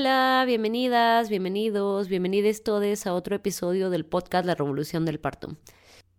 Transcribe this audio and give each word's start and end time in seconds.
Hola, 0.00 0.44
bienvenidas, 0.46 1.28
bienvenidos, 1.28 2.06
bienvenidos 2.06 2.62
todos 2.62 3.04
a 3.04 3.12
otro 3.12 3.34
episodio 3.34 3.90
del 3.90 4.06
podcast 4.06 4.46
La 4.46 4.54
Revolución 4.54 5.04
del 5.04 5.18
Parto. 5.18 5.56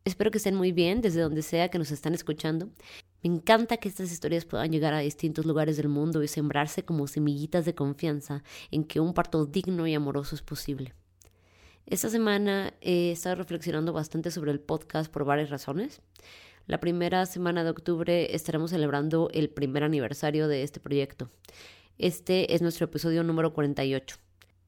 Espero 0.03 0.31
que 0.31 0.37
estén 0.37 0.55
muy 0.55 0.73
bien 0.73 0.99
desde 0.99 1.21
donde 1.21 1.41
sea 1.41 1.69
que 1.69 1.77
nos 1.79 1.89
están 1.89 2.13
escuchando. 2.13 2.67
Me 3.23 3.33
encanta 3.33 3.77
que 3.77 3.87
estas 3.87 4.11
historias 4.11 4.43
puedan 4.43 4.73
llegar 4.73 4.93
a 4.93 4.99
distintos 4.99 5.45
lugares 5.45 5.77
del 5.77 5.87
mundo 5.87 6.21
y 6.21 6.27
sembrarse 6.27 6.83
como 6.83 7.07
semillitas 7.07 7.63
de 7.63 7.73
confianza 7.73 8.43
en 8.69 8.83
que 8.83 8.99
un 8.99 9.13
parto 9.13 9.45
digno 9.45 9.87
y 9.87 9.93
amoroso 9.93 10.35
es 10.35 10.41
posible. 10.41 10.93
Esta 11.85 12.09
semana 12.09 12.73
he 12.81 13.13
estado 13.13 13.35
reflexionando 13.35 13.93
bastante 13.93 14.29
sobre 14.29 14.51
el 14.51 14.59
podcast 14.59 15.09
por 15.09 15.23
varias 15.23 15.51
razones. 15.51 16.01
La 16.67 16.81
primera 16.81 17.25
semana 17.25 17.63
de 17.63 17.69
octubre 17.69 18.35
estaremos 18.35 18.71
celebrando 18.71 19.29
el 19.33 19.49
primer 19.49 19.85
aniversario 19.85 20.49
de 20.49 20.63
este 20.63 20.81
proyecto. 20.81 21.29
Este 21.99 22.55
es 22.55 22.61
nuestro 22.61 22.85
episodio 22.85 23.25
número 23.25 23.51
48. 23.51 24.15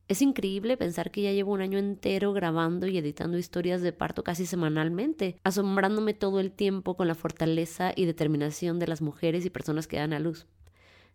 Es 0.10 0.22
increíble 0.22 0.76
pensar 0.76 1.12
que 1.12 1.22
ya 1.22 1.32
llevo 1.32 1.54
un 1.54 1.62
año 1.62 1.80
entero 1.80 2.34
grabando 2.34 2.88
y 2.88 2.98
editando 2.98 3.38
historias 3.38 3.82
de 3.82 3.94
parto 3.94 4.22
casi 4.22 4.46
semanalmente, 4.46 5.38
asombrándome 5.46 6.14
todo 6.14 6.42
el 6.42 6.52
tiempo 6.52 6.98
con 6.98 7.08
la 7.08 7.16
fortaleza 7.16 7.94
y 7.96 8.04
determinación 8.04 8.80
de 8.80 8.88
las 8.88 9.02
mujeres 9.02 9.46
y 9.46 9.50
personas 9.50 9.88
que 9.88 9.96
dan 9.96 10.12
a 10.12 10.20
luz. 10.20 10.46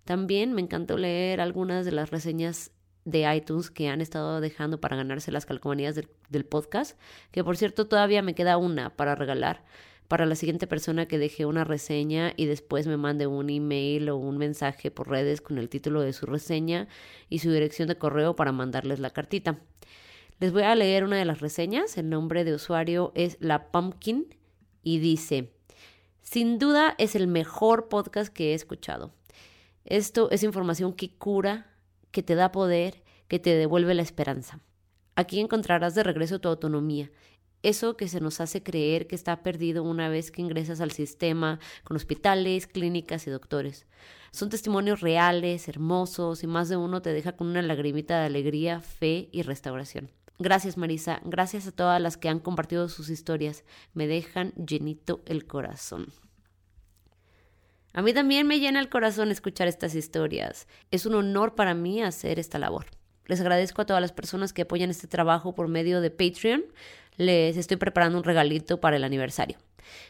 También 0.07 0.55
me 0.55 0.63
encantó 0.63 0.97
leer 0.97 1.39
algunas 1.43 1.85
de 1.85 1.93
las 1.93 2.11
reseñas 2.11 2.71
de 3.05 3.31
iTunes 3.37 3.71
que 3.71 3.89
han 3.91 4.01
estado 4.01 4.41
dejando 4.41 4.81
para 4.81 4.97
ganarse 4.97 5.31
las 5.31 5.45
calcomanías 5.45 5.97
del, 5.97 6.09
del 6.31 6.47
podcast, 6.47 6.99
que 7.31 7.45
por 7.45 7.59
cierto 7.59 7.89
todavía 7.89 8.23
me 8.23 8.35
queda 8.35 8.57
una 8.57 8.89
para 8.89 9.17
regalar 9.17 9.65
para 10.09 10.27
la 10.27 10.35
siguiente 10.35 10.67
persona 10.67 11.07
que 11.07 11.19
deje 11.19 11.47
una 11.47 11.65
reseña 11.65 12.33
y 12.37 12.47
después 12.47 12.87
me 12.87 12.97
mande 12.97 13.27
un 13.27 13.51
email 13.51 14.09
o 14.09 14.17
un 14.17 14.39
mensaje 14.39 14.91
por 14.91 15.09
redes 15.09 15.41
con 15.41 15.59
el 15.59 15.69
título 15.69 16.01
de 16.01 16.13
su 16.13 16.27
reseña 16.27 16.89
y 17.29 17.41
su 17.41 17.51
dirección 17.51 17.89
de 17.89 17.99
correo 17.99 18.37
para 18.37 18.53
mandarles 18.53 19.01
la 19.01 19.11
cartita. 19.11 19.59
Les 20.39 20.53
voy 20.53 20.63
a 20.63 20.75
leer 20.75 21.05
una 21.05 21.17
de 21.17 21.25
las 21.25 21.41
reseñas. 21.41 21.97
El 21.97 22.11
nombre 22.11 22.45
de 22.45 22.55
usuario 22.55 23.13
es 23.15 23.37
La 23.41 23.71
Pumpkin 23.71 24.27
y 24.83 24.99
dice, 24.99 25.53
sin 26.23 26.59
duda 26.59 26.95
es 26.99 27.15
el 27.15 27.27
mejor 27.27 27.89
podcast 27.89 28.33
que 28.33 28.51
he 28.51 28.55
escuchado. 28.55 29.13
Esto 29.85 30.31
es 30.31 30.43
información 30.43 30.93
que 30.93 31.11
cura, 31.17 31.67
que 32.11 32.23
te 32.23 32.35
da 32.35 32.53
poder, 32.53 33.03
que 33.29 33.39
te 33.39 33.55
devuelve 33.55 33.95
la 33.95 34.03
esperanza. 34.03 34.61
Aquí 35.15 35.41
encontrarás 35.41 35.95
de 35.95 36.03
regreso 36.03 36.41
tu 36.41 36.49
autonomía 36.49 37.11
eso 37.63 37.97
que 37.97 38.09
se 38.09 38.21
nos 38.21 38.41
hace 38.41 38.63
creer 38.63 39.07
que 39.07 39.15
está 39.15 39.43
perdido 39.43 39.83
una 39.83 40.09
vez 40.09 40.31
que 40.31 40.43
ingresas 40.43 40.81
al 40.81 40.93
sistema 40.93 41.59
con 41.85 41.97
hospitales, 41.97 42.67
clínicas 42.67 43.27
y 43.27 43.31
doctores. 43.31 43.87
Son 44.31 44.51
testimonios 44.51 45.01
reales, 45.01 45.69
hermosos 45.69 46.43
y 46.43 46.47
más 46.47 46.69
de 46.69 46.77
uno 46.77 47.03
te 47.03 47.13
deja 47.13 47.33
con 47.33 47.49
una 47.49 47.63
lagrimita 47.63 48.21
de 48.21 48.27
alegría, 48.27 48.81
fe 48.81 49.29
y 49.33 49.43
restauración. 49.43 50.11
Gracias 50.39 50.77
Marisa, 50.77 51.21
gracias 51.25 51.67
a 51.67 51.73
todas 51.73 52.01
las 52.01 52.19
que 52.19 52.29
han 52.29 52.41
compartido 52.41 52.89
sus 52.91 53.09
historias, 53.09 53.65
me 53.95 54.07
dejan 54.07 54.53
llenito 54.53 55.23
el 55.25 55.47
corazón. 55.47 56.13
A 57.95 58.03
mí 58.03 58.13
también 58.13 58.47
me 58.47 58.61
llena 58.61 58.81
el 58.81 58.91
corazón 58.91 59.31
escuchar 59.31 59.69
estas 59.69 59.95
historias. 59.95 60.69
Es 60.91 61.07
un 61.07 61.15
honor 61.15 61.55
para 61.55 61.73
mí 61.73 62.03
hacer 62.03 62.39
esta 62.39 62.59
labor. 62.59 62.85
Les 63.25 63.41
agradezco 63.41 63.81
a 63.81 63.87
todas 63.87 64.03
las 64.03 64.13
personas 64.13 64.53
que 64.53 64.63
apoyan 64.63 64.91
este 64.91 65.07
trabajo 65.07 65.55
por 65.55 65.69
medio 65.69 66.03
de 66.03 66.11
Patreon 66.11 66.63
les 67.17 67.57
estoy 67.57 67.77
preparando 67.77 68.19
un 68.19 68.25
regalito 68.25 68.81
para 68.81 68.97
el 68.97 69.05
aniversario. 69.05 69.59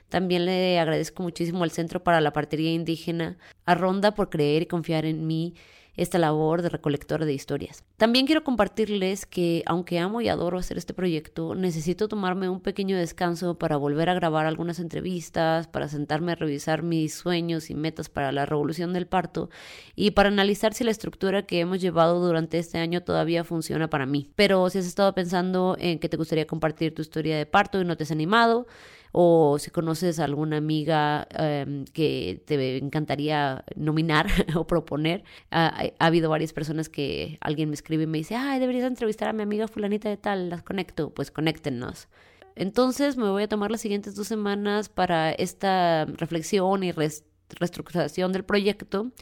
También 0.09 0.47
le 0.47 0.79
agradezco 0.79 1.23
muchísimo 1.23 1.65
al 1.65 1.71
Centro 1.71 2.03
para 2.03 2.21
la 2.21 2.33
Partería 2.33 2.73
Indígena, 2.73 3.37
a 3.65 3.75
Ronda 3.75 4.15
por 4.15 4.31
creer 4.31 4.63
y 4.63 4.67
confiar 4.67 5.05
en 5.05 5.27
mí 5.27 5.55
esta 5.97 6.19
labor 6.19 6.63
de 6.63 6.69
recolector 6.69 7.25
de 7.25 7.33
historias. 7.33 7.85
También 7.97 8.27
quiero 8.27 8.45
compartirles 8.45 9.27
que, 9.27 9.63
aunque 9.67 9.99
amo 9.99 10.21
y 10.21 10.29
adoro 10.29 10.59
hacer 10.59 10.79
este 10.79 10.95
proyecto, 10.95 11.55
necesito 11.55 12.09
tomarme 12.09 12.49
un 12.49 12.61
pequeño 12.61 12.97
descanso 12.97 13.59
para 13.59 13.77
volver 13.77 14.11
a 14.11 14.15
grabar 14.15 14.47
algunas 14.47 14.79
entrevistas, 14.79 15.67
para 15.69 15.89
sentarme 15.89 16.33
a 16.33 16.37
revisar 16.37 16.83
mis 16.83 17.15
sueños 17.15 17.71
y 17.71 17.75
metas 17.75 18.09
para 18.09 18.33
la 18.33 18.47
revolución 18.47 18.93
del 18.93 19.07
parto 19.07 19.51
y 19.95 20.11
para 20.11 20.29
analizar 20.29 20.75
si 20.75 20.85
la 20.85 20.91
estructura 20.91 21.47
que 21.47 21.61
hemos 21.61 21.81
llevado 21.81 22.25
durante 22.25 22.59
este 22.59 22.79
año 22.79 23.03
todavía 23.03 23.45
funciona 23.45 23.89
para 23.89 24.07
mí. 24.07 24.31
Pero 24.37 24.69
si 24.71 24.79
has 24.79 24.87
estado 24.87 25.15
pensando 25.15 25.77
en 25.79 25.99
que 25.99 26.09
te 26.09 26.17
gustaría 26.17 26.47
compartir 26.47 26.95
tu 26.95 27.03
historia 27.03 27.37
de 27.37 27.47
parto 27.47 27.81
y 27.81 27.85
no 27.85 27.97
te 27.97 28.05
has 28.05 28.11
animado, 28.11 28.67
o 29.13 29.59
si 29.59 29.71
conoces 29.71 30.19
a 30.19 30.25
alguna 30.25 30.57
amiga 30.59 31.27
em, 31.31 31.85
que 31.87 32.43
te 32.47 32.79
encantaría 32.79 33.65
nominar 33.77 34.27
o 34.57 34.67
proponer. 34.67 35.25
ha 35.51 35.91
habido 35.99 36.31
varias 36.31 36.53
personas 36.53 36.89
que 36.89 37.39
alguien 37.41 37.69
me 37.71 37.75
escribe 37.75 38.05
y 38.05 38.07
me 38.07 38.19
dice, 38.19 38.37
ay, 38.37 38.61
deberías 38.61 38.87
entrevistar 38.87 39.29
a 39.29 39.33
mi 39.33 39.43
amiga 39.43 39.69
fulanita 39.69 40.09
de 40.09 40.17
tal, 40.17 40.51
las 40.51 40.63
conecto, 40.63 41.11
pues 41.11 41.31
conéctenos. 41.31 42.09
Entonces 42.57 43.17
me 43.17 43.29
voy 43.29 43.45
a 43.45 43.49
tomar 43.49 43.71
las 43.71 43.83
siguientes 43.83 44.15
dos 44.15 44.27
semanas 44.27 44.89
para 44.89 45.31
esta 45.31 46.07
reflexión 46.07 46.83
y 46.83 46.93
reestructuración 46.93 48.33
del 48.33 48.45
proyecto 48.45 49.13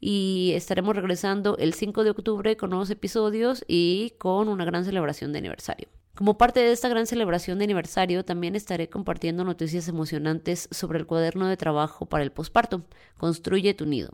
y 0.00 0.52
estaremos 0.54 0.94
regresando 0.94 1.56
el 1.56 1.72
5 1.72 2.04
de 2.04 2.10
octubre 2.10 2.56
con 2.58 2.70
nuevos 2.70 2.90
episodios 2.90 3.64
y 3.66 4.12
con 4.18 4.48
una 4.48 4.66
gran 4.66 4.84
celebración 4.84 5.32
de 5.32 5.38
aniversario. 5.38 5.88
Como 6.14 6.38
parte 6.38 6.60
de 6.60 6.70
esta 6.70 6.88
gran 6.88 7.08
celebración 7.08 7.58
de 7.58 7.64
aniversario, 7.64 8.24
también 8.24 8.54
estaré 8.54 8.88
compartiendo 8.88 9.42
noticias 9.42 9.88
emocionantes 9.88 10.68
sobre 10.70 11.00
el 11.00 11.06
cuaderno 11.06 11.48
de 11.48 11.56
trabajo 11.56 12.06
para 12.06 12.22
el 12.22 12.30
posparto, 12.30 12.84
Construye 13.16 13.74
tu 13.74 13.84
nido. 13.84 14.10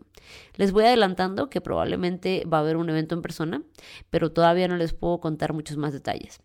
Les 0.56 0.72
voy 0.72 0.84
adelantando 0.84 1.50
que 1.50 1.60
probablemente 1.60 2.44
va 2.50 2.58
a 2.58 2.60
haber 2.60 2.78
un 2.78 2.88
evento 2.88 3.14
en 3.14 3.22
persona, 3.22 3.62
pero 4.08 4.32
todavía 4.32 4.66
no 4.66 4.76
les 4.76 4.94
puedo 4.94 5.20
contar 5.20 5.52
muchos 5.52 5.76
más 5.76 5.92
detalles. 5.92 6.40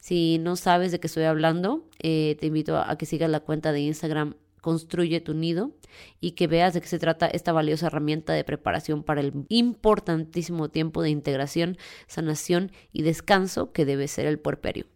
Si 0.00 0.38
no 0.38 0.56
sabes 0.56 0.92
de 0.92 1.00
qué 1.00 1.06
estoy 1.06 1.24
hablando, 1.24 1.86
eh, 2.02 2.36
te 2.38 2.46
invito 2.46 2.76
a 2.76 2.96
que 2.98 3.06
sigas 3.06 3.30
la 3.30 3.40
cuenta 3.40 3.72
de 3.72 3.80
Instagram 3.80 4.34
Construye 4.60 5.20
tu 5.20 5.34
nido 5.34 5.72
y 6.20 6.32
que 6.32 6.46
veas 6.46 6.74
de 6.74 6.80
qué 6.80 6.86
se 6.86 6.98
trata 6.98 7.26
esta 7.26 7.52
valiosa 7.52 7.86
herramienta 7.86 8.32
de 8.32 8.44
preparación 8.44 9.02
para 9.02 9.20
el 9.20 9.32
importantísimo 9.48 10.68
tiempo 10.68 11.02
de 11.02 11.10
integración, 11.10 11.78
sanación 12.06 12.72
y 12.92 13.02
descanso 13.02 13.72
que 13.72 13.84
debe 13.84 14.08
ser 14.08 14.26
el 14.26 14.38
puerperio. 14.38 14.86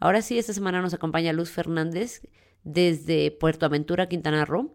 Ahora 0.00 0.20
sí, 0.20 0.38
esta 0.38 0.52
semana 0.52 0.82
nos 0.82 0.94
acompaña 0.94 1.32
Luz 1.32 1.50
Fernández 1.50 2.22
desde 2.64 3.30
Puerto 3.30 3.66
Aventura, 3.66 4.08
Quintana 4.08 4.44
Roo, 4.44 4.74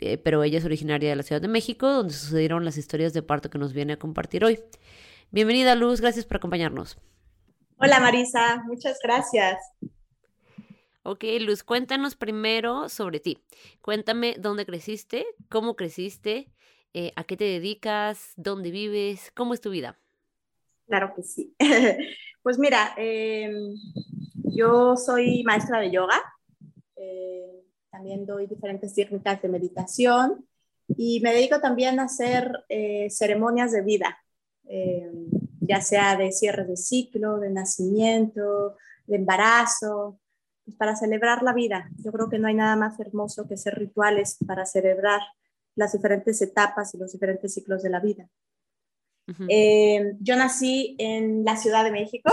eh, 0.00 0.18
pero 0.18 0.42
ella 0.42 0.58
es 0.58 0.64
originaria 0.64 1.10
de 1.10 1.16
la 1.16 1.22
Ciudad 1.22 1.40
de 1.40 1.48
México, 1.48 1.88
donde 1.88 2.14
sucedieron 2.14 2.64
las 2.64 2.76
historias 2.76 3.12
de 3.12 3.22
parto 3.22 3.50
que 3.50 3.58
nos 3.58 3.72
viene 3.72 3.94
a 3.94 3.98
compartir 3.98 4.44
hoy. 4.44 4.60
Bienvenida 5.30 5.74
Luz, 5.74 6.00
gracias 6.00 6.26
por 6.26 6.36
acompañarnos. 6.38 6.98
Hola 7.78 8.00
Marisa, 8.00 8.62
muchas 8.66 8.98
gracias. 9.02 9.58
Ok, 11.04 11.24
Luz, 11.40 11.64
cuéntanos 11.64 12.14
primero 12.14 12.88
sobre 12.88 13.18
ti. 13.18 13.38
Cuéntame 13.80 14.36
dónde 14.38 14.64
creciste, 14.64 15.26
cómo 15.48 15.74
creciste, 15.74 16.48
eh, 16.94 17.12
a 17.16 17.24
qué 17.24 17.36
te 17.36 17.42
dedicas, 17.42 18.32
dónde 18.36 18.70
vives, 18.70 19.32
cómo 19.34 19.52
es 19.52 19.60
tu 19.60 19.70
vida. 19.70 19.98
Claro 20.86 21.12
que 21.16 21.24
sí. 21.24 21.56
pues 22.44 22.56
mira, 22.56 22.94
em, 22.96 23.74
yo 24.54 24.96
soy 24.96 25.42
maestra 25.42 25.80
de 25.80 25.90
yoga. 25.90 26.22
Eh, 26.94 27.64
también 27.90 28.24
doy 28.24 28.46
diferentes 28.46 28.94
técnicas 28.94 29.42
de 29.42 29.48
meditación 29.48 30.46
y 30.96 31.18
me 31.18 31.34
dedico 31.34 31.60
también 31.60 31.98
a 31.98 32.04
hacer 32.04 32.64
eh, 32.68 33.10
ceremonias 33.10 33.72
de 33.72 33.82
vida, 33.82 34.18
em, 34.68 35.26
ya 35.60 35.80
sea 35.80 36.16
de 36.16 36.30
cierre 36.30 36.64
de 36.64 36.76
ciclo, 36.76 37.40
de 37.40 37.50
nacimiento, 37.50 38.76
de 39.06 39.16
embarazo, 39.16 40.20
pues, 40.64 40.76
para 40.76 40.96
celebrar 40.96 41.42
la 41.42 41.52
vida. 41.52 41.90
Yo 41.98 42.12
creo 42.12 42.28
que 42.28 42.38
no 42.38 42.48
hay 42.48 42.54
nada 42.54 42.76
más 42.76 42.98
hermoso 43.00 43.46
que 43.46 43.54
hacer 43.54 43.74
rituales 43.74 44.38
para 44.46 44.66
celebrar 44.66 45.20
las 45.74 45.92
diferentes 45.92 46.40
etapas 46.42 46.94
y 46.94 46.98
los 46.98 47.12
diferentes 47.12 47.54
ciclos 47.54 47.82
de 47.82 47.90
la 47.90 48.00
vida. 48.00 48.28
Eh, 49.48 50.16
yo 50.20 50.36
nací 50.36 50.96
en 50.98 51.44
la 51.44 51.56
Ciudad 51.56 51.84
de 51.84 51.92
México 51.92 52.30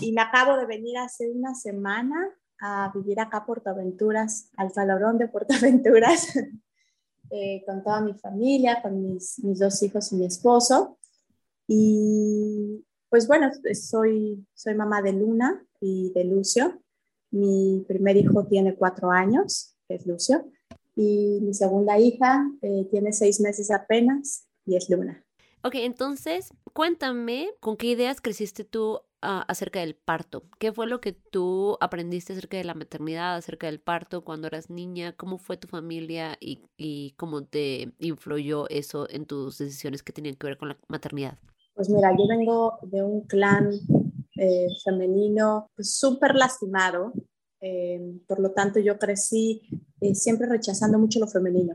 y 0.00 0.12
me 0.12 0.20
acabo 0.20 0.56
de 0.56 0.66
venir 0.66 0.98
hace 0.98 1.30
una 1.30 1.54
semana 1.54 2.28
a 2.60 2.92
vivir 2.94 3.18
acá 3.20 3.38
a 3.38 3.46
Portaventuras, 3.46 4.50
al 4.56 4.72
calorón 4.72 5.18
de 5.18 5.28
Portaventuras, 5.28 6.36
eh, 7.30 7.62
con 7.64 7.82
toda 7.82 8.00
mi 8.00 8.14
familia, 8.14 8.82
con 8.82 9.02
mis, 9.02 9.42
mis, 9.42 9.58
dos 9.58 9.82
hijos 9.82 10.12
y 10.12 10.16
mi 10.16 10.26
esposo. 10.26 10.98
Y 11.66 12.84
Pues 13.08 13.26
bueno, 13.26 13.50
soy, 13.74 14.46
soy 14.54 14.74
mamá 14.74 15.00
de 15.00 15.12
Luna 15.12 15.64
y 15.80 16.12
de 16.12 16.24
Lucio. 16.24 16.82
Mi 17.30 17.84
primer 17.86 18.16
hijo 18.16 18.44
tiene 18.46 18.74
cuatro 18.74 19.10
años, 19.10 19.74
que 19.86 19.94
es 19.94 20.06
Lucio, 20.06 20.44
y 20.96 21.38
mi 21.42 21.54
segunda 21.54 21.98
hija 21.98 22.44
eh, 22.62 22.86
tiene 22.90 23.12
seis 23.12 23.40
meses 23.40 23.70
apenas 23.70 24.46
y 24.66 24.76
es 24.76 24.90
Luna. 24.90 25.24
Ok, 25.62 25.74
entonces 25.76 26.54
cuéntame 26.72 27.50
con 27.60 27.76
qué 27.76 27.88
ideas 27.88 28.20
creciste 28.20 28.64
tú 28.64 29.00
ah, 29.20 29.44
acerca 29.46 29.80
del 29.80 29.94
parto. 29.94 30.44
¿Qué 30.58 30.72
fue 30.72 30.86
lo 30.86 31.00
que 31.00 31.12
tú 31.12 31.76
aprendiste 31.80 32.32
acerca 32.32 32.56
de 32.56 32.64
la 32.64 32.74
maternidad, 32.74 33.36
acerca 33.36 33.66
del 33.66 33.80
parto 33.80 34.24
cuando 34.24 34.46
eras 34.46 34.70
niña? 34.70 35.14
¿Cómo 35.16 35.38
fue 35.38 35.58
tu 35.58 35.68
familia 35.68 36.36
y, 36.40 36.62
y 36.78 37.12
cómo 37.18 37.44
te 37.44 37.92
influyó 37.98 38.68
eso 38.70 39.08
en 39.10 39.26
tus 39.26 39.58
decisiones 39.58 40.02
que 40.02 40.14
tenían 40.14 40.36
que 40.36 40.46
ver 40.46 40.56
con 40.56 40.68
la 40.68 40.78
maternidad? 40.88 41.38
Pues 41.74 41.90
mira, 41.90 42.10
yo 42.16 42.26
vengo 42.26 42.78
de 42.82 43.02
un 43.02 43.22
clan 43.26 43.70
eh, 44.42 44.68
femenino 44.82 45.70
pues, 45.76 45.98
súper 45.98 46.34
lastimado, 46.34 47.12
eh, 47.60 48.00
por 48.26 48.40
lo 48.40 48.52
tanto 48.52 48.80
yo 48.80 48.98
crecí 48.98 49.68
eh, 50.00 50.14
siempre 50.14 50.48
rechazando 50.48 50.98
mucho 50.98 51.20
lo 51.20 51.26
femenino, 51.26 51.74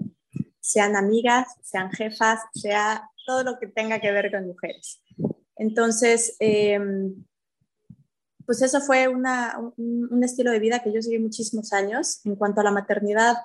sean 0.62 0.96
amigas, 0.96 1.48
sean 1.62 1.92
jefas, 1.92 2.40
sea 2.56 3.08
todo 3.24 3.44
lo 3.44 3.60
que 3.60 3.68
tenga 3.68 4.00
que 4.00 4.12
ver 4.12 4.32
con 4.32 4.48
mujeres. 4.48 5.00
Entonces, 5.58 6.36
pues 8.48 8.62
eso 8.64 8.82
fue 8.82 9.08
un, 9.08 10.24
estilo 10.24 10.50
de 10.50 10.60
vida 10.60 10.82
que 10.82 10.92
yo 10.92 11.04
seguí 11.04 11.20
muchísimos 11.20 11.72
años. 11.72 12.26
En 12.26 12.36
cuanto 12.36 12.62
a 12.62 12.64
la 12.64 12.72
maternidad, 12.72 13.36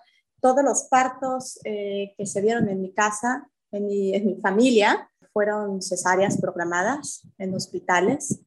todos 0.40 0.64
los 0.64 0.84
partos 0.84 1.60
que 1.62 2.24
se 2.24 2.40
dieron 2.40 2.70
en 2.70 2.80
mi 2.80 2.94
casa, 2.94 3.46
en 3.70 3.86
mi, 3.86 4.14
en 4.14 4.26
mi 4.26 4.40
familia, 4.40 5.10
fueron 5.32 5.82
cesáreas 5.82 6.38
programadas 6.40 7.22
en 7.38 7.54
hospitales. 7.54 8.40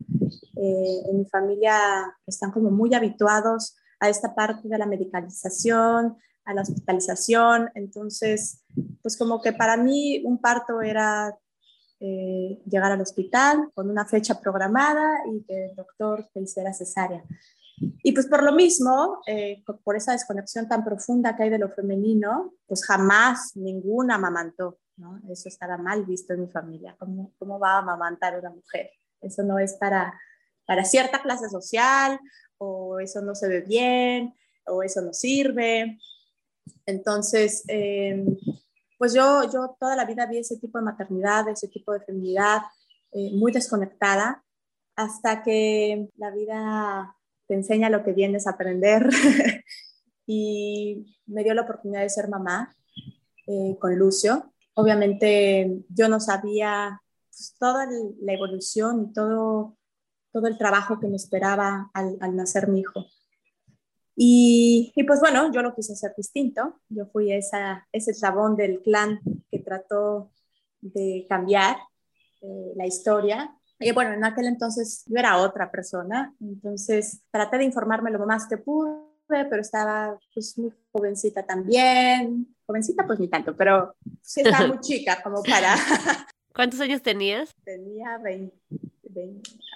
Eh, 0.55 1.01
en 1.09 1.19
mi 1.19 1.25
familia 1.25 2.15
están 2.25 2.51
como 2.51 2.69
muy 2.69 2.93
habituados 2.93 3.75
a 3.99 4.09
esta 4.09 4.35
parte 4.35 4.67
de 4.67 4.77
la 4.77 4.85
medicalización, 4.85 6.17
a 6.45 6.53
la 6.53 6.61
hospitalización. 6.61 7.69
Entonces, 7.73 8.63
pues 9.01 9.17
como 9.17 9.41
que 9.41 9.53
para 9.53 9.77
mí 9.77 10.21
un 10.25 10.39
parto 10.39 10.81
era 10.81 11.35
eh, 11.99 12.61
llegar 12.65 12.91
al 12.91 13.01
hospital 13.01 13.71
con 13.73 13.89
una 13.89 14.05
fecha 14.05 14.39
programada 14.39 15.21
y 15.31 15.43
que 15.43 15.67
el 15.67 15.75
doctor 15.75 16.27
te 16.33 16.41
hiciera 16.41 16.73
cesárea. 16.73 17.23
Y 18.03 18.11
pues 18.11 18.27
por 18.27 18.43
lo 18.43 18.51
mismo, 18.51 19.19
eh, 19.25 19.63
por 19.83 19.95
esa 19.95 20.11
desconexión 20.11 20.67
tan 20.67 20.83
profunda 20.83 21.35
que 21.35 21.43
hay 21.43 21.49
de 21.49 21.57
lo 21.57 21.69
femenino, 21.69 22.53
pues 22.67 22.85
jamás 22.85 23.55
ninguna 23.55 24.15
amamantó. 24.15 24.79
Eso 25.29 25.49
estaba 25.49 25.77
mal 25.77 26.05
visto 26.05 26.33
en 26.33 26.41
mi 26.41 26.47
familia. 26.47 26.95
¿Cómo, 26.99 27.33
cómo 27.39 27.57
va 27.57 27.75
a 27.75 27.79
amamantar 27.79 28.37
una 28.37 28.51
mujer? 28.51 28.91
Eso 29.21 29.41
no 29.41 29.57
es 29.57 29.73
para, 29.73 30.13
para 30.65 30.85
cierta 30.85 31.21
clase 31.21 31.49
social, 31.49 32.19
o 32.57 32.99
eso 32.99 33.21
no 33.21 33.35
se 33.35 33.47
ve 33.47 33.61
bien, 33.61 34.33
o 34.65 34.83
eso 34.83 35.01
no 35.01 35.13
sirve. 35.13 35.97
Entonces, 36.85 37.63
em, 37.67 38.25
pues 38.97 39.13
yo, 39.13 39.43
yo 39.51 39.75
toda 39.79 39.95
la 39.95 40.05
vida 40.05 40.25
vi 40.25 40.37
ese 40.37 40.57
tipo 40.57 40.77
de 40.77 40.85
maternidad, 40.85 41.47
ese 41.49 41.67
tipo 41.67 41.93
de 41.93 42.01
feminidad 42.01 42.61
eh, 43.11 43.31
muy 43.33 43.51
desconectada, 43.51 44.43
hasta 44.95 45.43
que 45.43 46.09
la 46.17 46.31
vida 46.31 47.15
te 47.47 47.55
enseña 47.55 47.89
lo 47.89 48.03
que 48.03 48.13
vienes 48.13 48.47
a 48.47 48.51
aprender 48.51 49.09
y 50.27 51.17
me 51.25 51.43
dio 51.43 51.53
la 51.53 51.63
oportunidad 51.63 52.01
de 52.01 52.09
ser 52.09 52.29
mamá 52.29 52.75
eh, 53.47 53.75
con 53.79 53.97
Lucio 53.97 54.53
obviamente 54.73 55.83
yo 55.89 56.09
no 56.09 56.19
sabía 56.19 57.01
pues, 57.29 57.55
toda 57.59 57.87
la 58.21 58.33
evolución 58.33 59.07
y 59.09 59.13
todo, 59.13 59.77
todo 60.33 60.47
el 60.47 60.57
trabajo 60.57 60.99
que 60.99 61.07
me 61.07 61.15
esperaba 61.15 61.91
al, 61.93 62.35
nacer 62.35 62.67
mi 62.67 62.81
hijo. 62.81 63.05
Y, 64.15 64.93
pues 65.07 65.19
bueno, 65.19 65.51
yo 65.51 65.61
lo 65.61 65.73
quise 65.73 65.93
hacer 65.93 66.13
distinto. 66.17 66.81
Yo 66.89 67.05
fui 67.05 67.31
esa, 67.31 67.87
ese 67.91 68.13
chabón 68.13 68.55
del 68.55 68.81
clan 68.81 69.21
que 69.49 69.59
trató 69.59 70.31
de 70.81 71.25
cambiar 71.29 71.77
eh, 72.41 72.73
la 72.75 72.85
historia. 72.85 73.55
Y 73.79 73.91
bueno, 73.91 74.13
en 74.13 74.23
aquel 74.23 74.47
entonces 74.47 75.03
yo 75.07 75.17
era 75.17 75.37
otra 75.37 75.69
persona, 75.69 76.33
entonces 76.39 77.21
traté 77.31 77.57
de 77.57 77.65
informarme 77.65 78.11
lo 78.11 78.25
más 78.25 78.47
que 78.47 78.57
pude, 78.57 79.01
pero 79.27 79.59
estaba 79.59 80.17
pues 80.33 80.57
muy 80.57 80.71
jovencita 80.91 81.45
también, 81.45 82.55
jovencita 82.65 83.05
pues 83.05 83.19
ni 83.19 83.27
tanto, 83.27 83.57
pero 83.57 83.95
sí 84.21 84.41
estaba 84.41 84.67
muy 84.67 84.79
chica 84.79 85.21
como 85.21 85.43
para... 85.43 85.75
¿Cuántos 86.53 86.79
años 86.79 87.01
tenías? 87.01 87.53
Tenía 87.65 88.19
20, 88.19 88.55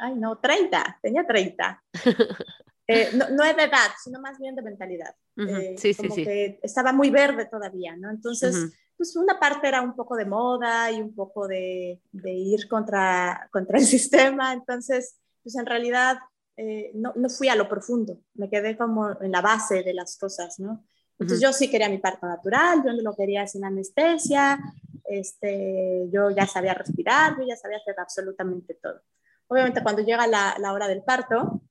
ay 0.01 0.15
no, 0.15 0.37
30, 0.39 0.99
tenía 1.01 1.25
30. 1.25 1.83
Eh, 2.89 3.09
no, 3.15 3.29
no, 3.31 3.43
es 3.43 3.53
de 3.57 3.63
edad, 3.63 3.91
sino 4.01 4.21
más 4.21 4.39
bien 4.39 4.55
de 4.55 4.61
mentalidad. 4.61 5.13
Eh, 5.35 5.75
sí, 5.77 5.93
como 5.93 6.15
sí, 6.15 6.23
que 6.23 6.57
estaba 6.63 6.93
muy 6.93 7.09
verde 7.09 7.45
todavía, 7.45 7.97
¿no? 7.97 8.09
Entonces, 8.09 8.55
pues 8.95 9.13
una 9.17 9.37
parte 9.37 9.67
era 9.67 9.81
un 9.81 9.93
poco 9.93 10.15
de 10.15 10.23
moda 10.23 10.89
y 10.89 11.01
un 11.01 11.13
poco 11.13 11.49
de, 11.49 12.01
de 12.13 12.31
ir 12.31 12.69
contra, 12.69 13.49
contra 13.51 13.77
el 13.77 13.85
sistema, 13.85 14.53
entonces, 14.53 15.19
pues 15.43 15.57
en 15.57 15.65
realidad 15.65 16.17
eh, 16.55 16.91
no, 16.95 17.11
no, 17.15 17.29
fui 17.29 17.49
a 17.49 17.55
lo 17.55 17.67
profundo, 17.67 18.21
me 18.33 18.49
quedé 18.49 18.77
como 18.77 19.21
en 19.21 19.31
la 19.31 19.41
base 19.41 19.83
de 19.83 19.93
las 19.93 20.17
cosas, 20.17 20.57
¿no? 20.57 20.83
Entonces 21.19 21.41
yo 21.41 21.51
sí 21.51 21.69
quería 21.69 21.89
mi 21.89 21.97
parto 21.97 22.27
natural, 22.27 22.83
yo 22.85 22.93
no 22.93 23.01
lo 23.01 23.15
quería 23.15 23.45
sin 23.47 23.65
anestesia, 23.65 24.59
este, 25.05 26.07
yo 26.11 26.29
ya 26.29 26.45
sabía 26.45 26.73
respirar, 26.73 27.37
yo 27.37 27.45
ya 27.47 27.55
sabía 27.55 27.77
hacer 27.77 27.95
absolutamente 27.99 28.75
todo. 28.75 29.01
Obviamente 29.47 29.83
cuando 29.83 30.01
llega 30.01 30.27
la, 30.27 30.55
la 30.59 30.73
hora 30.73 30.87
del 30.87 31.03
parto, 31.03 31.61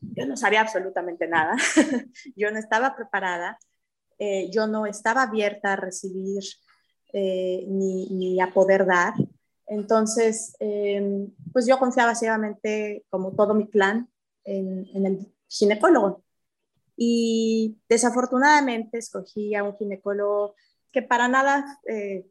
yo 0.00 0.26
no 0.26 0.36
sabía 0.36 0.60
absolutamente 0.60 1.26
nada, 1.28 1.56
yo 2.36 2.50
no 2.50 2.58
estaba 2.58 2.96
preparada, 2.96 3.58
eh, 4.18 4.50
yo 4.50 4.66
no 4.66 4.86
estaba 4.86 5.22
abierta 5.22 5.72
a 5.72 5.76
recibir 5.76 6.42
eh, 7.12 7.64
ni, 7.68 8.06
ni, 8.10 8.40
a 8.40 8.52
poder 8.52 8.86
dar. 8.86 9.14
Entonces, 9.66 10.56
em, 10.58 11.30
pues 11.52 11.66
yo 11.66 11.78
confiaba 11.78 12.14
ciegamente, 12.14 13.04
como 13.08 13.32
todo 13.34 13.54
mi 13.54 13.66
plan, 13.66 14.08
en, 14.44 14.86
en 14.94 15.06
el 15.06 15.34
ginecólogo. 15.48 16.24
Y 16.96 17.78
desafortunadamente 17.88 18.98
escogí 18.98 19.54
a 19.54 19.64
un 19.64 19.76
ginecólogo 19.76 20.54
que 20.92 21.02
para 21.02 21.28
nada 21.28 21.80
eh, 21.86 22.26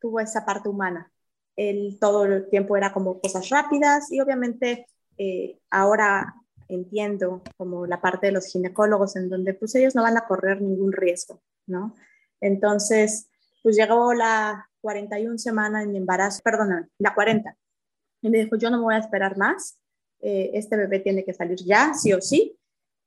tuvo 0.00 0.20
esa 0.20 0.44
parte 0.44 0.68
humana. 0.68 1.12
Él 1.56 1.98
todo 2.00 2.24
el 2.24 2.48
tiempo 2.48 2.76
era 2.76 2.92
como 2.92 3.20
cosas 3.20 3.48
rápidas 3.48 4.10
y 4.10 4.20
obviamente 4.20 4.86
eh, 5.18 5.58
ahora 5.70 6.34
entiendo 6.68 7.42
como 7.56 7.86
la 7.86 8.00
parte 8.00 8.26
de 8.26 8.32
los 8.32 8.46
ginecólogos 8.46 9.16
en 9.16 9.28
donde 9.28 9.54
pues 9.54 9.74
ellos 9.74 9.94
no 9.94 10.02
van 10.02 10.16
a 10.16 10.26
correr 10.26 10.60
ningún 10.60 10.92
riesgo, 10.92 11.42
¿no? 11.66 11.94
Entonces, 12.40 13.28
pues 13.62 13.76
llegó 13.76 14.12
la 14.14 14.68
41 14.80 15.38
semana 15.38 15.82
en 15.82 15.96
embarazo, 15.96 16.42
perdón, 16.42 16.90
la 16.98 17.14
40. 17.14 17.56
Y 18.22 18.30
me 18.30 18.38
dijo, 18.38 18.56
yo 18.56 18.70
no 18.70 18.78
me 18.78 18.84
voy 18.84 18.94
a 18.94 18.98
esperar 18.98 19.36
más, 19.36 19.78
eh, 20.20 20.50
este 20.54 20.76
bebé 20.76 21.00
tiene 21.00 21.24
que 21.24 21.34
salir 21.34 21.58
ya, 21.64 21.94
sí 21.94 22.12
o 22.12 22.20
sí. 22.20 22.58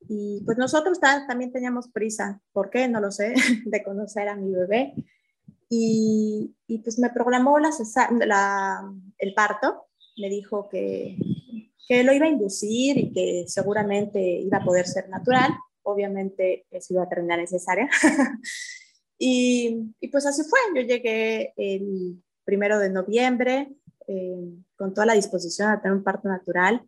Y 0.08 0.42
pues 0.46 0.58
nosotros 0.58 1.00
también 1.00 1.52
teníamos 1.52 1.88
prisa, 1.90 2.40
¿por 2.52 2.70
qué? 2.70 2.88
No 2.88 3.02
lo 3.02 3.12
sé, 3.12 3.34
de 3.66 3.84
conocer 3.84 4.30
a 4.30 4.36
mi 4.36 4.52
bebé. 4.52 4.94
Y, 5.70 6.56
y 6.68 6.78
pues 6.80 6.98
me 6.98 7.10
programó 7.10 7.60
la, 7.60 7.72
la, 8.26 8.94
el 9.18 9.34
parto, 9.34 9.88
me 10.18 10.30
dijo 10.30 10.70
que, 10.70 11.18
que 11.88 12.04
lo 12.04 12.14
iba 12.14 12.26
a 12.26 12.30
inducir 12.30 12.98
y 12.98 13.12
que 13.14 13.46
seguramente 13.48 14.20
iba 14.22 14.58
a 14.58 14.64
poder 14.66 14.86
ser 14.88 15.10
natural. 15.10 15.52
Obviamente 15.84 16.66
eso 16.72 16.94
iba 16.94 17.04
a 17.04 17.10
terminar 17.10 17.40
en 17.40 17.48
cesárea. 17.48 17.90
y, 19.18 19.94
y, 20.00 20.08
pues 20.10 20.26
así 20.26 20.44
fue. 20.44 20.60
Yo 20.76 20.82
llegué 20.82 21.54
el 21.56 22.22
primero 22.44 22.80
de 22.80 22.90
noviembre 22.90 23.70
eh, 24.08 24.54
con 24.76 24.94
toda 24.94 25.06
la 25.06 25.14
disposición 25.14 25.70
a 25.70 25.82
tener 25.82 25.98
un 25.98 26.04
parto 26.04 26.28
natural. 26.28 26.82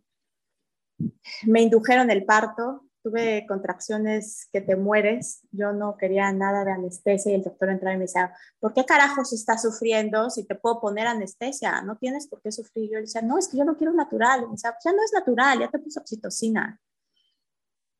Me 1.44 1.62
indujeron 1.62 2.10
el 2.10 2.24
parto, 2.24 2.84
tuve 3.02 3.46
contracciones 3.46 4.48
que 4.52 4.60
te 4.60 4.76
mueres, 4.76 5.42
yo 5.50 5.72
no 5.72 5.96
quería 5.96 6.32
nada 6.32 6.64
de 6.64 6.72
anestesia 6.72 7.32
y 7.32 7.34
el 7.36 7.42
doctor 7.42 7.70
entraba 7.70 7.94
y 7.94 7.98
me 7.98 8.04
decía, 8.04 8.34
¿por 8.58 8.72
qué 8.74 8.84
carajos 8.84 9.32
estás 9.32 9.62
sufriendo 9.62 10.30
si 10.30 10.44
te 10.46 10.54
puedo 10.54 10.80
poner 10.80 11.06
anestesia? 11.06 11.82
No 11.82 11.96
tienes 11.96 12.26
por 12.26 12.42
qué 12.42 12.52
sufrir. 12.52 12.90
Yo 12.90 12.96
le 12.96 13.02
decía, 13.02 13.22
no, 13.22 13.38
es 13.38 13.48
que 13.48 13.56
yo 13.58 13.64
no 13.64 13.76
quiero 13.76 13.92
natural. 13.92 14.42
Me 14.42 14.52
decía, 14.52 14.74
ya 14.84 14.92
no 14.92 15.02
es 15.02 15.12
natural, 15.12 15.60
ya 15.60 15.70
te 15.70 15.78
puso 15.78 16.00
oxitocina. 16.00 16.80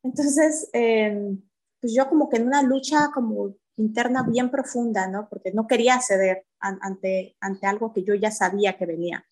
Entonces, 0.03 0.69
em, 0.73 1.41
pues 1.79 1.93
yo 1.93 2.07
como 2.09 2.29
que 2.29 2.37
en 2.37 2.47
una 2.47 2.61
lucha 2.61 3.11
como 3.13 3.55
interna 3.77 4.23
bien 4.23 4.51
profunda, 4.51 5.07
¿no? 5.07 5.27
Porque 5.29 5.51
no 5.51 5.67
quería 5.67 5.99
ceder 5.99 6.45
ante, 6.59 7.35
ante 7.39 7.67
algo 7.67 7.93
que 7.93 8.03
yo 8.03 8.13
ya 8.15 8.31
sabía 8.31 8.77
que 8.77 8.85
venía. 8.85 9.25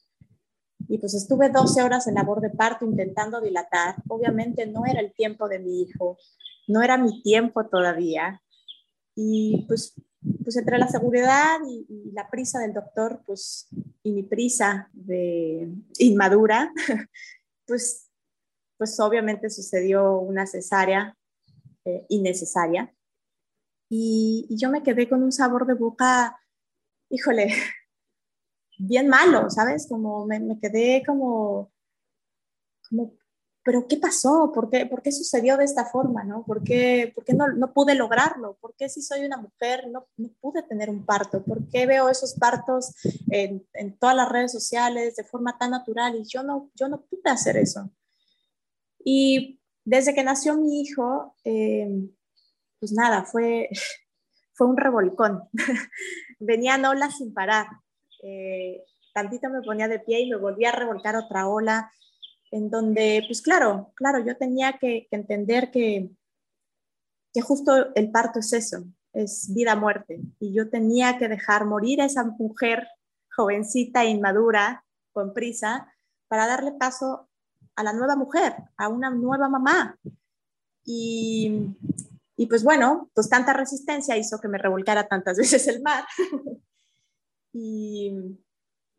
Y 0.89 0.97
pues 0.97 1.13
estuve 1.13 1.49
12 1.49 1.83
horas 1.83 2.07
en 2.07 2.15
labor 2.15 2.41
de 2.41 2.49
parto 2.49 2.83
intentando 2.83 3.39
dilatar. 3.39 3.95
Obviamente 4.07 4.65
no 4.65 4.85
era 4.87 4.99
el 4.99 5.13
tiempo 5.13 5.47
de 5.47 5.59
mi 5.59 5.83
hijo, 5.83 6.17
no 6.67 6.81
era 6.81 6.97
mi 6.97 7.21
tiempo 7.21 7.67
todavía. 7.67 8.41
Y 9.15 9.65
pues, 9.67 9.93
pues 10.43 10.57
entre 10.57 10.79
la 10.79 10.87
seguridad 10.87 11.59
y, 11.63 12.11
la 12.11 12.27
prisa 12.29 12.59
del 12.59 12.73
doctor, 12.73 13.21
pues, 13.25 13.67
y 14.01 14.11
mi 14.11 14.23
prisa 14.23 14.89
de 14.91 15.71
inmadura, 15.99 16.73
pues, 17.67 18.09
pues 18.77 18.99
obviamente 18.99 19.51
sucedió 19.51 20.17
una 20.17 20.47
cesárea 20.47 21.15
eh, 21.85 22.05
innecesaria. 22.09 22.91
Y, 23.89 24.47
yo 24.49 24.71
me 24.71 24.81
quedé 24.81 25.07
con 25.07 25.21
un 25.21 25.31
sabor 25.31 25.67
de 25.67 25.75
boca, 25.75 26.39
híjole, 27.09 27.53
bien 28.79 29.07
malo, 29.07 29.49
¿sabes? 29.49 29.87
Como 29.87 30.25
me, 30.25 30.39
me 30.39 30.59
quedé 30.59 31.03
como, 31.05 31.71
como 32.89 33.13
pero 33.63 33.87
¿qué 33.87 33.97
pasó? 33.97 34.51
¿Por 34.53 34.69
qué, 34.69 34.85
por 34.85 35.03
qué 35.03 35.11
sucedió 35.11 35.57
de 35.57 35.65
esta 35.65 35.85
forma? 35.85 36.23
¿no? 36.23 36.43
¿Por 36.43 36.63
qué, 36.63 37.11
por 37.13 37.23
qué 37.23 37.33
no, 37.33 37.47
no, 37.49 37.71
pude 37.71 37.93
lograrlo? 37.93 38.57
¿Por 38.59 38.73
qué 38.75 38.89
si 38.89 39.01
soy 39.01 39.25
una 39.25 39.37
mujer 39.37 39.87
no, 39.91 40.07
no 40.17 40.29
pude 40.39 40.63
tener 40.63 40.89
un 40.89 41.05
parto? 41.05 41.43
¿Por 41.43 41.67
qué 41.69 41.85
veo 41.85 42.09
esos 42.09 42.33
partos 42.33 42.95
en, 43.29 43.67
en, 43.73 43.97
todas 43.99 44.15
las 44.15 44.29
redes 44.29 44.51
sociales 44.51 45.15
de 45.17 45.23
forma 45.23 45.57
tan 45.57 45.71
natural 45.71 46.15
y 46.15 46.23
yo 46.23 46.41
no, 46.41 46.71
yo 46.73 46.87
no 46.87 47.01
pude 47.01 47.29
hacer 47.29 47.57
eso? 47.57 47.91
Y 49.03 49.61
desde 49.85 50.15
que 50.15 50.23
nació 50.23 50.57
mi 50.57 50.81
hijo, 50.81 51.35
eh, 51.43 52.09
pues 52.79 52.91
nada, 52.93 53.23
fue, 53.25 53.69
fue 54.53 54.67
un 54.67 54.77
revolcón. 54.77 55.43
Venían 56.39 56.85
olas 56.85 57.17
sin 57.17 57.33
parar. 57.33 57.67
Eh, 58.21 58.83
tantito 59.13 59.49
me 59.49 59.61
ponía 59.61 59.87
de 59.87 59.99
pie 59.99 60.21
y 60.21 60.29
me 60.29 60.37
volvía 60.37 60.69
a 60.69 60.75
revolcar 60.75 61.15
otra 61.15 61.47
ola 61.47 61.91
en 62.51 62.69
donde, 62.69 63.23
pues 63.27 63.41
claro, 63.41 63.91
claro, 63.95 64.25
yo 64.25 64.35
tenía 64.37 64.77
que, 64.79 65.07
entender 65.11 65.71
que, 65.71 66.09
que 67.33 67.41
justo 67.41 67.93
el 67.95 68.11
parto 68.11 68.39
es 68.39 68.53
eso, 68.53 68.85
es 69.13 69.53
vida-muerte. 69.53 70.19
Y 70.39 70.53
yo 70.53 70.69
tenía 70.69 71.17
que 71.17 71.27
dejar 71.27 71.65
morir 71.65 72.01
a 72.01 72.05
esa 72.05 72.23
mujer 72.23 72.87
jovencita, 73.35 74.05
inmadura, 74.05 74.83
con 75.11 75.33
prisa, 75.33 75.93
para 76.27 76.47
darle 76.47 76.73
paso 76.73 77.29
a 77.75 77.83
la 77.83 77.93
nueva 77.93 78.15
mujer, 78.15 78.55
a 78.77 78.87
una 78.87 79.09
nueva 79.09 79.47
mamá. 79.47 79.97
Y, 80.83 81.75
y 82.35 82.45
pues 82.47 82.63
bueno, 82.63 83.09
pues 83.13 83.29
tanta 83.29 83.53
resistencia 83.53 84.17
hizo 84.17 84.39
que 84.39 84.47
me 84.47 84.57
revolcara 84.57 85.07
tantas 85.07 85.37
veces 85.37 85.67
el 85.67 85.81
mar. 85.81 86.03
Y, 87.53 88.11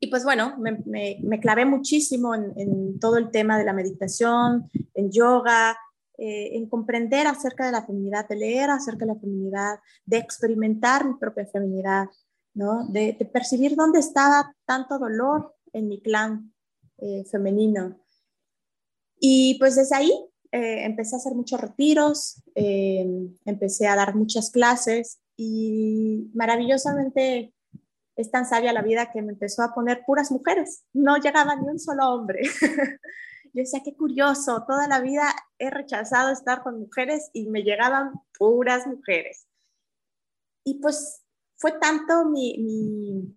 y 0.03 0.07
pues 0.07 0.25
bueno, 0.25 0.57
me, 0.59 0.83
me, 1.21 1.41
clavé 1.41 1.67
muchísimo 1.67 2.35
en, 2.35 2.99
todo 2.99 3.19
el 3.19 3.31
tema 3.31 3.59
de 3.59 3.65
la 3.65 3.75
meditación, 3.75 4.71
en 4.95 5.13
yoga, 5.13 5.77
eh, 6.17 6.57
en 6.57 6.67
comprender 6.71 7.27
acerca 7.27 7.67
de 7.67 7.73
la 7.73 7.85
feminidad, 7.85 8.27
de 8.27 8.37
leer 8.37 8.71
acerca 8.71 9.05
de 9.05 9.13
la 9.13 9.21
feminidad, 9.21 9.79
de 10.07 10.17
experimentar 10.17 11.07
mi 11.07 11.15
propia 11.15 11.47
feminidad, 11.47 12.07
¿no? 12.55 12.87
de, 12.89 13.13
percibir 13.31 13.77
dónde 13.77 13.99
estaba 13.99 14.55
tanto 14.65 14.99
dolor 14.99 15.55
en 15.75 15.89
mi 15.89 16.01
clan 16.01 16.55
eh, 16.97 17.25
femenino. 17.31 18.01
Y 19.19 19.59
pues 19.59 19.77
desde 19.77 19.97
ahí 19.97 20.13
eh, 20.51 20.85
empecé 20.87 21.15
a 21.15 21.19
hacer 21.19 21.35
muchos 21.35 21.61
retiros, 21.61 22.43
empecé 22.55 23.87
a 23.87 23.97
dar 23.97 24.15
muchas 24.15 24.51
clases 24.51 25.21
y 25.37 26.31
maravillosamente 26.33 27.53
es 28.17 28.31
tan 28.31 28.47
sabia 28.47 28.73
la 28.73 28.83
vida 28.83 29.11
que 29.13 29.23
me 29.23 29.33
empezó 29.33 29.63
a 29.63 29.75
poner 29.75 30.05
puras 30.05 30.31
mujeres, 30.31 30.85
no 30.93 31.17
llegaba 31.17 31.57
ni 31.57 31.69
un 31.69 31.79
solo 31.79 32.09
hombre. 32.09 32.43
Yo 33.53 33.63
decía, 33.63 33.81
qué 33.85 33.97
curioso, 33.97 34.65
toda 34.67 34.87
la 34.87 35.01
vida 35.01 35.35
he 35.59 35.71
rechazado 35.71 36.31
estar 36.31 36.63
con 36.63 36.79
mujeres 36.79 37.31
y 37.33 37.49
me 37.49 37.63
llegaban 37.63 38.13
puras 38.39 38.87
mujeres. 38.87 39.47
Y 40.65 40.75
pues 40.75 41.23
fue 41.57 41.73
tanto 41.73 42.27
mi, 42.27 43.35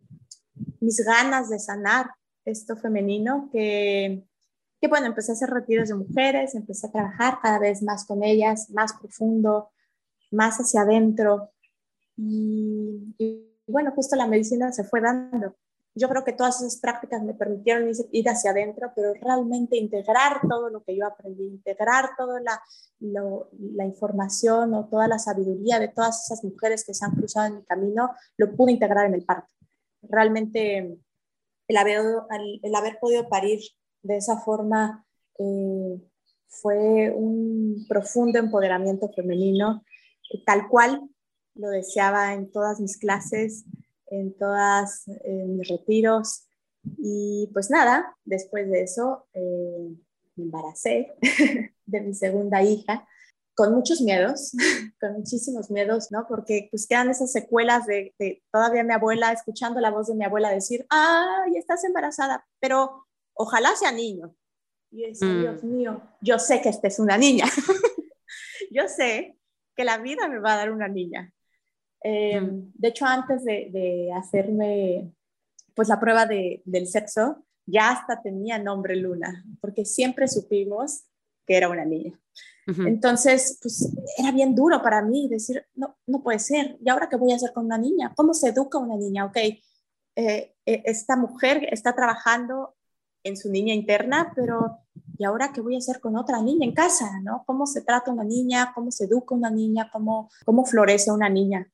mis 0.80 1.04
ganas 1.04 1.50
de 1.50 1.58
sanar 1.58 2.12
esto 2.46 2.76
femenino 2.76 3.50
que, 3.52 4.24
que, 4.80 4.88
bueno, 4.88 5.08
empecé 5.08 5.32
a 5.32 5.36
hacer 5.36 5.50
retiros 5.50 5.90
de 5.90 5.96
mujeres, 5.96 6.54
empecé 6.54 6.88
a 6.88 6.92
trabajar 6.92 7.40
cada 7.42 7.58
vez 7.58 7.82
más 7.82 8.06
con 8.06 8.24
ellas, 8.24 8.70
más 8.70 8.94
profundo, 8.94 9.72
más 10.30 10.58
hacia 10.58 10.82
adentro. 10.82 11.52
y 12.18 13.53
bueno, 13.68 13.92
justo 13.92 14.16
la 14.16 14.28
medicina 14.28 14.72
se 14.72 14.84
fue 14.84 15.02
dando. 15.02 15.56
Yo 15.96 16.10
creo 16.10 16.24
que 16.24 16.34
todas 16.34 16.60
esas 16.62 16.80
prácticas 16.80 17.22
me 17.22 17.36
permitieron 17.36 17.92
ir 18.12 18.30
hacia 18.30 18.52
adentro, 18.52 18.92
pero 18.96 19.14
realmente 19.14 19.78
integrar 19.78 20.42
todo 20.50 20.70
lo 20.70 20.84
que 20.84 20.96
yo 20.96 21.06
aprendí, 21.06 21.46
integrar 21.46 22.12
toda 22.18 22.42
la, 22.42 22.60
la 23.00 23.86
información 23.86 24.74
o 24.74 24.88
toda 24.88 25.08
la 25.08 25.20
sabiduría 25.20 25.80
de 25.80 25.90
todas 25.90 26.26
esas 26.26 26.44
mujeres 26.44 26.84
que 26.84 26.96
se 26.96 27.06
han 27.06 27.12
cruzado 27.12 27.48
en 27.48 27.58
mi 27.58 27.64
camino, 27.64 28.10
lo 28.38 28.56
pude 28.56 28.72
integrar 28.72 29.06
en 29.06 29.14
el 29.14 29.24
parto. 29.24 29.54
Realmente 30.02 30.98
el 31.68 31.78
haber, 31.78 32.02
el 32.64 32.76
haber 32.76 32.98
podido 33.00 33.30
parir 33.30 33.60
de 34.02 34.18
esa 34.18 34.38
forma 34.38 35.06
eh, 35.40 36.02
fue 36.48 37.12
un 37.16 37.86
profundo 37.88 38.40
empoderamiento 38.40 39.10
femenino, 39.10 39.84
tal 40.46 40.68
cual 40.70 41.10
lo 41.56 41.70
deseaba 41.70 42.34
en 42.34 42.52
todas 42.52 42.80
mis 42.80 42.98
clases, 42.98 43.66
en 44.08 44.36
todos 44.38 45.04
mis 45.48 45.68
retiros. 45.68 46.48
Y 46.98 47.50
pues 47.54 47.70
nada, 47.70 48.16
después 48.26 48.70
de 48.70 48.84
eso 48.84 49.28
eh, 49.34 49.96
me 50.36 50.44
embaracé 50.46 51.14
de 51.86 52.02
mi 52.02 52.14
segunda 52.14 52.62
hija 52.62 53.08
con 53.56 53.74
muchos 53.74 54.02
miedos, 54.02 54.52
con 55.00 55.14
muchísimos 55.14 55.70
miedos, 55.70 56.12
¿no? 56.12 56.26
Porque 56.28 56.68
pues 56.72 56.88
quedan 56.88 57.10
esas 57.10 57.32
secuelas 57.32 57.86
de, 57.86 58.14
todavía 58.52 58.84
mi 58.84 58.94
abuela, 58.94 59.32
escuchando 59.32 59.80
la 59.80 59.92
voz 59.92 60.08
de 60.08 60.16
mi 60.16 60.26
abuela 60.26 60.50
decir, 60.50 60.86
ay, 60.90 61.56
estás 61.56 61.84
embarazada, 61.84 62.46
pero 62.60 63.06
ojalá 63.34 63.76
sea 63.76 63.92
niño. 63.92 64.36
Y 64.92 65.06
mm. 65.08 65.42
Dios 65.42 65.64
mío, 65.64 66.02
yo 66.22 66.40
sé 66.40 66.62
que 66.62 66.70
esta 66.70 66.88
es 66.88 67.00
una 67.00 67.18
niña. 67.18 67.46
yo 68.72 68.88
sé 68.88 69.38
que 69.76 69.84
la 69.84 69.98
vida 69.98 70.28
me 70.28 70.40
va 70.40 70.54
a 70.54 70.58
dar 70.58 70.72
una 70.72 70.88
niña. 70.88 71.32
Eh, 72.04 72.42
de 72.42 72.88
hecho, 72.88 73.06
antes 73.06 73.44
de, 73.46 74.12
hacerme 74.16 75.12
pues 75.74 75.88
la 75.88 76.00
prueba 76.00 76.26
del 76.26 76.88
sexo, 76.88 77.44
ya 77.66 77.92
hasta 77.92 78.22
tenía 78.22 78.60
nombre 78.60 78.96
Luna, 78.96 79.44
porque 79.62 79.86
siempre 79.86 80.28
supimos 80.28 81.06
que 81.48 81.58
era 81.58 81.70
una 81.70 81.86
niña. 81.86 82.20
Entonces, 82.66 83.60
pues 83.62 83.94
era 84.18 84.32
bien 84.32 84.56
duro 84.56 84.82
para 84.82 85.02
mí 85.02 85.28
decir, 85.28 85.66
no, 85.76 85.98
no 86.08 86.24
puede 86.24 86.40
ser, 86.40 86.78
¿y 86.84 86.90
ahora 86.90 87.10
qué 87.10 87.18
voy 87.18 87.34
a 87.34 87.36
hacer 87.36 87.52
con 87.52 87.66
una 87.66 87.78
niña? 87.78 88.14
¿Cómo 88.16 88.34
se 88.34 88.50
educa 88.50 88.78
una 88.78 88.96
niña? 88.96 89.26
Ok, 89.26 89.36
eh, 89.36 89.62
eh, 90.16 90.54
esta 90.66 91.18
mujer 91.18 91.68
está 91.72 91.94
trabajando 91.94 92.76
en 93.24 93.36
su 93.36 93.50
niña 93.50 93.74
interna, 93.74 94.32
pero 94.36 94.78
¿y 95.18 95.24
ahora 95.26 95.52
qué 95.54 95.62
voy 95.62 95.76
a 95.76 95.80
hacer 95.80 96.00
con 96.00 96.16
otra 96.16 96.42
niña 96.42 96.66
en 96.66 96.74
casa? 96.74 97.20
¿no? 97.22 97.44
¿Cómo 97.46 97.66
se 97.66 97.82
trata 97.82 98.12
una 98.12 98.24
niña? 98.24 98.72
¿Cómo 98.74 98.92
se 98.92 99.06
educa 99.06 99.36
una 99.36 99.50
niña? 99.50 99.90
¿Cómo, 99.92 100.30
cómo 100.46 100.66
florece 100.66 101.12
una 101.12 101.30
niña? 101.30 101.70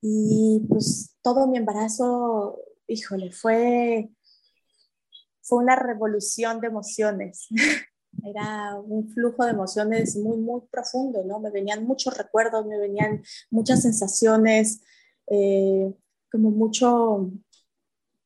Y 0.00 0.64
pues 0.68 1.16
todo 1.22 1.46
mi 1.46 1.58
embarazo, 1.58 2.58
híjole, 2.86 3.32
fue, 3.32 4.10
fue 5.42 5.58
una 5.62 5.76
revolución 5.76 6.60
de 6.60 6.68
emociones. 6.68 7.48
Era 8.24 8.76
un 8.80 9.08
flujo 9.10 9.44
de 9.44 9.52
emociones 9.52 10.16
muy, 10.16 10.36
muy 10.38 10.62
profundo, 10.70 11.22
¿no? 11.24 11.38
Me 11.38 11.50
venían 11.50 11.84
muchos 11.84 12.16
recuerdos, 12.16 12.66
me 12.66 12.78
venían 12.78 13.22
muchas 13.50 13.82
sensaciones, 13.82 14.82
eh, 15.28 15.94
como 16.30 16.50
mucho, 16.50 17.30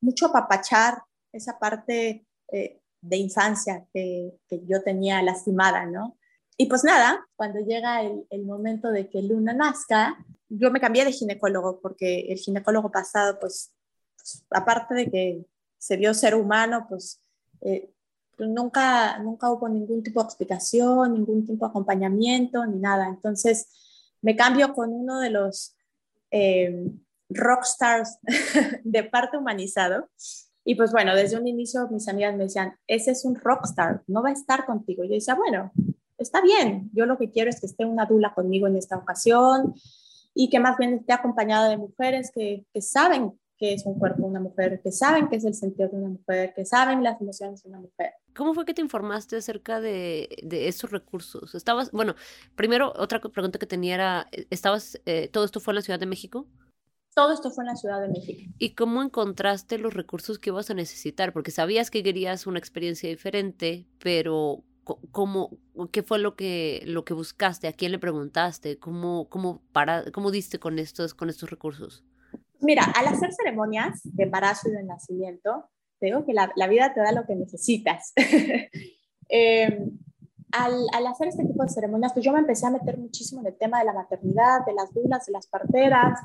mucho 0.01 0.27
apapachar 0.27 1.03
esa 1.33 1.59
parte 1.59 2.27
eh, 2.51 2.81
de 3.01 3.17
infancia 3.17 3.87
que, 3.93 4.39
que, 4.49 4.65
yo 4.67 4.83
tenía 4.83 5.23
lastimada, 5.23 5.85
¿no? 5.87 6.17
Y 6.57 6.67
pues 6.67 6.85
nada, 6.85 7.27
cuando 7.35 7.61
llega 7.61 8.03
el, 8.03 8.45
momento 8.45 8.91
de 8.91 9.09
que 9.09 9.23
Luna 9.23 9.53
nazca, 9.53 10.25
yo 10.49 10.71
me 10.71 10.81
cambié 10.81 11.05
de 11.05 11.13
ginecólogo 11.13 11.81
porque 11.81 12.27
el 12.29 12.39
ginecólogo 12.39 12.93
pasado, 12.93 13.39
pues, 13.41 13.73
pues 14.17 14.45
aparte 14.51 14.95
de 14.95 15.11
que 15.11 15.47
se 15.79 15.97
vio 15.97 16.15
ser 16.15 16.37
humano, 16.37 16.87
pues, 16.89 17.21
eh, 17.61 17.91
pues 18.37 18.49
nunca, 18.49 19.19
nunca 19.19 19.51
hubo 19.51 19.69
ningún 19.69 20.03
tipo 20.03 20.21
de 20.21 20.27
explicación, 20.27 21.15
ningún 21.15 21.45
tipo 21.45 21.67
de 21.67 21.71
acompañamiento, 21.71 22.65
ni 22.67 22.79
nada. 22.79 23.09
Entonces 23.09 23.69
me 24.23 24.37
cambio 24.37 24.73
con 24.75 24.93
uno 24.93 25.19
de 25.19 25.31
los 25.31 25.77
eh, 26.31 26.89
rockstars 27.29 28.19
de 28.85 29.05
parte 29.05 29.37
humanizado. 29.37 30.09
Y 30.65 30.77
pues 30.77 30.93
bueno, 30.93 31.15
desde 31.15 31.37
un 31.37 31.47
inicio 31.47 31.89
mis 31.91 32.09
amigas 32.09 32.37
me 32.37 32.45
decían, 32.45 32.77
ese 32.87 33.11
es 33.11 33.25
un 33.25 33.35
rockstar, 33.35 34.03
no 34.07 34.23
va 34.23 34.31
a 34.31 34.33
estar 34.33 34.65
contigo. 34.65 35.05
yo 35.05 35.11
decía, 35.11 35.35
bueno, 35.35 35.73
está 36.25 36.41
bien, 36.41 36.91
yo 36.93 37.07
lo 37.07 37.17
que 37.17 37.31
quiero 37.31 37.49
es 37.51 37.61
que 37.61 37.67
esté 37.67 37.85
una 37.85 38.07
dula 38.07 38.35
conmigo 38.35 38.67
en 38.67 38.77
esta 38.77 38.97
ocasión, 38.97 39.75
y 40.35 40.51
que 40.51 40.59
más 40.59 40.77
bien 40.77 40.95
esté 40.95 41.13
acompañada 41.13 41.69
de 41.69 41.77
mujeres 41.77 42.33
que, 42.35 42.67
que 42.75 42.83
saben 42.83 43.39
qué 43.57 43.73
es 43.73 43.87
un 43.87 43.99
cuerpo 43.99 44.23
de 44.23 44.29
una 44.29 44.41
mujer, 44.41 44.81
que 44.83 44.91
saben 44.91 45.29
qué 45.29 45.37
es 45.37 45.45
el 45.45 45.55
sentido 45.55 45.89
de 45.89 45.97
una 45.97 46.09
mujer, 46.09 46.53
que 46.55 46.65
saben 46.65 47.05
las 47.05 47.21
emociones 47.21 47.63
de 47.63 47.69
una 47.69 47.79
mujer. 47.79 48.15
¿Cómo 48.35 48.53
fue 48.53 48.65
que 48.65 48.75
te 48.75 48.83
informaste 48.83 49.37
acerca 49.37 49.81
de, 49.81 50.29
de 50.43 50.67
esos 50.67 50.91
recursos? 50.91 51.55
Estabas, 51.55 51.93
bueno, 51.93 52.17
primero 52.57 52.93
otra 52.97 53.21
pregunta 53.21 53.61
que 53.61 53.67
tenía 53.67 53.95
era, 53.95 54.29
¿estabas, 54.51 55.01
eh, 55.07 55.29
todo 55.29 55.45
esto 55.45 55.61
fue 55.61 55.71
en 55.71 55.77
la 55.77 55.83
Ciudad 55.83 56.01
de 56.01 56.07
México? 56.07 56.49
Todo 57.15 57.33
esto 57.33 57.53
fue 57.53 57.63
en 57.63 57.69
la 57.69 57.77
Ciudad 57.77 58.01
de 58.01 58.09
México. 58.09 58.51
¿Y 58.59 58.75
cómo 58.75 59.01
encontraste 59.01 59.79
los 59.79 59.95
recursos 59.95 60.41
que 60.41 60.51
ibas 60.51 60.69
a 60.71 60.75
necesitar? 60.75 61.33
Porque 61.33 61.53
sabías 61.53 61.93
que 61.93 62.03
querías 62.03 62.49
una 62.49 62.59
experiencia 62.59 63.09
diferente, 63.09 63.87
pero 64.01 64.65
¿cómo, 64.85 65.51
¿qué 65.93 66.03
fue 66.03 66.19
lo 66.19 66.37
que, 66.37 66.83
lo 66.87 67.05
que 67.05 67.15
buscaste? 67.15 67.69
¿A 67.69 67.73
quién 67.73 67.93
le 67.93 67.99
preguntaste? 67.99 68.79
¿Cómo, 68.79 69.29
cómo, 69.29 69.63
para, 69.73 70.11
cómo 70.13 70.31
diste 70.31 70.59
con 70.59 70.79
estos, 70.79 71.15
con 71.15 71.29
estos 71.29 71.51
recursos? 71.51 72.05
Mira, 72.61 72.85
al 72.97 73.07
hacer 73.07 73.33
ceremonias 73.33 74.01
de 74.05 74.25
embarazo 74.25 74.69
y 74.69 74.73
de 74.73 74.85
nacimiento, 74.85 75.71
te 75.99 76.07
digo 76.07 76.25
que 76.25 76.33
la, 76.33 76.53
la 76.57 76.67
vida 76.67 76.93
te 76.95 77.01
da 77.01 77.13
lo 77.13 77.27
que 77.27 77.35
necesitas. 77.35 78.13
eh, 79.29 79.79
al, 80.53 80.87
al, 80.93 81.07
hacer 81.07 81.29
este 81.29 81.45
tipo 81.45 81.63
de 81.63 81.69
ceremonias, 81.69 82.13
pues 82.13 82.25
yo 82.25 82.33
me 82.33 82.39
empecé 82.39 82.67
a 82.67 82.71
meter 82.71 82.97
muchísimo 82.99 83.41
en 83.41 83.49
el 83.49 83.59
tema 83.59 83.81
de 83.81 83.87
la 83.87 83.93
maternidad, 83.93 84.65
de 84.65 84.75
las 84.75 84.93
dudas, 84.95 85.27
de 85.27 85.33
las 85.33 85.47
parteras. 85.47 86.21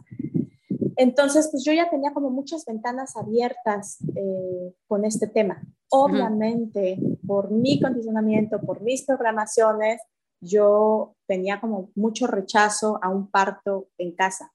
Entonces, 1.00 1.48
pues 1.50 1.64
yo 1.64 1.72
ya 1.72 1.90
tenía 1.90 2.12
como 2.12 2.30
muchas 2.30 2.66
ventanas 2.66 3.16
abiertas 3.16 4.00
eh, 4.18 4.74
con 4.86 5.06
este 5.06 5.28
tema. 5.28 5.64
Obviamente, 5.90 7.00
por 7.26 7.52
mi 7.52 7.80
condicionamiento, 7.80 8.60
por 8.60 8.82
mis 8.82 9.06
programaciones, 9.06 10.02
yo 10.42 11.16
tenía 11.26 11.62
como 11.62 11.90
mucho 11.96 12.28
rechazo 12.28 13.00
a 13.02 13.08
un 13.08 13.32
parto 13.32 13.88
en 13.98 14.14
casa, 14.14 14.52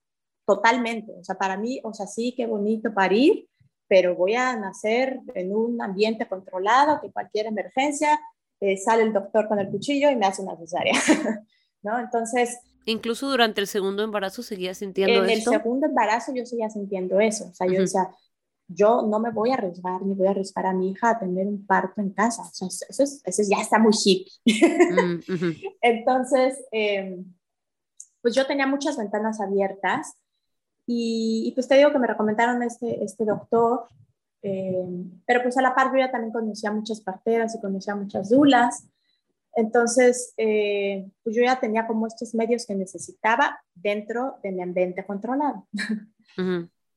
totalmente. 0.47 1.15
O 1.19 1.25
sea, 1.25 1.37
para 1.37 1.57
mí, 1.57 1.81
o 1.83 1.95
sea, 1.95 2.07
sí, 2.07 2.35
qué 2.37 2.47
bonito 2.47 2.93
parir, 2.93 3.49
pero 3.89 4.15
voy 4.15 4.35
a 4.35 4.55
nacer 4.55 5.21
en 5.35 5.57
un 5.57 5.81
ambiente 5.81 6.29
controlado, 6.29 7.01
que 7.01 7.11
cualquier 7.11 7.47
emergencia 7.47 8.21
eh, 8.61 8.77
sale 8.77 9.05
el 9.05 9.15
doctor 9.15 9.49
con 9.49 9.61
el 9.61 9.71
cuchillo 9.71 10.11
y 10.11 10.17
me 10.17 10.27
hace 10.27 10.43
una 10.43 10.59
cesárea, 10.59 10.93
¿no? 11.83 11.99
Entonces... 11.99 12.59
Incluso 12.85 13.31
durante 13.31 13.61
el 13.61 13.67
segundo 13.67 14.03
embarazo 14.03 14.43
seguía 14.43 14.75
sintiendo 14.75 15.25
en 15.25 15.31
esto. 15.31 15.51
En 15.51 15.57
el 15.57 15.63
segundo 15.63 15.87
embarazo 15.87 16.33
yo 16.35 16.45
seguía 16.45 16.71
sintiendo 16.71 17.21
eso, 17.21 17.49
o 17.49 17.55
sea, 17.55 17.67
yo 17.67 17.81
decía, 17.81 18.09
yo 18.69 19.03
no 19.03 19.19
me 19.21 19.31
voy 19.31 19.51
a 19.51 19.55
arriesgar, 19.55 20.03
ni 20.03 20.15
voy 20.15 20.27
a 20.27 20.31
arriesgar 20.31 20.67
a 20.67 20.73
mi 20.73 20.91
hija 20.91 21.11
a 21.11 21.19
tener 21.19 21.47
un 21.47 21.67
parto 21.67 22.01
en 22.01 22.11
casa, 22.11 22.43
o 22.43 22.53
sea, 22.53 22.69
eso, 22.69 23.03
es, 23.03 23.23
eso 23.25 23.43
ya 23.49 23.61
está 23.61 23.79
muy 23.79 23.93
chic. 23.93 24.29
Mm, 24.45 25.21
Entonces, 25.81 26.65
eh, 26.73 27.23
pues 28.21 28.35
yo 28.35 28.47
tenía 28.47 28.67
muchas 28.67 28.97
ventanas 28.97 29.41
abiertas 29.41 30.15
y, 30.87 31.45
y, 31.47 31.53
pues 31.53 31.67
te 31.69 31.77
digo 31.77 31.93
que 31.93 31.99
me 31.99 32.07
recomendaron 32.07 32.63
este, 32.63 33.03
este 33.03 33.25
doctor 33.25 33.89
eh, 34.47 34.85
pero 35.27 35.43
pues 35.43 35.57
a 35.57 35.63
la 35.63 35.75
par 35.75 35.91
yo 35.91 35.99
ya 36.01 36.11
también 36.11 36.31
conocía 36.31 36.71
muchas 36.71 37.01
parteras 37.01 37.55
y 37.55 37.61
conocía 37.63 37.95
muchas 37.95 38.29
dulas. 38.29 38.87
Entonces, 39.57 40.35
eh, 40.37 41.09
pues 41.23 41.37
yo 41.37 41.43
ya 41.43 41.61
tenía 41.61 41.87
como 41.87 42.07
estos 42.07 42.35
medios 42.35 42.67
que 42.67 42.75
necesitaba 42.75 43.61
dentro 43.75 44.39
de 44.43 44.53
mi 44.53 44.63
ambiente 44.63 45.05
controlado. 45.07 45.67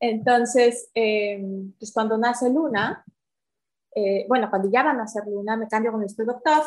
Entonces, 0.00 0.90
eh, 0.94 1.40
pues 1.78 1.92
cuando 1.92 2.18
nace 2.18 2.50
Luna, 2.50 3.04
bueno, 4.28 4.48
cuando 4.48 4.70
ya 4.70 4.84
van 4.84 4.94
a 4.94 5.00
nacer 5.00 5.24
Luna, 5.26 5.56
me 5.56 5.66
cambio 5.66 5.90
con 5.90 6.04
este 6.04 6.24
doctor. 6.24 6.62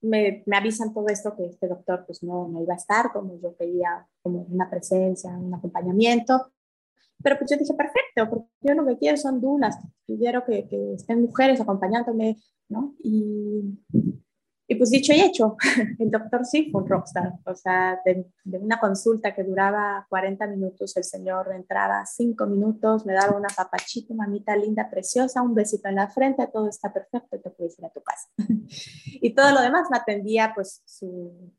Me, 0.00 0.44
me, 0.46 0.56
avisan 0.56 0.92
todo 0.92 1.08
esto 1.08 1.34
que 1.34 1.46
este 1.46 1.66
doctor 1.66 2.04
pues 2.06 2.22
no, 2.22 2.46
no 2.46 2.62
iba 2.62 2.74
a 2.74 2.76
estar 2.76 3.10
como 3.10 3.40
yo 3.40 3.56
quería, 3.56 4.06
como 4.22 4.42
una 4.42 4.68
presencia, 4.68 5.30
un 5.30 5.54
acompañamiento. 5.54 6.52
Pero 7.22 7.38
pues 7.38 7.50
yo 7.50 7.56
dije, 7.56 7.74
perfecto, 7.74 8.30
porque 8.30 8.48
yo 8.60 8.74
lo 8.74 8.86
que 8.86 8.98
quiero 8.98 9.16
son 9.16 9.40
dunas, 9.40 9.76
quiero 10.16 10.44
que, 10.44 10.66
que 10.68 10.94
estén 10.94 11.22
mujeres 11.22 11.60
acompañándome, 11.60 12.38
¿no? 12.68 12.94
Y, 13.02 13.78
y, 14.66 14.74
pues 14.76 14.90
dicho 14.90 15.12
y 15.12 15.20
hecho, 15.20 15.56
el 15.98 16.10
doctor 16.10 16.44
sí 16.44 16.70
fue 16.70 16.82
un 16.82 16.88
rockstar, 16.88 17.34
o 17.44 17.54
sea, 17.54 18.00
de, 18.04 18.26
de, 18.44 18.58
una 18.58 18.78
consulta 18.78 19.34
que 19.34 19.44
duraba 19.44 20.06
40 20.08 20.46
minutos, 20.46 20.96
el 20.96 21.04
señor 21.04 21.52
entraba 21.54 22.04
5 22.06 22.46
minutos, 22.46 23.04
me 23.04 23.12
daba 23.12 23.36
una 23.36 23.48
papachita, 23.54 24.14
mamita 24.14 24.56
linda, 24.56 24.88
preciosa, 24.88 25.42
un 25.42 25.54
besito 25.54 25.88
en 25.88 25.96
la 25.96 26.08
frente, 26.08 26.48
todo 26.52 26.68
está 26.68 26.92
perfecto, 26.92 27.40
te 27.40 27.50
puedes 27.50 27.78
ir 27.78 27.84
a 27.84 27.90
tu 27.90 28.02
casa. 28.02 28.28
y 29.06 29.34
todo 29.34 29.52
lo 29.52 29.60
demás 29.60 29.88
me 29.90 29.98
atendía 29.98 30.52
pues 30.54 30.82
su, 30.86 31.52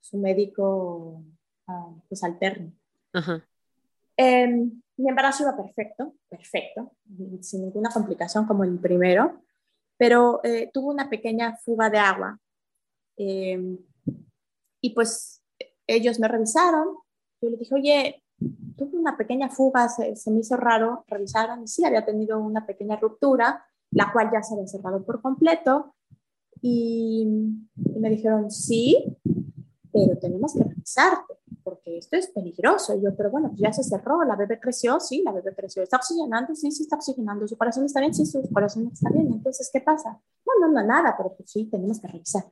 su 0.00 0.18
médico 0.18 1.22
uh, 1.68 2.00
pues 2.08 2.24
alterno. 2.24 2.72
Ajá. 3.12 3.44
Eh, 4.16 4.70
mi 5.00 5.08
embarazo 5.08 5.44
iba 5.44 5.56
perfecto, 5.56 6.14
perfecto, 6.28 6.92
sin 7.40 7.62
ninguna 7.62 7.90
complicación 7.90 8.46
como 8.46 8.64
el 8.64 8.78
primero, 8.78 9.42
pero 9.96 10.40
eh, 10.44 10.70
tuvo 10.72 10.90
una 10.90 11.08
pequeña 11.08 11.56
fuga 11.56 11.90
de 11.90 11.98
agua. 11.98 12.38
Eh, 13.16 13.78
y 14.80 14.90
pues 14.94 15.42
ellos 15.86 16.18
me 16.18 16.28
revisaron. 16.28 16.96
Yo 17.40 17.50
les 17.50 17.58
dije, 17.58 17.74
oye, 17.74 18.24
tuve 18.76 18.98
una 18.98 19.16
pequeña 19.16 19.48
fuga, 19.48 19.88
se, 19.88 20.16
se, 20.16 20.30
me 20.30 20.40
hizo 20.40 20.56
raro. 20.56 21.04
Revisaron 21.06 21.62
y 21.62 21.68
sí, 21.68 21.84
había 21.84 22.04
tenido 22.04 22.38
una 22.38 22.66
pequeña 22.66 22.96
ruptura, 22.96 23.64
la 23.90 24.12
cual 24.12 24.30
ya 24.32 24.42
se 24.42 24.54
había 24.54 24.66
cerrado 24.66 25.04
por 25.04 25.20
completo. 25.20 25.94
Y, 26.62 27.26
y 27.76 27.98
me 27.98 28.10
dijeron, 28.10 28.50
sí, 28.50 29.18
pero 29.92 30.18
tenemos 30.18 30.54
que 30.54 30.64
revisarte 30.64 31.39
porque 31.70 31.98
esto 31.98 32.16
es 32.16 32.26
peligroso. 32.26 32.96
Y 32.96 33.02
yo, 33.02 33.14
pero 33.16 33.30
bueno, 33.30 33.48
pues 33.48 33.60
ya 33.60 33.72
se 33.72 33.84
cerró, 33.84 34.24
la 34.24 34.34
bebé 34.34 34.58
creció, 34.58 34.98
sí, 34.98 35.22
la 35.24 35.30
bebé 35.30 35.54
creció. 35.54 35.84
¿Está 35.84 35.98
oxigenando? 35.98 36.52
Sí, 36.56 36.72
sí 36.72 36.82
está 36.82 36.96
oxigenando. 36.96 37.46
¿Su 37.46 37.56
corazón 37.56 37.84
está 37.84 38.00
bien? 38.00 38.12
Sí, 38.12 38.26
su 38.26 38.42
corazón 38.52 38.90
está 38.92 39.08
bien. 39.10 39.32
Entonces, 39.32 39.70
¿qué 39.72 39.80
pasa? 39.80 40.20
No, 40.44 40.66
no, 40.66 40.72
no, 40.72 40.84
nada, 40.84 41.14
pero 41.16 41.32
pues 41.36 41.48
sí, 41.48 41.66
tenemos 41.66 42.00
que 42.00 42.08
revisar. 42.08 42.44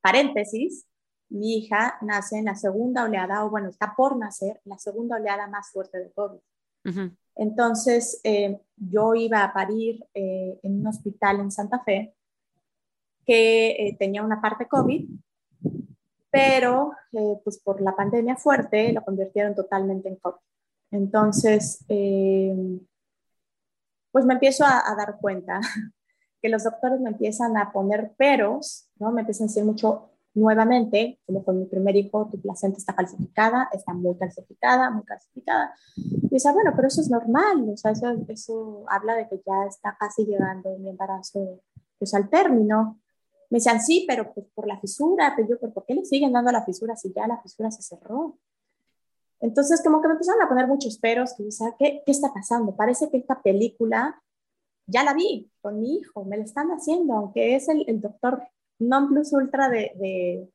Paréntesis, 0.00 0.86
mi 1.28 1.58
hija 1.58 1.98
nace 2.02 2.38
en 2.38 2.46
la 2.46 2.56
segunda 2.56 3.04
oleada, 3.04 3.44
o 3.44 3.50
bueno, 3.50 3.68
está 3.68 3.94
por 3.96 4.16
nacer, 4.16 4.60
la 4.64 4.78
segunda 4.78 5.16
oleada 5.16 5.46
más 5.46 5.70
fuerte 5.70 5.98
de 5.98 6.10
COVID. 6.10 6.40
Entonces, 7.36 8.20
eh, 8.24 8.60
yo 8.76 9.14
iba 9.14 9.44
a 9.44 9.52
parir 9.52 10.04
eh, 10.14 10.58
en 10.64 10.80
un 10.80 10.88
hospital 10.88 11.38
en 11.38 11.52
Santa 11.52 11.78
Fe 11.84 12.16
que 13.24 13.70
eh, 13.70 13.96
tenía 14.00 14.24
una 14.24 14.40
parte 14.40 14.66
COVID 14.66 15.08
pero 16.32 16.92
eh, 17.12 17.40
pues 17.44 17.60
por 17.60 17.80
la 17.80 17.94
pandemia 17.94 18.36
fuerte 18.36 18.92
lo 18.92 19.04
convirtieron 19.04 19.54
totalmente 19.54 20.08
en 20.08 20.16
COVID. 20.16 20.40
Entonces, 20.90 21.84
eh, 21.88 22.80
pues 24.10 24.24
me 24.24 24.34
empiezo 24.34 24.64
a, 24.64 24.82
a, 24.90 24.96
dar 24.96 25.18
cuenta 25.20 25.60
que 26.42 26.48
los 26.48 26.64
doctores 26.64 27.00
me 27.00 27.10
empiezan 27.10 27.56
a 27.56 27.70
poner 27.70 28.14
peros, 28.16 28.88
¿no? 28.96 29.12
Me 29.12 29.20
empiezan 29.20 29.44
a 29.44 29.48
decir 29.48 29.64
mucho 29.64 30.12
nuevamente, 30.34 31.20
como 31.26 31.44
con 31.44 31.58
mi 31.58 31.66
primer 31.66 31.96
hijo, 31.96 32.28
tu 32.30 32.40
placenta 32.40 32.78
está 32.78 32.94
calcificada, 32.94 33.68
está 33.72 33.92
muy 33.92 34.16
calcificada, 34.16 34.90
muy 34.90 35.04
calcificada. 35.04 35.74
Y 35.96 36.28
dice, 36.28 36.52
bueno, 36.52 36.72
pero 36.74 36.88
eso 36.88 37.00
es 37.00 37.10
normal, 37.10 37.68
o 37.68 37.76
sea, 37.76 37.90
eso, 37.90 38.06
eso 38.28 38.84
habla 38.88 39.14
de 39.14 39.28
que 39.28 39.42
ya 39.46 39.66
está 39.68 39.96
casi 39.98 40.24
llegando 40.24 40.76
mi 40.78 40.88
embarazo 40.88 41.60
pues 41.98 42.14
al 42.14 42.28
término. 42.28 42.98
Me 43.52 43.58
decían, 43.58 43.82
sí, 43.82 44.06
pero 44.08 44.32
pues 44.32 44.46
por 44.54 44.66
la 44.66 44.80
fisura, 44.80 45.34
pero 45.36 45.46
yo, 45.46 45.72
¿por 45.74 45.84
qué 45.84 45.94
le 45.94 46.06
siguen 46.06 46.32
dando 46.32 46.50
la 46.50 46.64
fisura 46.64 46.96
si 46.96 47.12
ya 47.12 47.26
la 47.26 47.36
fisura 47.42 47.70
se 47.70 47.82
cerró? 47.82 48.38
Entonces, 49.40 49.82
como 49.82 50.00
que 50.00 50.08
me 50.08 50.14
empezaron 50.14 50.40
a 50.40 50.48
poner 50.48 50.66
muchos 50.66 50.96
peros, 50.96 51.34
que 51.36 51.42
decía, 51.42 51.76
¿qué, 51.78 52.02
¿qué 52.06 52.12
está 52.12 52.32
pasando? 52.32 52.74
Parece 52.74 53.10
que 53.10 53.18
esta 53.18 53.42
película 53.42 54.22
ya 54.86 55.04
la 55.04 55.12
vi 55.12 55.50
con 55.60 55.80
mi 55.80 55.96
hijo, 55.96 56.24
me 56.24 56.38
la 56.38 56.44
están 56.44 56.68
haciendo, 56.68 57.12
aunque 57.12 57.54
es 57.54 57.68
el, 57.68 57.84
el 57.88 58.00
doctor 58.00 58.42
non 58.78 59.08
plus 59.08 59.34
ultra 59.34 59.68
de, 59.68 59.92
de, 59.96 60.48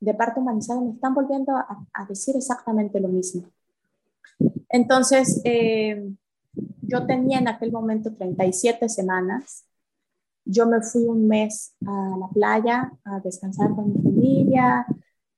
de, 0.00 0.14
parto 0.14 0.40
humanizado, 0.40 0.80
me 0.80 0.92
están 0.92 1.12
volviendo 1.12 1.54
a, 1.54 1.86
a 1.92 2.06
decir 2.06 2.36
exactamente 2.36 3.00
lo 3.00 3.08
mismo. 3.08 3.50
Entonces, 4.70 5.42
eh, 5.44 6.10
yo 6.80 7.04
tenía 7.04 7.38
en 7.38 7.48
aquel 7.48 7.70
momento 7.70 8.14
37 8.14 8.88
semanas 8.88 9.66
yo 10.50 10.66
me 10.66 10.82
fui 10.82 11.04
un 11.04 11.26
mes 11.26 11.74
a 11.86 12.16
la 12.18 12.28
playa 12.28 12.92
a 13.04 13.20
descansar 13.20 13.74
con 13.74 13.92
mi 13.92 14.02
familia, 14.02 14.86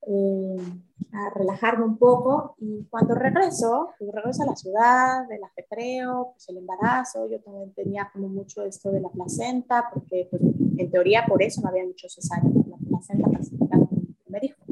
eh, 0.07 0.57
a 1.13 1.31
relajarme 1.35 1.85
un 1.85 1.99
poco 1.99 2.55
y 2.59 2.85
cuando 2.89 3.15
regreso, 3.15 3.91
pues 3.99 4.11
regreso 4.13 4.43
a 4.43 4.47
la 4.47 4.57
ciudad, 4.57 5.29
del 5.29 5.45
ajetreo, 5.45 6.33
pues 6.33 6.49
el 6.49 6.59
embarazo, 6.59 7.29
yo 7.29 7.41
también 7.41 7.73
tenía 7.75 8.09
como 8.13 8.29
mucho 8.29 8.63
esto 8.63 8.91
de 8.91 9.01
la 9.01 9.11
placenta, 9.11 9.91
porque 9.93 10.29
pues, 10.31 10.43
en 10.79 10.91
teoría 10.91 11.27
por 11.27 11.43
eso 11.43 11.61
no 11.61 11.69
había 11.69 11.85
mucho 11.85 12.09
cesárea, 12.09 12.51
la 12.51 12.77
placenta 12.89 13.31
pacificada 13.31 13.87
con 13.87 13.99
mi 13.99 14.15
primer 14.25 14.45
hijo. 14.45 14.63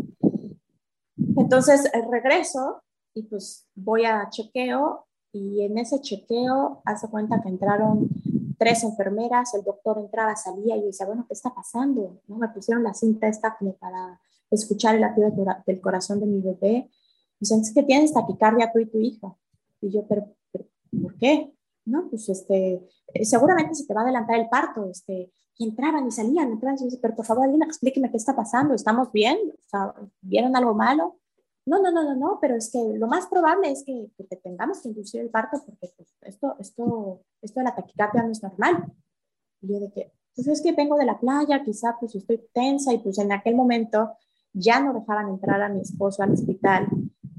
Entonces 1.37 1.85
eh, 1.92 2.03
regreso 2.11 2.83
y 3.14 3.24
pues 3.24 3.66
voy 3.74 4.07
a 4.07 4.29
chequeo 4.31 5.07
y 5.33 5.62
en 5.64 5.79
ese 5.79 6.00
chequeo 6.00 6.81
hace 6.85 7.09
cuenta 7.09 7.40
que 7.42 7.50
entraron 7.50 8.09
tres 8.61 8.85
enfermeras, 8.85 9.55
el 9.55 9.64
doctor 9.64 9.99
entraba, 9.99 10.37
salía 10.37 10.77
y 10.77 10.81
yo 10.81 10.87
decía, 10.88 11.07
bueno, 11.07 11.25
¿qué 11.27 11.33
está 11.33 11.55
pasando? 11.55 12.20
¿No? 12.29 12.37
Me 12.37 12.49
pusieron 12.51 12.85
la 12.85 12.92
cinta 12.92 13.27
esta 13.27 13.57
como 13.57 13.73
para 13.77 14.20
escuchar 14.51 14.96
el 14.96 15.01
latido 15.01 15.33
del 15.66 15.81
corazón 15.81 16.20
de 16.20 16.27
mi 16.27 16.42
bebé. 16.42 16.90
Y 16.90 17.40
dicen, 17.40 17.62
es 17.62 17.73
que 17.73 17.83
tienes 17.83 18.12
taquicardia 18.12 18.70
tú 18.70 18.79
y 18.79 18.85
tu 18.85 18.99
hija. 18.99 19.35
Y 19.81 19.90
yo, 19.90 20.05
pero, 20.07 20.27
¿por 21.03 21.16
qué? 21.16 21.55
No, 21.87 22.11
pues 22.11 22.29
este, 22.29 22.87
eh, 23.14 23.25
seguramente 23.25 23.75
se 23.75 23.87
te 23.87 23.94
va 23.94 24.03
a 24.03 24.05
adelantar 24.05 24.38
el 24.38 24.51
parto. 24.51 24.90
Este, 24.90 25.33
y 25.57 25.64
entraban 25.64 26.07
y 26.07 26.11
salían, 26.11 26.53
entraban 26.53 26.77
y 26.79 26.90
yo 26.90 26.99
pero 27.01 27.16
por 27.16 27.25
favor, 27.25 27.44
alguien 27.44 27.62
explíqueme 27.62 28.11
qué 28.11 28.18
está 28.18 28.37
pasando, 28.37 28.75
¿estamos 28.75 29.11
bien? 29.11 29.38
¿Vieron 30.20 30.55
algo 30.55 30.75
malo? 30.75 31.16
No, 31.71 31.81
no, 31.81 31.93
no, 31.93 32.03
no, 32.03 32.17
no, 32.17 32.39
pero 32.41 32.57
es 32.57 32.71
que 32.73 32.83
lo 32.99 33.07
más 33.07 33.29
probable 33.29 33.71
es 33.71 33.85
que, 33.85 34.11
que 34.17 34.25
te 34.25 34.37
tengamos 34.37 34.81
que 34.81 34.89
inducir 34.89 35.21
el 35.21 35.31
parto 35.31 35.63
porque 35.65 35.93
pues, 35.97 36.13
esto, 36.23 36.57
esto, 36.59 37.23
esto 37.41 37.61
de 37.61 37.65
la 37.65 37.75
taquicardia 37.77 38.25
no 38.25 38.33
es 38.33 38.43
normal. 38.43 38.93
Y 39.63 39.69
yo 39.69 39.79
de 39.79 39.93
que, 39.93 40.13
pues 40.35 40.49
es 40.49 40.63
que 40.63 40.73
vengo 40.73 40.97
de 40.97 41.05
la 41.05 41.21
playa, 41.21 41.63
quizá 41.63 41.97
pues 42.01 42.17
estoy 42.17 42.45
tensa 42.53 42.93
y 42.93 42.99
pues 42.99 43.19
en 43.19 43.31
aquel 43.31 43.55
momento 43.55 44.11
ya 44.53 44.81
no 44.81 44.93
dejaban 44.93 45.29
entrar 45.29 45.63
a 45.63 45.69
mi 45.69 45.81
esposo 45.81 46.25
al 46.25 46.33
hospital 46.33 46.89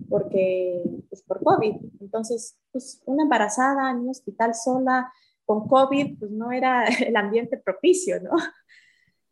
porque, 0.09 0.81
pues 1.09 1.23
por 1.23 1.43
COVID. 1.43 1.75
Entonces, 1.99 2.57
pues 2.71 3.01
una 3.05 3.23
embarazada 3.23 3.91
en 3.91 3.97
un 3.97 4.09
hospital 4.09 4.55
sola 4.55 5.11
con 5.45 5.67
COVID, 5.67 6.19
pues 6.19 6.31
no 6.31 6.51
era 6.51 6.85
el 7.05 7.17
ambiente 7.17 7.57
propicio, 7.57 8.21
¿no? 8.21 8.31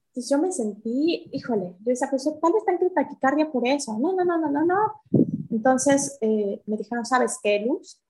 Entonces 0.09 0.29
yo 0.29 0.39
me 0.39 0.51
sentí, 0.51 1.29
híjole, 1.31 1.75
yo 1.79 1.85
decía, 1.85 2.07
pues 2.09 2.23
tal 2.23 2.53
vez 2.53 2.65
tengo 2.65 2.91
taquicardia 2.93 3.51
por 3.51 3.67
eso. 3.67 3.97
No, 3.99 4.13
no, 4.13 4.25
no, 4.25 4.39
no, 4.39 4.49
no, 4.49 4.65
no. 4.65 5.01
Entonces 5.51 6.17
eh, 6.21 6.61
me 6.65 6.77
dijeron, 6.77 7.05
¿sabes 7.05 7.37
qué, 7.43 7.59
Luz? 7.59 8.01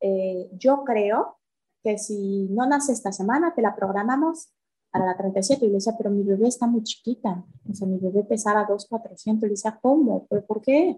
Eh, 0.00 0.48
yo 0.52 0.84
creo 0.84 1.38
que 1.82 1.98
si 1.98 2.48
no 2.50 2.66
nace 2.66 2.92
esta 2.92 3.10
semana, 3.10 3.54
te 3.54 3.62
la 3.62 3.74
programamos 3.74 4.50
para 4.90 5.04
la 5.06 5.16
37. 5.16 5.64
Y 5.64 5.68
le 5.68 5.74
decía, 5.74 5.94
pero 5.96 6.10
mi 6.10 6.22
bebé 6.22 6.46
está 6.46 6.66
muy 6.66 6.84
chiquita. 6.84 7.44
O 7.68 7.74
sea, 7.74 7.88
mi 7.88 7.98
bebé 7.98 8.22
pesaba 8.22 8.64
2,400. 8.64 9.42
Y 9.42 9.46
le 9.46 9.50
decía, 9.50 9.78
¿cómo? 9.82 10.26
¿Pero 10.28 10.46
por 10.46 10.62
qué? 10.62 10.96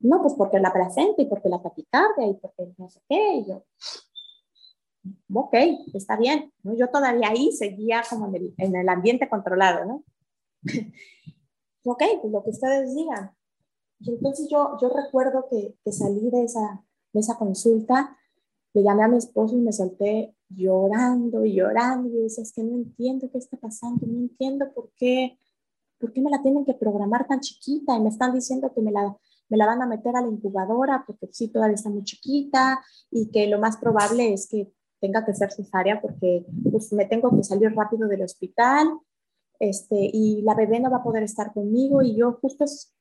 No, 0.00 0.22
pues 0.22 0.34
porque 0.34 0.58
la 0.58 0.72
placenta 0.72 1.20
y 1.20 1.26
porque 1.26 1.48
la 1.48 1.60
taquicardia 1.60 2.26
y 2.28 2.34
porque 2.34 2.72
no 2.78 2.88
sé 2.88 3.00
qué. 3.08 3.34
Y 3.34 3.46
yo, 3.46 3.64
ok, 5.32 5.54
está 5.94 6.16
bien. 6.16 6.52
¿no? 6.62 6.74
Yo 6.74 6.88
todavía 6.88 7.28
ahí 7.28 7.52
seguía 7.52 8.02
como 8.08 8.28
en 8.28 8.34
el, 8.36 8.54
en 8.58 8.76
el 8.76 8.88
ambiente 8.88 9.28
controlado, 9.28 9.84
¿no? 9.84 10.04
ok, 11.84 12.02
pues 12.20 12.32
lo 12.32 12.42
que 12.42 12.50
ustedes 12.50 12.94
digan. 12.94 13.30
Y 14.00 14.10
entonces 14.10 14.48
yo, 14.50 14.76
yo 14.80 14.90
recuerdo 14.90 15.46
que, 15.50 15.76
que 15.84 15.92
salí 15.92 16.30
de 16.30 16.44
esa, 16.44 16.84
de 17.12 17.20
esa 17.20 17.36
consulta, 17.36 18.16
le 18.74 18.82
llamé 18.82 19.04
a 19.04 19.08
mi 19.08 19.16
esposo 19.16 19.56
y 19.56 19.60
me 19.60 19.72
solté 19.72 20.34
llorando 20.48 21.44
y 21.44 21.54
llorando. 21.54 22.08
Y 22.08 22.22
decía, 22.22 22.42
es 22.42 22.52
que 22.52 22.62
no 22.62 22.76
entiendo 22.76 23.30
qué 23.30 23.38
está 23.38 23.56
pasando, 23.56 24.06
no 24.06 24.18
entiendo 24.18 24.72
por 24.72 24.90
qué, 24.96 25.38
por 25.98 26.12
qué 26.12 26.20
me 26.20 26.30
la 26.30 26.42
tienen 26.42 26.64
que 26.64 26.74
programar 26.74 27.26
tan 27.26 27.40
chiquita 27.40 27.96
y 27.96 28.00
me 28.00 28.08
están 28.08 28.32
diciendo 28.34 28.72
que 28.72 28.80
me 28.80 28.92
la, 28.92 29.16
me 29.48 29.56
la 29.56 29.66
van 29.66 29.82
a 29.82 29.86
meter 29.86 30.14
a 30.16 30.20
la 30.22 30.28
incubadora 30.28 31.04
porque 31.06 31.28
sí, 31.32 31.48
todavía 31.48 31.74
está 31.74 31.90
muy 31.90 32.04
chiquita 32.04 32.80
y 33.10 33.30
que 33.30 33.46
lo 33.46 33.58
más 33.58 33.78
probable 33.78 34.32
es 34.32 34.48
que 34.48 34.72
tenga 35.00 35.24
que 35.24 35.34
ser 35.34 35.50
cesárea 35.50 36.00
porque 36.00 36.44
pues, 36.70 36.92
me 36.92 37.06
tengo 37.06 37.34
que 37.36 37.44
salir 37.44 37.74
rápido 37.74 38.08
del 38.08 38.22
hospital 38.22 38.88
este, 39.58 40.10
y 40.12 40.42
la 40.42 40.54
bebé 40.54 40.80
no 40.80 40.90
va 40.90 40.98
a 40.98 41.02
poder 41.02 41.22
estar 41.22 41.52
conmigo 41.52 42.02
y 42.02 42.16
yo 42.16 42.38
justo 42.40 42.64
es, 42.64 42.94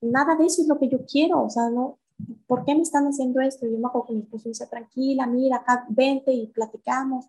nada 0.00 0.36
de 0.36 0.46
eso 0.46 0.62
es 0.62 0.68
lo 0.68 0.78
que 0.78 0.88
yo 0.88 1.04
quiero, 1.06 1.44
o 1.44 1.50
sea, 1.50 1.70
no, 1.70 1.98
¿por 2.46 2.64
qué 2.64 2.74
me 2.74 2.82
están 2.82 3.06
haciendo 3.06 3.40
esto? 3.40 3.66
Yo 3.66 3.78
me 3.78 3.86
acuerdo 3.86 4.08
que 4.08 4.14
mi 4.14 4.20
esposo 4.20 4.48
dice, 4.48 4.66
tranquila, 4.66 5.26
mira, 5.26 5.56
acá 5.56 5.86
vente 5.88 6.32
y 6.32 6.48
platicamos. 6.48 7.26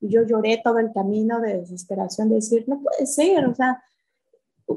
Y 0.00 0.10
yo 0.10 0.22
lloré 0.22 0.60
todo 0.62 0.78
el 0.78 0.92
camino 0.92 1.40
de 1.40 1.58
desesperación, 1.58 2.28
de 2.28 2.36
decir, 2.36 2.64
no 2.68 2.80
puede 2.80 3.04
ser, 3.06 3.46
o 3.46 3.54
sea, 3.54 3.82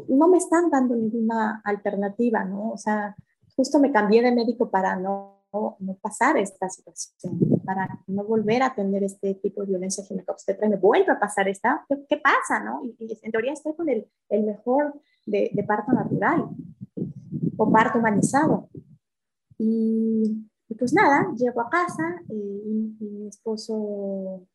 no 0.08 0.28
me 0.28 0.38
están 0.38 0.72
dando 0.72 0.96
ninguna 0.96 1.62
alternativa, 1.64 2.44
¿no? 2.44 2.72
O 2.72 2.78
sea, 2.78 3.16
justo 3.56 3.80
me 3.80 3.92
cambié 3.92 4.24
de 4.24 4.32
médico 4.32 4.72
para 4.72 4.96
no 4.96 5.42
no, 5.54 5.78
pasar 6.02 6.38
esta 6.38 6.70
situación, 6.70 7.40
para 7.64 8.00
no 8.08 8.24
volver 8.24 8.64
a 8.64 8.74
tener 8.74 9.04
este 9.04 9.36
tipo 9.36 9.62
de 9.62 9.68
violencia 9.68 10.04
ginecobstetra 10.04 10.68
y 10.68 10.70
me 10.70 10.78
vuelve 10.78 11.12
a 11.12 11.20
pasar 11.20 11.48
esta, 11.48 11.86
¿qué, 12.10 12.18
pasa? 12.18 12.64
No? 12.64 12.82
Y, 12.84 13.20
en 13.22 13.32
teoría 13.32 13.54
estoy 13.54 13.76
con 13.76 13.90
el, 13.90 14.08
el 14.30 14.44
mejor 14.44 14.94
de, 15.26 15.52
de, 15.54 15.64
parto 15.64 15.92
natural 15.92 16.50
o 17.58 17.72
parto 17.72 18.00
humanizado. 18.00 18.70
Y, 19.58 20.48
pues 20.78 20.94
nada, 20.94 21.34
llego 21.38 21.62
a 21.62 21.70
casa 21.70 22.22
eh, 22.30 22.62
y, 22.66 22.96
mi 23.00 23.28
esposo 23.28 24.48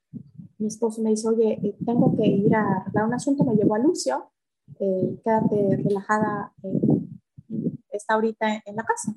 mi 0.59 0.69
esposo 0.69 1.03
me 1.03 1.11
dice, 1.11 1.29
oye, 1.29 1.61
eh, 1.63 1.77
tengo 1.85 2.17
que 2.17 2.27
ir 2.27 2.55
a 2.55 2.79
arreglar 2.79 3.07
un 3.07 3.15
asunto, 3.15 3.45
me 3.45 3.55
llevo 3.55 3.75
a 3.75 3.79
Lucio, 3.79 4.31
eh, 4.81 5.21
quédate 5.23 5.77
relajada, 5.85 6.55
está 7.91 8.15
ahorita 8.15 8.63
en 8.65 8.77
la 8.77 8.83
casa 8.85 9.15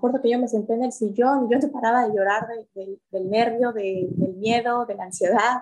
acuerdo 0.00 0.22
que 0.22 0.30
yo 0.30 0.38
me 0.38 0.48
senté 0.48 0.74
en 0.74 0.84
el 0.84 0.92
sillón 0.92 1.46
y 1.46 1.52
yo 1.52 1.58
no 1.58 1.72
paraba 1.72 2.08
de 2.08 2.14
llorar 2.14 2.48
del 2.74 3.30
nervio, 3.30 3.72
del 3.72 4.34
miedo, 4.36 4.86
de 4.86 4.94
la 4.94 5.04
ansiedad. 5.04 5.60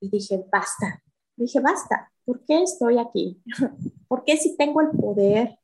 Y 0.00 0.08
dije, 0.08 0.44
basta. 0.50 1.02
Dije, 1.36 1.60
basta. 1.60 2.10
¿Por 2.24 2.44
qué 2.44 2.62
estoy 2.62 2.98
aquí? 2.98 3.42
¿Por 4.08 4.24
qué 4.24 4.36
si 4.36 4.56
tengo 4.56 4.80
el 4.80 4.90
poder 4.90 5.58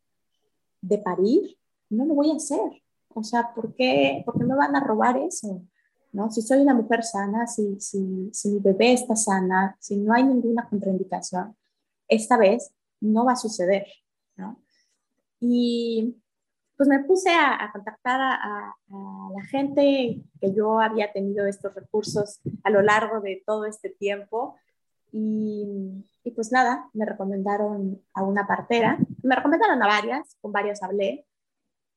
de 0.83 0.99
parir, 0.99 1.57
no 1.89 2.05
lo 2.05 2.15
voy 2.15 2.31
a 2.31 2.37
hacer? 2.37 2.83
O 3.15 3.23
sea, 3.23 3.53
¿por 3.55 3.75
qué, 3.75 4.23
¿por 4.25 4.39
qué 4.39 4.45
me 4.45 4.55
van 4.55 4.77
a 4.77 4.85
robar 4.85 5.17
eso? 5.17 5.63
¿No? 6.13 6.31
Si 6.31 6.43
soy 6.43 6.61
una 6.61 6.75
mujer 6.75 7.03
sana, 7.03 7.47
si, 7.47 7.81
si, 7.81 8.31
si 8.33 8.51
mi 8.51 8.59
bebé 8.61 8.93
está 8.93 9.17
sana, 9.17 9.77
si 9.81 9.97
no 9.97 10.13
hay 10.13 10.25
ninguna 10.25 10.69
contraindicación, 10.69 11.57
esta 12.09 12.37
vez 12.37 12.73
no 13.01 13.25
va 13.25 13.33
a 13.33 13.37
suceder. 13.37 13.87
¿no? 14.37 14.61
Y 15.41 16.17
pues 16.81 16.89
me 16.89 17.05
puse 17.05 17.29
a, 17.29 17.69
contactar 17.75 18.19
a, 18.23 18.75
la 18.89 19.45
gente 19.51 20.23
que 20.41 20.55
yo 20.55 20.81
había 20.81 21.13
tenido 21.13 21.45
estos 21.47 21.75
recursos 21.75 22.41
a 22.65 22.71
lo 22.71 22.81
largo 22.81 23.21
de 23.21 23.43
todo 23.45 23.67
este 23.67 23.91
tiempo. 23.91 24.57
Y, 25.13 25.67
y, 26.25 26.31
pues 26.31 26.53
nada, 26.53 26.89
me 26.95 27.05
recomendaron 27.05 28.01
a 28.15 28.23
una 28.23 28.47
partera, 28.47 28.97
me 29.23 29.37
recomendaron 29.37 29.83
a 29.83 29.87
varias, 29.87 30.39
con 30.41 30.53
varias 30.53 30.83
hablé. 30.83 31.27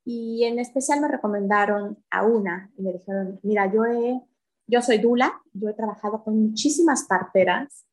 Y 0.03 0.43
en 0.43 0.59
especial 0.59 0.99
me 0.99 1.07
recomendaron 1.07 2.03
a 2.09 2.25
una 2.25 2.69
y 2.77 2.81
me 2.81 2.91
dijeron, 2.91 3.39
mira, 3.41 3.71
yo, 3.71 3.85
he, 3.85 4.21
yo 4.67 4.81
soy 4.81 4.97
Dula, 4.97 5.41
yo 5.53 5.69
he 5.69 5.73
trabajado 5.75 6.25
con 6.25 6.37
muchísimas 6.49 7.05
parteras 7.05 7.85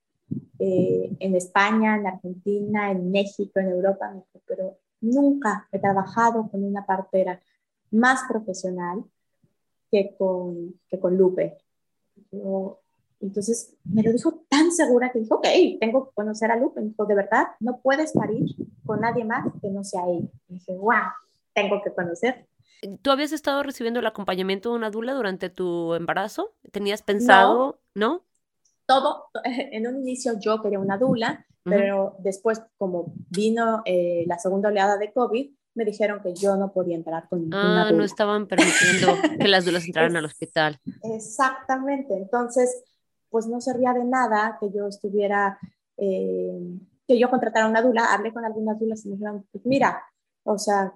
eh, 0.58 1.16
en 1.20 1.36
España, 1.36 1.94
en 1.94 2.08
Argentina, 2.08 2.90
en 2.90 3.12
México, 3.12 3.60
en 3.60 3.68
Europa, 3.68 4.12
pero 4.44 4.76
Nunca 5.00 5.68
he 5.72 5.78
trabajado 5.78 6.48
con 6.50 6.64
una 6.64 6.84
partera 6.86 7.40
más 7.90 8.22
profesional 8.28 9.04
que 9.90 10.14
con, 10.16 10.74
que 10.88 11.00
con 11.00 11.16
Lupe. 11.16 11.58
entonces 13.20 13.76
me 13.84 14.02
lo 14.02 14.12
dijo 14.12 14.44
tan 14.48 14.70
segura 14.72 15.10
que 15.10 15.20
dijo, 15.20 15.36
ok, 15.36 15.46
tengo 15.80 16.06
que 16.06 16.14
conocer 16.14 16.50
a 16.50 16.56
Lupe. 16.56 16.80
Me 16.80 16.88
dijo, 16.88 17.04
de 17.06 17.14
verdad, 17.14 17.48
no 17.60 17.80
puedes 17.80 18.12
parir 18.12 18.54
con 18.84 19.00
nadie 19.00 19.24
más 19.24 19.46
que 19.60 19.70
no 19.70 19.84
sea 19.84 20.02
ella. 20.08 20.28
Y 20.48 20.54
dije, 20.54 20.76
wow, 20.76 21.10
tengo 21.54 21.82
que 21.82 21.92
conocer. 21.92 22.46
¿Tú 23.02 23.10
habías 23.10 23.32
estado 23.32 23.62
recibiendo 23.62 24.00
el 24.00 24.06
acompañamiento 24.06 24.70
de 24.70 24.76
una 24.76 24.90
dula 24.90 25.12
durante 25.12 25.50
tu 25.50 25.94
embarazo? 25.94 26.54
¿Tenías 26.72 27.02
pensado, 27.02 27.80
no? 27.94 28.24
Todo, 28.90 29.26
en 29.44 29.86
un 29.86 30.00
inicio 30.00 30.32
yo 30.40 30.60
quería 30.60 30.80
una 30.80 30.98
dula, 30.98 31.46
pero 31.62 32.16
después, 32.18 32.60
como 32.76 33.12
vino 33.28 33.82
eh, 33.84 34.24
la 34.26 34.36
segunda 34.38 34.68
oleada 34.68 34.96
de 34.96 35.12
COVID, 35.12 35.48
me 35.74 35.84
dijeron 35.84 36.20
que 36.20 36.34
yo 36.34 36.56
no 36.56 36.72
podía 36.72 36.96
entrar 36.96 37.28
con 37.28 37.42
ninguna 37.42 37.86
Ah, 37.86 37.92
no 37.92 38.02
estaban 38.02 38.48
permitiendo 38.48 39.14
que 39.38 39.46
las 39.46 39.64
dulas 39.64 39.84
entraran 39.86 40.16
al 40.16 40.24
hospital. 40.24 40.80
Exactamente. 41.04 42.14
Entonces, 42.14 42.82
pues 43.28 43.46
no 43.46 43.60
servía 43.60 43.92
de 43.92 44.04
nada 44.04 44.58
que 44.60 44.72
yo 44.72 44.88
estuviera, 44.88 45.60
eh, 45.96 46.58
que 47.06 47.16
yo 47.16 47.30
contratara 47.30 47.68
una 47.68 47.82
dula. 47.82 48.12
Hablé 48.12 48.32
con 48.32 48.44
algunas 48.44 48.80
dulas 48.80 49.04
y 49.04 49.10
me 49.10 49.14
dijeron, 49.14 49.46
pues 49.52 49.64
mira, 49.64 50.02
o 50.42 50.58
sea, 50.58 50.92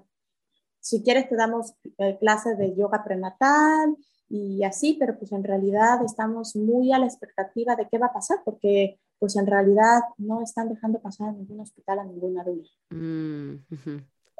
si 0.80 1.04
quieres 1.04 1.28
te 1.28 1.36
damos 1.36 1.74
eh, 1.98 2.16
clases 2.18 2.58
de 2.58 2.74
yoga 2.74 3.04
prenatal 3.04 3.96
y 4.28 4.64
así, 4.64 4.96
pero 4.98 5.18
pues 5.18 5.32
en 5.32 5.44
realidad 5.44 6.04
estamos 6.04 6.56
muy 6.56 6.92
a 6.92 6.98
la 6.98 7.06
expectativa 7.06 7.76
de 7.76 7.88
qué 7.90 7.98
va 7.98 8.06
a 8.06 8.12
pasar, 8.12 8.38
porque 8.44 8.98
pues 9.18 9.36
en 9.36 9.46
realidad 9.46 10.00
no 10.18 10.42
están 10.42 10.68
dejando 10.68 11.00
pasar 11.00 11.28
a 11.28 11.32
ningún 11.32 11.60
hospital 11.60 12.00
a 12.00 12.04
ninguna 12.04 12.42
adulto. 12.42 12.70
Mm, 12.90 13.54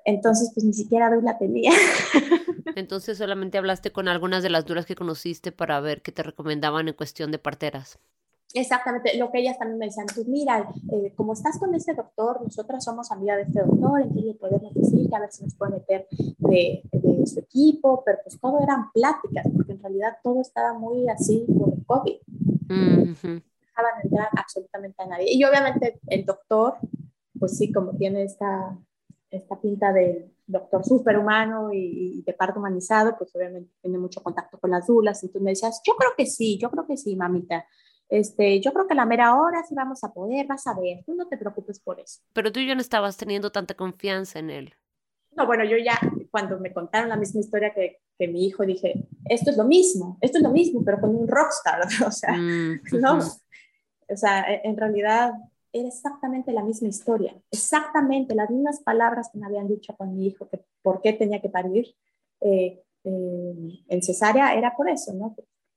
Entonces, 0.05 0.51
pues 0.55 0.65
ni 0.65 0.73
siquiera 0.73 1.11
la 1.23 1.39
tenía. 1.39 1.71
Entonces 2.77 3.19
solamente 3.19 3.59
hablaste 3.59 3.93
con 3.93 4.09
algunas 4.09 4.43
de 4.43 4.51
las 4.51 4.67
duras 4.67 4.87
que 4.87 4.97
conociste 4.97 5.53
para 5.53 5.81
ver 5.81 6.03
qué 6.03 6.13
te 6.13 6.23
recomendaban 6.23 6.89
en 6.89 6.95
cuestión 6.95 7.31
de 7.31 7.39
parteras. 7.39 7.99
Exactamente, 8.53 9.17
lo 9.19 9.33
que 9.33 9.41
ellas 9.41 9.59
también 9.59 9.79
me 9.79 9.87
decían, 9.87 10.07
pues 10.15 10.29
mira, 10.29 10.69
eh, 10.93 11.13
como 11.17 11.33
estás 11.33 11.59
con 11.59 11.75
este 11.75 11.93
doctor, 11.93 12.41
nosotras 12.41 12.85
somos 12.85 13.11
amigas 13.11 13.39
de 13.39 13.43
este 13.43 13.63
doctor, 13.63 14.03
entonces 14.03 14.25
le 14.27 14.35
podemos 14.35 14.73
decir 14.75 15.09
que 15.09 15.17
a 15.17 15.19
ver 15.19 15.33
si 15.33 15.43
nos 15.43 15.57
puede 15.57 15.73
meter 15.73 16.07
de, 16.39 16.83
de 16.93 17.14
su 17.27 17.41
equipo, 17.41 18.03
pero 18.05 18.19
pues 18.23 18.39
todo 18.41 18.63
eran 18.63 18.91
pláticas, 18.93 19.47
porque 19.55 19.73
en 19.73 19.83
realidad 19.83 20.17
todo 20.23 20.41
estaba 20.41 20.73
muy 20.79 21.09
así 21.09 21.47
por 21.59 21.73
el 21.75 21.85
COVID. 21.87 22.19
Mm 22.69 23.41
dejaban 23.75 24.01
entrar 24.03 24.29
absolutamente 24.37 25.03
a 25.03 25.07
nadie. 25.07 25.27
Y 25.33 25.45
obviamente 25.45 26.01
el 26.07 26.25
doctor, 26.25 26.77
pues 27.39 27.57
sí, 27.57 27.73
como 27.73 27.97
tiene 27.97 28.25
esta, 28.25 28.77
esta 29.31 29.61
pinta 29.61 29.93
de 29.93 30.31
doctor 30.47 30.85
superhumano 30.85 31.73
y, 31.73 32.23
de 32.23 32.33
parto 32.35 32.61
humanizado, 32.61 33.17
pues 33.17 33.35
obviamente 33.35 33.73
tiene 33.81 33.99
mucho 33.99 34.23
contacto 34.23 34.59
con 34.59 34.71
las 34.71 34.87
dulas. 34.87 35.23
Entonces 35.23 35.43
me 35.43 35.51
decías, 35.51 35.81
yo 35.85 35.95
creo 35.97 36.13
que 36.17 36.27
sí, 36.27 36.59
yo 36.59 36.71
creo 36.71 36.87
que 36.87 36.97
sí, 36.97 37.17
mamita. 37.17 37.67
Este, 38.09 38.61
yo 38.61 38.73
creo 38.73 38.87
que 38.87 38.95
la 38.95 39.07
mera 39.07 39.35
hora 39.41 39.65
sí 39.67 39.75
vamos 39.75 40.05
a 40.05 40.13
poder, 40.13 40.47
vas 40.47 40.67
a 40.67 40.79
ver, 40.79 41.03
tú 41.05 41.15
no 41.15 41.27
te 41.27 41.39
preocupes 41.39 41.81
por 41.81 41.99
eso. 41.99 42.21
Pero 42.35 42.53
tú 42.53 42.61
ya 42.61 42.75
no 42.75 42.81
estabas 42.83 43.17
teniendo 43.17 43.51
tanta 43.51 43.75
confianza 43.75 44.39
en 44.39 44.51
él. 44.51 44.75
No, 45.37 45.47
bueno, 45.47 45.65
yo 45.65 45.77
ya 45.79 45.99
cuando 46.31 46.59
me 46.59 46.73
contaron 46.73 47.09
la 47.09 47.17
misma 47.17 47.41
historia 47.41 47.73
que, 47.75 48.01
que, 48.19 48.29
mi 48.29 48.47
hijo, 48.47 48.65
dije, 48.65 49.07
esto 49.29 49.51
es 49.51 49.57
lo 49.57 49.65
mismo, 49.65 50.19
esto 50.21 50.39
es 50.39 50.45
lo 50.45 50.51
mismo, 50.51 50.85
pero 50.85 51.01
con 51.01 51.15
un 51.15 51.29
rockstar, 51.29 51.81
o 52.07 52.11
sea, 52.11 52.33
mm, 52.33 52.81
no, 53.01 53.19
o 53.19 54.17
sea, 54.17 54.43
e, 54.53 54.61
en 54.65 54.77
realidad 54.77 55.33
era 55.73 55.89
exactamente 55.89 56.53
la 56.53 56.63
misma 56.63 56.89
historia, 56.89 57.37
exactamente 57.51 58.35
las 58.35 58.49
mismas 58.51 58.81
palabras 58.81 59.29
que 59.33 59.39
me 59.39 59.47
habían 59.47 59.67
dicho 59.67 59.97
con 59.97 60.17
mi 60.17 60.27
hijo, 60.27 60.49
que 60.49 60.65
por 60.83 61.01
qué 61.03 61.13
tenía 61.13 61.41
que 61.41 61.49
parir 61.49 61.95
eh, 62.41 62.83
eh, 63.05 63.85
en 63.89 64.03
cesárea, 64.03 64.55
era 64.55 64.75
por 64.77 64.89
eso, 64.89 65.13
¿no? 65.15 65.35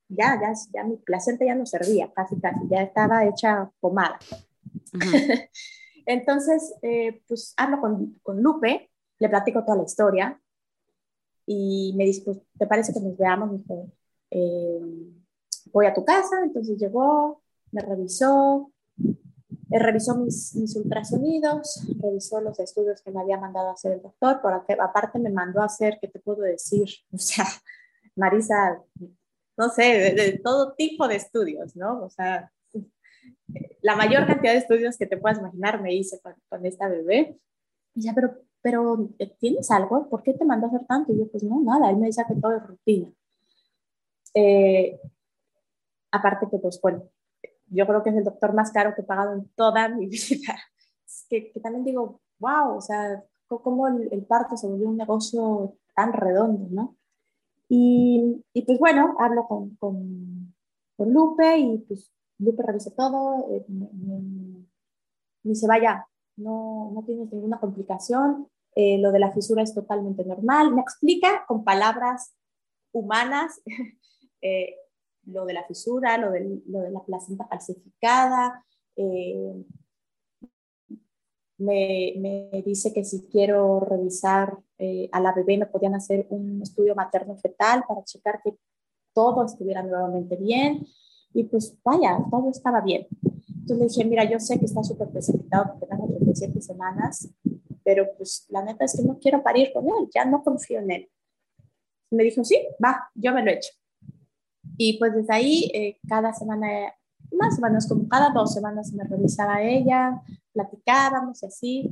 Ya, 0.10 0.40
ya, 0.40 0.54
ya 0.74 0.84
mi 0.84 0.98
placenta 0.98 1.46
ya 1.46 1.56
no 1.56 1.66
servía, 1.66 2.12
casi, 2.14 2.40
casi, 2.40 2.60
ya 2.70 2.84
estaba 2.84 3.26
hecha 3.26 3.70
pomada. 3.80 4.20
Entonces, 6.06 6.74
eh, 6.82 7.22
pues 7.28 7.54
hablo 7.58 7.82
con, 7.82 8.20
con 8.24 8.42
Lupe, 8.42 8.90
le 9.20 9.30
platico 9.30 9.64
toda 9.64 9.78
la 9.78 9.84
historia 9.84 10.40
y 11.46 11.94
me 11.96 12.06
dice, 12.06 12.24
pues, 12.26 12.38
¿te 12.58 12.68
parece 12.68 12.94
que 12.94 13.00
nos 13.00 13.18
veamos? 13.18 13.52
Me 13.52 13.58
dijo, 13.58 13.90
voy 15.72 15.86
a 15.86 15.94
tu 15.94 16.04
casa, 16.04 16.44
entonces 16.44 16.78
llegó, 16.78 17.42
me 17.72 17.82
revisó, 17.82 18.72
eh, 19.72 19.80
revisó 19.80 20.16
mis, 20.16 20.56
mis, 20.56 20.76
ultrasonidos, 20.76 21.88
revisó 22.02 22.42
los 22.42 22.60
estudios 22.60 23.02
que 23.02 23.12
me 23.12 23.22
había 23.22 23.38
mandado 23.38 23.70
a 23.70 23.74
hacer 23.74 23.94
el 23.94 24.02
doctor, 24.02 24.42
por 24.42 24.54
aparte 24.54 25.20
me 25.20 25.30
mandó 25.30 25.62
a 25.62 25.66
hacer, 25.66 25.98
¿qué 26.02 26.08
te 26.08 26.20
puedo 26.20 26.42
decir? 26.42 26.88
O 27.14 27.18
sea, 27.18 27.46
Marisa, 28.16 28.82
no 29.58 29.70
sé, 29.70 30.14
de, 30.16 30.40
todo 30.44 30.74
tipo 30.74 31.08
de 31.08 31.16
estudios, 31.16 31.76
¿no? 31.76 32.04
O 32.04 32.10
sea, 32.10 32.52
la 33.82 33.96
mayor 33.96 34.28
cantidad 34.28 34.54
de 34.54 34.60
estudios 34.60 34.98
que 34.98 35.06
te 35.06 35.18
puedas 35.18 35.40
imaginar 35.40 35.82
me 35.82 35.94
hice 35.94 36.20
con, 36.20 36.34
con 36.50 36.66
esta 36.66 36.88
bebé. 36.88 37.38
Y 37.94 38.02
ya, 38.04 38.14
pero, 38.14 38.40
pero, 38.62 39.10
eh, 39.20 39.36
¿tienes 39.40 39.70
algo? 39.72 40.10
¿Por 40.10 40.24
qué 40.24 40.34
te 40.34 40.46
mandó 40.46 40.68
a 40.68 40.70
hacer 40.70 40.86
tanto? 40.86 41.14
Y 41.14 41.20
yo, 41.20 41.28
pues 41.30 41.44
no, 41.44 41.62
nada, 41.62 41.90
él 41.90 41.98
me 41.98 42.08
dice 42.08 42.24
que 42.28 42.36
todo 42.36 42.56
es 42.56 42.64
rutina. 42.64 43.12
Eh, 44.34 45.00
aparte 46.12 46.48
que, 46.50 46.58
pues 46.60 46.80
bueno, 46.82 47.04
yo 47.70 47.88
creo 47.88 48.04
que 48.04 48.10
es 48.10 48.16
el 48.18 48.24
doctor 48.24 48.54
más 48.54 48.72
caro 48.72 48.94
que 48.96 49.02
he 49.02 49.06
pagado 49.06 49.34
en 49.34 49.48
toda 49.56 49.90
mi 49.90 50.08
vida. 50.08 50.56
Que, 51.30 51.52
que 51.52 51.60
también 51.60 51.84
digo, 51.84 52.22
wow, 52.40 52.78
o 52.78 52.82
sea, 52.82 53.24
cómo 53.48 53.88
el, 53.88 54.26
parto 54.26 54.58
se 54.58 54.68
volvió 54.68 54.90
un 54.90 54.98
negocio 54.98 55.76
tan 55.96 56.14
redondo, 56.14 56.68
¿no? 56.70 56.96
Y, 57.70 58.44
y 58.54 58.62
pues 58.64 58.80
bueno, 58.80 59.16
hablo 59.20 59.48
con, 59.48 59.76
con, 59.76 60.54
con, 60.96 61.14
Lupe 61.14 61.58
y 61.58 61.80
pues 61.80 62.12
Lupe 62.40 62.64
revisa 62.64 62.92
todo, 62.96 63.50
eh, 63.52 63.66
me, 63.68 63.90
dice, 65.44 65.68
vaya, 65.68 66.08
no, 66.38 66.92
no 66.94 67.04
tienes 67.04 67.32
ninguna 67.32 67.60
complicación, 67.60 68.48
eh, 68.76 69.00
lo 69.00 69.12
de 69.12 69.18
la 69.18 69.32
fisura 69.32 69.64
es 69.64 69.74
totalmente 69.74 70.24
normal, 70.24 70.72
me 70.72 70.82
explica 70.82 71.46
con 71.48 71.64
palabras 71.64 72.36
humanas 72.92 73.60
eh, 74.42 74.76
lo 75.26 75.46
de 75.46 75.54
la 75.54 75.64
fisura, 75.64 76.18
lo 76.20 76.30
de, 76.30 76.62
lo 76.68 76.82
de 76.82 76.92
la 76.92 77.04
placenta 77.04 77.48
calcificada. 77.48 78.64
Eh, 78.96 79.66
me, 81.58 82.14
me, 82.20 82.62
dice 82.62 82.94
que 82.94 83.04
si 83.04 83.28
quiero 83.28 83.80
revisar 83.80 84.60
a 85.12 85.20
la 85.20 85.34
bebé 85.34 85.58
me 85.58 85.66
podían 85.66 85.96
hacer 85.96 86.28
un 86.30 86.62
estudio 86.62 86.94
materno-fetal 86.94 87.84
para 87.88 88.04
checar 88.04 88.42
que 88.44 88.56
todo 89.12 89.44
estuviera 89.44 89.82
nuevamente 89.82 90.36
bien. 90.36 90.86
Y 91.34 91.46
pues 91.46 91.76
vaya, 91.84 92.20
todo 92.30 92.52
estaba 92.52 92.82
bien. 92.82 93.08
Entonces 93.68 93.98
le 93.98 94.02
dije, 94.02 94.10
mira, 94.10 94.24
yo 94.24 94.40
sé 94.40 94.58
que 94.58 94.64
está 94.64 94.82
súper 94.82 95.10
precipitado 95.10 95.74
porque 95.74 95.88
tengo 95.88 96.08
37 96.08 96.62
semanas, 96.62 97.30
pero 97.84 98.08
pues 98.16 98.46
la 98.48 98.64
neta 98.64 98.86
es 98.86 98.96
que 98.96 99.04
no 99.04 99.20
quiero 99.20 99.44
parir 99.44 99.74
con 99.74 99.86
él, 99.86 100.10
ya 100.16 100.24
no 100.24 100.42
confío 100.42 100.80
en 100.80 100.92
él. 100.92 101.10
Me 102.10 102.24
dijo, 102.24 102.46
sí, 102.46 102.66
va, 102.84 103.10
yo 103.14 103.34
me 103.34 103.44
lo 103.44 103.52
he 103.52 103.56
hecho. 103.56 103.74
Y 104.78 104.98
pues 104.98 105.14
desde 105.14 105.34
ahí, 105.34 105.70
eh, 105.74 106.00
cada 106.08 106.32
semana, 106.32 106.94
más 107.34 107.58
o 107.58 107.62
menos 107.62 107.88
como 107.88 108.08
cada 108.08 108.30
dos 108.30 108.54
semanas 108.54 108.94
me 108.94 109.04
revisaba 109.04 109.62
ella, 109.62 110.22
platicábamos 110.54 111.44
y 111.44 111.46
así. 111.48 111.90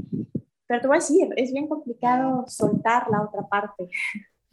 Pero 0.67 0.79
te 0.79 0.87
voy 0.87 0.95
a 0.95 0.99
decir, 0.99 1.27
es 1.35 1.51
bien 1.51 1.67
complicado 1.67 2.45
soltar 2.47 3.09
la 3.09 3.21
otra 3.21 3.45
parte. 3.49 3.89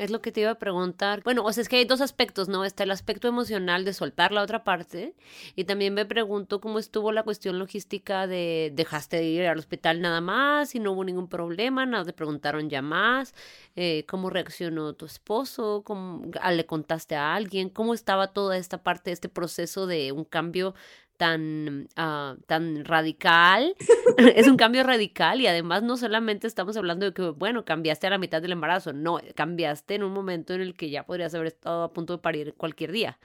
Es 0.02 0.10
lo 0.10 0.20
que 0.20 0.32
te 0.32 0.40
iba 0.40 0.50
a 0.50 0.58
preguntar. 0.58 1.22
Bueno, 1.22 1.44
o 1.44 1.52
sea, 1.52 1.62
es 1.62 1.68
que 1.68 1.76
hay 1.76 1.84
dos 1.84 2.00
aspectos, 2.00 2.48
¿no? 2.48 2.64
Está 2.64 2.82
el 2.82 2.90
aspecto 2.90 3.28
emocional 3.28 3.84
de 3.84 3.92
soltar 3.92 4.32
la 4.32 4.42
otra 4.42 4.64
parte 4.64 5.14
y 5.54 5.62
también 5.62 5.94
me 5.94 6.04
pregunto 6.04 6.60
cómo 6.60 6.80
estuvo 6.80 7.12
la 7.12 7.22
cuestión 7.22 7.60
logística 7.60 8.26
de 8.26 8.72
dejaste 8.74 9.18
de 9.18 9.26
ir 9.26 9.46
al 9.46 9.60
hospital 9.60 10.00
nada 10.00 10.20
más 10.20 10.74
y 10.74 10.80
no 10.80 10.90
hubo 10.90 11.04
ningún 11.04 11.28
problema, 11.28 11.86
nada 11.86 12.04
te 12.04 12.12
preguntaron 12.12 12.68
ya 12.68 12.82
más, 12.82 13.32
eh, 13.76 14.04
cómo 14.08 14.28
reaccionó 14.28 14.92
tu 14.94 15.06
esposo, 15.06 15.82
¿Cómo, 15.84 16.28
le 16.50 16.66
contaste 16.66 17.14
a 17.14 17.36
alguien, 17.36 17.68
cómo 17.68 17.94
estaba 17.94 18.32
toda 18.32 18.56
esta 18.56 18.82
parte, 18.82 19.12
este 19.12 19.28
proceso 19.28 19.86
de 19.86 20.10
un 20.10 20.24
cambio 20.24 20.74
tan, 21.16 21.88
uh, 21.96 22.40
tan 22.46 22.84
radical. 22.84 23.76
es 24.36 24.48
un 24.48 24.56
cambio 24.56 24.82
radical 24.82 25.40
y 25.40 25.46
además 25.46 25.82
no 25.82 25.96
solamente 25.96 26.46
estamos 26.46 26.76
hablando 26.76 27.06
de 27.06 27.14
que, 27.14 27.30
bueno, 27.30 27.64
cambiaste 27.64 28.06
a 28.06 28.10
la 28.10 28.18
mitad 28.18 28.42
del 28.42 28.52
embarazo, 28.52 28.92
no, 28.92 29.18
cambiaste 29.34 29.94
en 29.94 30.02
un 30.02 30.12
momento 30.12 30.54
en 30.54 30.60
el 30.60 30.74
que 30.74 30.90
ya 30.90 31.04
podrías 31.04 31.34
haber 31.34 31.48
estado 31.48 31.84
a 31.84 31.92
punto 31.92 32.14
de 32.14 32.18
parir 32.18 32.54
cualquier 32.54 32.92
día. 32.92 33.18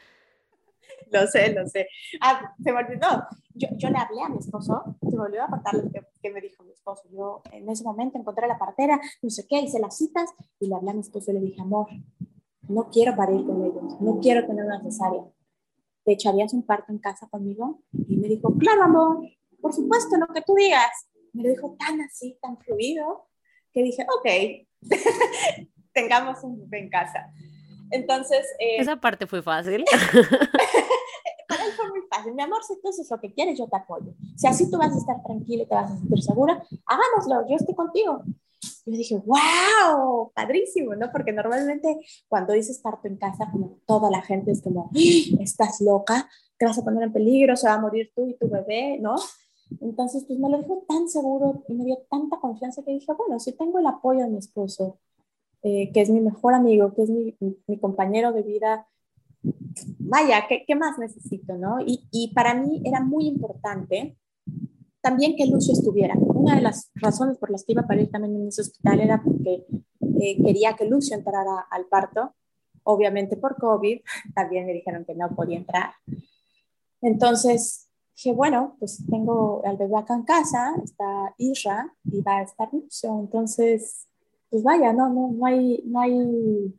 Lo 1.11 1.25
sé, 1.27 1.53
lo 1.53 1.67
sé. 1.67 1.87
Ah, 2.21 2.53
se 2.61 2.71
me 2.71 2.79
olvidó. 2.79 3.25
Yo, 3.53 3.67
yo 3.77 3.89
le 3.89 3.97
hablé 3.97 4.21
a 4.21 4.29
mi 4.29 4.37
esposo, 4.37 4.83
se 5.01 5.15
me 5.15 5.23
olvidó 5.23 5.43
a 5.43 5.47
contarle 5.47 5.89
que, 5.91 6.01
que, 6.21 6.29
me 6.31 6.41
dijo 6.41 6.63
mi 6.63 6.71
esposo. 6.71 7.03
Yo 7.11 7.41
en 7.51 7.69
ese 7.69 7.83
momento 7.83 8.17
encontré 8.17 8.47
la 8.47 8.57
partera, 8.57 8.99
no 9.21 9.29
sé 9.29 9.45
qué, 9.47 9.59
hice 9.59 9.79
las 9.79 9.97
citas 9.97 10.29
y 10.59 10.67
le 10.67 10.75
hablé 10.75 10.91
a 10.91 10.93
mi 10.93 11.01
esposo 11.01 11.31
y 11.31 11.35
le 11.35 11.39
dije, 11.39 11.61
amor, 11.61 11.87
no 12.67 12.89
quiero 12.89 13.15
parir 13.15 13.45
con 13.45 13.63
ellos, 13.63 13.99
no 13.99 14.19
quiero 14.19 14.45
tener 14.45 14.65
una 14.65 14.81
cesárea 14.81 15.23
¿te 16.07 16.13
echarías 16.13 16.53
un 16.53 16.65
parto 16.65 16.93
en 16.93 16.99
casa 16.99 17.27
conmigo? 17.27 17.81
Y 18.07 18.15
me 18.15 18.29
dijo, 18.29 18.57
claro, 18.57 18.83
amor, 18.83 19.27
por 19.59 19.73
supuesto, 19.73 20.15
lo 20.15 20.27
que 20.27 20.41
tú 20.41 20.55
digas. 20.55 20.89
Me 21.33 21.43
lo 21.43 21.49
dijo 21.49 21.75
tan 21.77 21.99
así, 21.99 22.39
tan 22.41 22.57
fluido, 22.59 23.27
que 23.73 23.83
dije, 23.83 24.05
ok, 24.17 24.87
tengamos 25.93 26.41
un 26.45 26.61
bebé 26.61 26.85
en 26.85 26.89
casa. 26.89 27.29
Entonces... 27.91 28.47
Eh, 28.57 28.77
Esa 28.79 28.95
parte 28.95 29.27
fue 29.27 29.41
fácil. 29.41 29.83
para 31.49 31.65
él 31.65 31.73
fue 31.73 31.89
muy 31.89 31.99
fácil. 32.09 32.33
Mi 32.35 32.41
amor, 32.41 32.63
si 32.63 32.79
tú 32.81 32.87
haces 32.87 33.11
lo 33.11 33.19
que 33.19 33.33
quieres, 33.33 33.59
yo 33.59 33.67
te 33.67 33.75
apoyo. 33.75 34.13
Si 34.37 34.47
así 34.47 34.71
tú 34.71 34.77
vas 34.77 34.93
a 34.93 34.97
estar 34.97 35.21
tranquila 35.23 35.63
y 35.63 35.67
te 35.67 35.75
vas 35.75 35.91
a 35.91 35.97
sentir 35.97 36.23
segura, 36.23 36.63
hagámoslo, 36.85 37.49
yo 37.49 37.57
estoy 37.57 37.75
contigo. 37.75 38.23
Yo 38.85 38.93
dije, 38.93 39.21
wow, 39.25 40.31
padrísimo, 40.33 40.95
¿no? 40.95 41.11
Porque 41.11 41.33
normalmente 41.33 41.99
cuando 42.27 42.53
dices 42.53 42.79
parto 42.79 43.07
en 43.07 43.17
casa, 43.17 43.49
como 43.51 43.79
toda 43.85 44.09
la 44.09 44.21
gente 44.21 44.51
es 44.51 44.61
como, 44.61 44.91
¡Ah! 44.93 44.99
estás 45.41 45.81
loca, 45.81 46.29
te 46.57 46.65
vas 46.65 46.77
a 46.77 46.83
poner 46.83 47.03
en 47.03 47.13
peligro, 47.13 47.55
se 47.55 47.67
va 47.67 47.73
a 47.73 47.81
morir 47.81 48.11
tú 48.15 48.27
y 48.27 48.37
tu 48.37 48.49
bebé, 48.49 48.97
¿no? 48.99 49.15
Entonces, 49.81 50.23
pues 50.25 50.39
me 50.39 50.49
lo 50.49 50.59
dijo 50.59 50.85
tan 50.87 51.09
seguro 51.09 51.63
y 51.67 51.73
me 51.73 51.85
dio 51.85 51.97
tanta 52.09 52.39
confianza 52.39 52.83
que 52.83 52.91
dije, 52.91 53.11
bueno, 53.17 53.39
si 53.39 53.51
tengo 53.51 53.79
el 53.79 53.85
apoyo 53.85 54.21
de 54.21 54.29
mi 54.29 54.37
esposo, 54.37 54.99
eh, 55.63 55.91
que 55.91 56.01
es 56.01 56.09
mi 56.09 56.21
mejor 56.21 56.53
amigo, 56.53 56.93
que 56.93 57.03
es 57.03 57.09
mi, 57.09 57.35
mi 57.67 57.79
compañero 57.79 58.31
de 58.31 58.43
vida, 58.43 58.87
vaya, 59.99 60.45
¿qué, 60.47 60.63
¿qué, 60.65 60.75
más 60.75 60.97
necesito, 60.97 61.57
no? 61.57 61.79
Y, 61.85 62.07
y 62.11 62.33
para 62.33 62.53
mí 62.53 62.81
era 62.85 63.01
muy 63.01 63.27
importante 63.27 64.17
también 65.07 65.37
que 65.37 65.45
Lucio 65.45 65.71
estuviera. 65.71 66.15
Una 66.17 66.55
de 66.55 66.61
las 66.61 66.91
razones 66.95 67.37
por 67.37 67.49
las 67.49 67.63
que 67.63 67.71
iba 67.71 67.81
a 67.81 67.87
parir 67.87 68.11
también 68.11 68.35
en 68.35 68.49
ese 68.49 68.61
hospital 68.61 68.99
era 68.99 69.23
porque 69.23 69.65
eh, 70.19 70.43
quería 70.43 70.75
que 70.75 70.83
Lucio 70.83 71.15
entrara 71.15 71.65
al 71.71 71.85
parto. 71.85 72.35
Obviamente 72.83 73.37
por 73.37 73.55
COVID, 73.55 74.01
también 74.35 74.65
me 74.65 74.73
dijeron 74.73 75.05
que 75.05 75.15
no 75.15 75.29
podía 75.29 75.55
entrar. 75.55 75.91
Entonces 77.01 77.87
dije, 78.15 78.33
bueno, 78.33 78.75
pues 78.79 79.01
tengo 79.09 79.61
al 79.63 79.77
bebé 79.77 79.95
acá 79.97 80.13
en 80.13 80.23
casa, 80.23 80.75
está 80.83 81.33
Isra 81.37 81.93
y 82.03 82.21
va 82.21 82.39
a 82.39 82.43
estar 82.43 82.67
Lucio. 82.73 83.17
Entonces, 83.17 84.09
pues 84.49 84.61
vaya, 84.61 84.91
no, 84.91 85.07
no, 85.07 85.31
no, 85.31 85.45
hay, 85.45 85.83
no 85.85 86.01
hay 86.01 86.75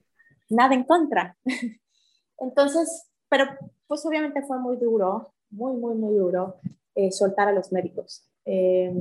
nada 0.50 0.74
en 0.74 0.84
contra. 0.84 1.34
Entonces, 2.38 3.08
pero 3.30 3.46
pues 3.86 4.04
obviamente 4.04 4.42
fue 4.42 4.58
muy 4.58 4.76
duro, 4.76 5.32
muy, 5.48 5.72
muy, 5.78 5.94
muy 5.94 6.14
duro. 6.14 6.56
Eh, 7.00 7.12
soltar 7.12 7.46
a 7.46 7.52
los 7.52 7.70
médicos. 7.70 8.26
Eh, 8.44 8.92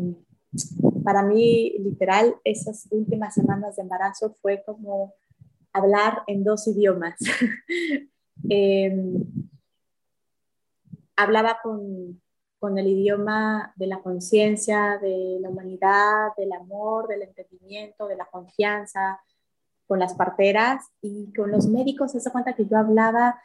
para 1.03 1.23
mí, 1.23 1.73
literal, 1.79 2.35
esas 2.43 2.87
últimas 2.91 3.33
semanas 3.33 3.75
de 3.75 3.81
embarazo 3.81 4.35
fue 4.39 4.61
como 4.63 5.15
hablar 5.73 6.21
en 6.27 6.43
dos 6.43 6.67
idiomas. 6.67 7.15
Eh, 8.51 8.95
hablaba 11.15 11.57
con, 11.63 12.21
con, 12.59 12.77
el 12.77 12.87
idioma 12.87 13.73
de 13.75 13.87
la 13.87 13.99
conciencia, 13.99 14.99
de 15.01 15.39
la 15.41 15.49
humanidad, 15.49 16.29
del 16.37 16.53
amor, 16.53 17.07
del 17.07 17.23
entendimiento, 17.23 18.07
de 18.07 18.15
la 18.15 18.25
confianza, 18.25 19.19
con 19.87 19.97
las 19.97 20.13
parteras 20.13 20.85
y 21.01 21.33
con 21.33 21.49
los 21.49 21.65
médicos 21.67 22.11
se 22.11 22.31
cuenta 22.31 22.53
que 22.53 22.67
yo 22.67 22.77
hablaba 22.77 23.41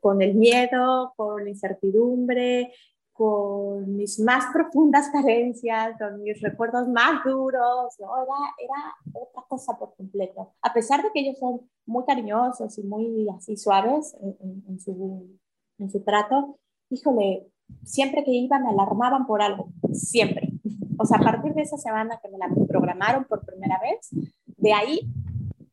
con 0.00 0.20
el 0.20 0.34
miedo, 0.34 1.14
con 1.16 1.44
la 1.44 1.50
incertidumbre, 1.50 2.74
con 3.14 3.96
mis 3.96 4.18
más 4.18 4.52
profundas 4.52 5.08
carencias, 5.10 5.96
con 5.98 6.20
mis 6.20 6.40
recuerdos 6.42 6.88
más 6.88 7.24
duros, 7.24 7.94
¿no? 8.00 8.16
Era, 8.16 8.34
era 8.58 8.94
otra 9.12 9.44
cosa 9.48 9.78
por 9.78 9.94
completo. 9.94 10.52
A 10.60 10.72
pesar 10.72 11.00
de 11.00 11.10
que 11.14 11.20
ellos 11.20 11.38
son 11.38 11.60
muy 11.86 12.04
cariñosos 12.04 12.76
y 12.76 12.82
muy 12.82 13.28
así 13.28 13.56
suaves 13.56 14.16
en, 14.20 14.80
su, 14.80 15.38
en 15.78 15.90
su 15.90 16.02
trato, 16.02 16.58
híjole, 16.90 17.46
siempre 17.84 18.24
que 18.24 18.32
iba 18.32 18.58
me 18.58 18.70
alarmaban 18.70 19.26
por 19.26 19.42
algo, 19.42 19.68
siempre. 19.92 20.50
O 20.98 21.06
sea, 21.06 21.18
a 21.18 21.22
partir 21.22 21.54
de 21.54 21.62
esa 21.62 21.78
semana 21.78 22.18
que 22.20 22.28
me 22.28 22.38
la 22.38 22.48
programaron 22.66 23.24
por 23.26 23.46
primera 23.46 23.78
vez, 23.80 24.10
de 24.56 24.72
ahí 24.72 25.08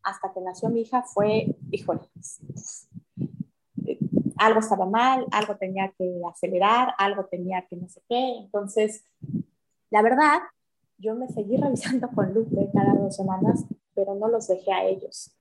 hasta 0.03 0.31
que 0.31 0.41
nació 0.41 0.69
mi 0.69 0.81
hija 0.81 1.01
fue, 1.03 1.55
híjole, 1.71 2.01
algo 4.41 4.59
estaba 4.59 4.87
mal, 4.87 5.27
algo 5.31 5.55
tenía 5.55 5.93
que 5.97 6.19
acelerar, 6.27 6.95
algo 6.97 7.25
tenía 7.25 7.65
que 7.67 7.75
no 7.75 7.87
sé 7.87 8.01
qué. 8.09 8.37
Entonces, 8.39 9.05
la 9.91 10.01
verdad, 10.01 10.39
yo 10.97 11.15
me 11.15 11.27
seguí 11.29 11.57
revisando 11.61 12.09
con 12.09 12.33
Lupe 12.33 12.69
cada 12.73 12.95
dos 12.95 13.15
semanas, 13.15 13.65
pero 13.93 14.15
no 14.15 14.27
los 14.27 14.47
dejé 14.47 14.73
a 14.73 14.85
ellos, 14.85 15.31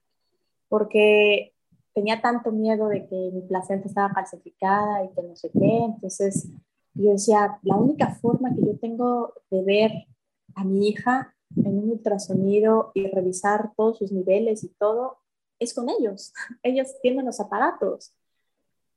porque 0.69 1.55
tenía 1.95 2.21
tanto 2.21 2.53
miedo 2.53 2.89
de 2.89 3.07
que 3.07 3.31
mi 3.33 3.41
placenta 3.41 3.89
estaba 3.89 4.13
calcificada 4.13 5.05
y 5.05 5.09
que 5.15 5.23
no 5.23 5.35
sé 5.35 5.51
qué. 5.51 5.79
Entonces, 5.85 6.51
yo 6.93 7.13
decía, 7.13 7.59
la 7.63 7.77
única 7.77 8.15
forma 8.17 8.55
que 8.55 8.67
yo 8.67 8.79
tengo 8.79 9.33
de 9.51 9.63
ver 9.65 9.93
a 10.57 10.65
mi 10.65 10.89
hija 10.89 11.35
en 11.57 11.79
un 11.79 11.91
ultrasonido 11.91 12.93
y 12.95 13.07
revisar 13.07 13.73
todos 13.77 13.99
sus 13.99 14.13
niveles 14.13 14.63
y 14.63 14.69
todo 14.69 15.19
es 15.59 15.73
con 15.73 15.89
ellos. 15.89 16.35
Ellos 16.63 16.89
tienen 17.01 17.25
los 17.25 17.41
aparatos. 17.41 18.13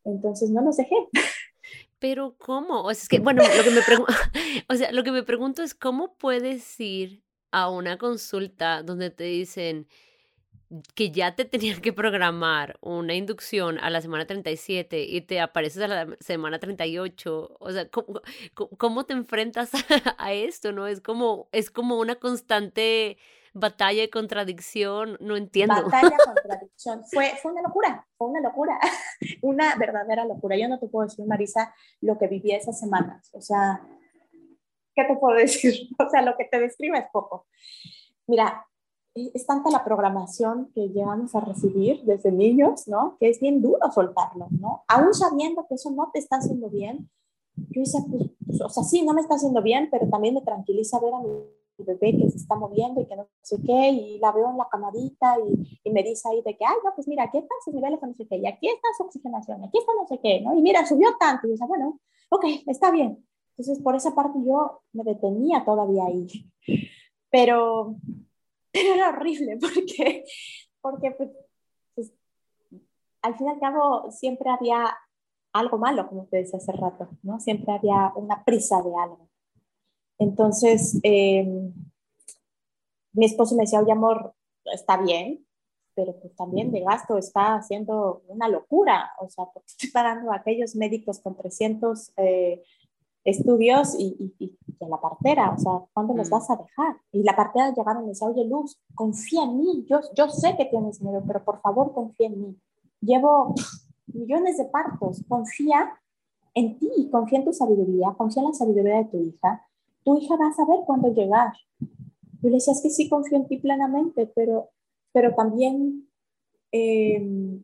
Entonces 0.05 0.49
no 0.49 0.61
los 0.61 0.77
dejé. 0.77 0.95
Pero 1.99 2.35
¿cómo? 2.37 2.83
O 2.83 2.93
sea, 2.93 3.03
es 3.03 3.09
que, 3.09 3.19
bueno, 3.19 3.41
lo 3.43 3.63
que 3.63 3.69
me 3.69 3.81
o 4.69 4.75
sea, 4.75 4.91
lo 4.91 5.03
que 5.03 5.11
me 5.11 5.23
pregunto 5.23 5.63
es 5.63 5.73
cómo 5.73 6.15
puedes 6.17 6.79
ir 6.79 7.23
a 7.51 7.69
una 7.69 7.97
consulta 7.97 8.83
donde 8.83 9.09
te 9.09 9.23
dicen 9.23 9.87
que 10.95 11.11
ya 11.11 11.35
te 11.35 11.45
tenían 11.45 11.81
que 11.81 11.93
programar 11.93 12.77
una 12.81 13.13
inducción 13.13 13.77
a 13.79 13.89
la 13.89 14.01
semana 14.01 14.25
37 14.25 15.03
y 15.03 15.21
te 15.21 15.39
apareces 15.39 15.83
a 15.83 15.87
la 15.87 16.17
semana 16.19 16.59
38, 16.59 17.57
o 17.59 17.71
sea, 17.71 17.87
¿cómo, 17.89 18.21
cómo 18.77 19.05
te 19.05 19.13
enfrentas 19.13 19.71
a, 20.17 20.33
esto, 20.33 20.71
no? 20.71 20.87
Es 20.87 21.01
como, 21.01 21.47
es 21.51 21.69
como 21.69 21.99
una 21.99 22.15
constante 22.15 23.17
batalla 23.53 24.03
y 24.03 24.09
contradicción, 24.09 25.17
no 25.19 25.37
entiendo. 25.37 25.75
Batalla, 25.75 26.17
contradicción. 26.25 27.03
Fue, 27.11 27.33
fue 27.41 27.51
una 27.51 27.61
locura, 27.61 28.07
fue 28.17 28.27
una 28.29 28.41
locura, 28.41 28.79
una 29.41 29.75
verdadera 29.75 30.25
locura. 30.25 30.57
Yo 30.57 30.67
no 30.67 30.79
te 30.79 30.87
puedo 30.87 31.07
decir, 31.07 31.25
Marisa, 31.25 31.73
lo 32.01 32.17
que 32.17 32.27
viví 32.27 32.51
esas 32.51 32.79
semanas. 32.79 33.29
O 33.33 33.41
sea, 33.41 33.81
¿qué 34.95 35.03
te 35.05 35.15
puedo 35.15 35.37
decir? 35.37 35.89
O 35.99 36.09
sea, 36.09 36.21
lo 36.21 36.35
que 36.35 36.45
te 36.45 36.59
describe 36.59 36.97
es 36.97 37.07
poco. 37.11 37.47
Mira, 38.27 38.65
es 39.15 39.45
tanta 39.45 39.69
la 39.69 39.83
programación 39.83 40.71
que 40.73 40.89
llevamos 40.89 41.35
a 41.35 41.41
recibir 41.41 42.01
desde 42.03 42.31
niños, 42.31 42.87
¿no? 42.87 43.17
Que 43.19 43.29
es 43.29 43.39
bien 43.39 43.61
duro 43.61 43.91
soltarlo, 43.91 44.47
¿no? 44.49 44.83
Aún 44.87 45.13
sabiendo 45.13 45.67
que 45.67 45.75
eso 45.75 45.91
no 45.91 46.09
te 46.11 46.17
está 46.17 46.37
haciendo 46.37 46.69
bien, 46.69 47.09
yo 47.55 47.81
decía, 47.81 47.99
pues, 48.09 48.31
pues, 48.47 48.61
o 48.61 48.69
sea, 48.69 48.83
sí, 48.83 49.03
no 49.03 49.13
me 49.13 49.21
está 49.21 49.35
haciendo 49.35 49.61
bien, 49.61 49.87
pero 49.91 50.09
también 50.09 50.33
me 50.33 50.41
tranquiliza 50.41 50.99
ver 50.99 51.13
a 51.13 51.19
mi 51.19 51.29
bebé 51.83 52.17
que 52.17 52.29
se 52.29 52.37
está 52.37 52.55
moviendo 52.55 53.01
y 53.01 53.05
que 53.05 53.15
no 53.15 53.27
sé 53.41 53.57
qué, 53.65 53.89
y 53.89 54.19
la 54.19 54.31
veo 54.31 54.49
en 54.49 54.57
la 54.57 54.67
camarita 54.69 55.35
y, 55.45 55.79
y, 55.83 55.91
me 55.91 56.03
dice 56.03 56.29
ahí 56.29 56.41
de 56.41 56.57
que, 56.57 56.65
ay, 56.65 56.75
no, 56.83 56.91
pues 56.95 57.07
mira, 57.07 57.23
aquí 57.23 57.37
están 57.37 57.57
sus 57.63 57.73
niveles 57.73 57.99
de 58.01 58.07
no 58.07 58.13
sé 58.13 58.27
qué, 58.27 58.37
y 58.37 58.47
aquí 58.47 58.67
está 58.67 58.87
su 58.97 59.03
oxigenación, 59.03 59.63
aquí 59.63 59.77
está 59.77 59.91
no 59.99 60.07
sé 60.07 60.19
qué, 60.21 60.41
¿no? 60.41 60.55
Y 60.55 60.61
mira, 60.61 60.85
subió 60.85 61.15
tanto, 61.19 61.47
y 61.47 61.51
decía, 61.51 61.67
bueno, 61.67 61.99
ok, 62.29 62.45
está 62.67 62.91
bien. 62.91 63.25
Entonces, 63.57 63.83
por 63.83 63.95
esa 63.95 64.15
parte 64.15 64.39
yo 64.45 64.81
me 64.93 65.03
detenía 65.03 65.63
todavía 65.63 66.05
ahí. 66.05 66.27
Pero, 67.29 67.95
pero 68.71 68.93
era 68.95 69.09
horrible 69.09 69.57
porque, 69.61 70.25
porque 70.81 71.11
pues, 71.11 71.29
pues, 71.95 72.13
al 73.21 73.35
fin 73.35 73.47
y 73.47 73.49
al 73.51 73.59
cabo 73.59 74.11
siempre 74.11 74.49
había 74.49 74.97
algo 75.53 75.77
malo, 75.77 76.07
como 76.07 76.25
te 76.25 76.37
decía 76.37 76.57
hace 76.57 76.71
rato, 76.71 77.09
¿no? 77.21 77.39
Siempre 77.39 77.73
había 77.73 78.11
una 78.15 78.43
prisa 78.43 78.81
de 78.81 78.91
algo. 78.95 79.29
Entonces, 80.19 80.99
em, 81.03 81.73
mi 83.13 83.25
esposo 83.25 83.55
me 83.55 83.63
decía, 83.63 83.79
oye, 83.79 83.91
amor, 83.91 84.33
está 84.65 84.97
bien, 84.97 85.45
pero 85.95 86.15
pues 86.19 86.35
también 86.35 86.71
de 86.71 86.81
gasto 86.81 87.17
está 87.17 87.55
haciendo 87.55 88.23
una 88.27 88.47
locura, 88.47 89.11
o 89.19 89.29
sea, 89.29 89.45
porque 89.53 89.67
estoy 89.67 89.91
pagando 89.91 90.31
a 90.31 90.37
aquellos 90.37 90.75
médicos 90.75 91.19
con 91.19 91.35
300 91.35 92.13
eh, 92.17 92.63
estudios 93.23 93.95
y, 93.97 94.35
y, 94.39 94.57
la 94.79 94.99
partera, 94.99 95.53
o 95.55 95.57
sea, 95.57 95.71
¿cuándo 95.93 96.13
los 96.13 96.27
mm. 96.27 96.31
vas 96.31 96.49
a 96.49 96.57
dejar? 96.57 96.97
Y 97.13 97.23
la 97.23 97.35
partera 97.35 97.73
llegaron 97.73 98.03
y 98.03 98.05
me 98.07 98.09
decía, 98.09 98.27
oye, 98.27 98.43
Luz, 98.43 98.81
confía 98.95 99.43
en 99.43 99.57
mí, 99.57 99.85
yo, 99.89 100.01
yo 100.13 100.27
sé 100.29 100.57
que 100.57 100.65
tienes 100.65 101.01
miedo, 101.01 101.23
pero 101.25 101.43
por 101.43 101.61
favor 101.61 101.93
confía 101.93 102.27
en 102.27 102.41
mí. 102.41 102.57
Llevo 102.99 103.55
millones 104.07 104.57
de 104.57 104.65
partos, 104.65 105.23
confía 105.27 105.93
en 106.53 106.77
ti, 106.77 107.09
confía 107.11 107.39
en 107.39 107.45
tu 107.45 107.53
sabiduría, 107.53 108.13
confía 108.17 108.43
en 108.43 108.49
la 108.49 108.53
sabiduría 108.53 108.97
de 108.97 109.05
tu 109.05 109.17
hija, 109.21 109.65
tu 110.03 110.17
hija 110.17 110.35
va 110.35 110.47
a 110.47 110.53
saber 110.53 110.79
cuándo 110.85 111.13
llegar. 111.13 111.53
Yo 111.79 112.49
le 112.49 112.55
decía, 112.55 112.73
es 112.73 112.81
que 112.81 112.89
sí 112.89 113.09
confío 113.09 113.37
en 113.37 113.47
ti 113.47 113.57
plenamente, 113.57 114.27
pero, 114.35 114.69
pero 115.11 115.33
también, 115.33 116.09
em, 116.71 117.63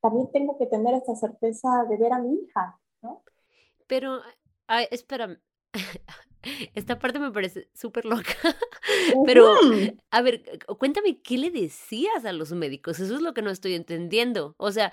también 0.00 0.30
tengo 0.32 0.56
que 0.58 0.66
tener 0.66 0.94
esta 0.94 1.16
certeza 1.16 1.84
de 1.88 1.96
ver 1.96 2.12
a 2.12 2.20
mi 2.20 2.34
hija, 2.34 2.78
¿no? 3.02 3.22
Pero, 3.86 4.20
ay, 4.68 4.86
espera, 4.90 5.38
esta 6.74 6.98
parte 6.98 7.18
me 7.18 7.32
parece 7.32 7.68
súper 7.74 8.04
loca. 8.04 8.34
Pero, 9.26 9.54
a 10.10 10.22
ver, 10.22 10.42
cuéntame, 10.78 11.20
¿qué 11.20 11.38
le 11.38 11.50
decías 11.50 12.24
a 12.24 12.32
los 12.32 12.52
médicos? 12.52 13.00
Eso 13.00 13.16
es 13.16 13.22
lo 13.22 13.34
que 13.34 13.42
no 13.42 13.50
estoy 13.50 13.74
entendiendo. 13.74 14.54
O 14.58 14.70
sea, 14.70 14.92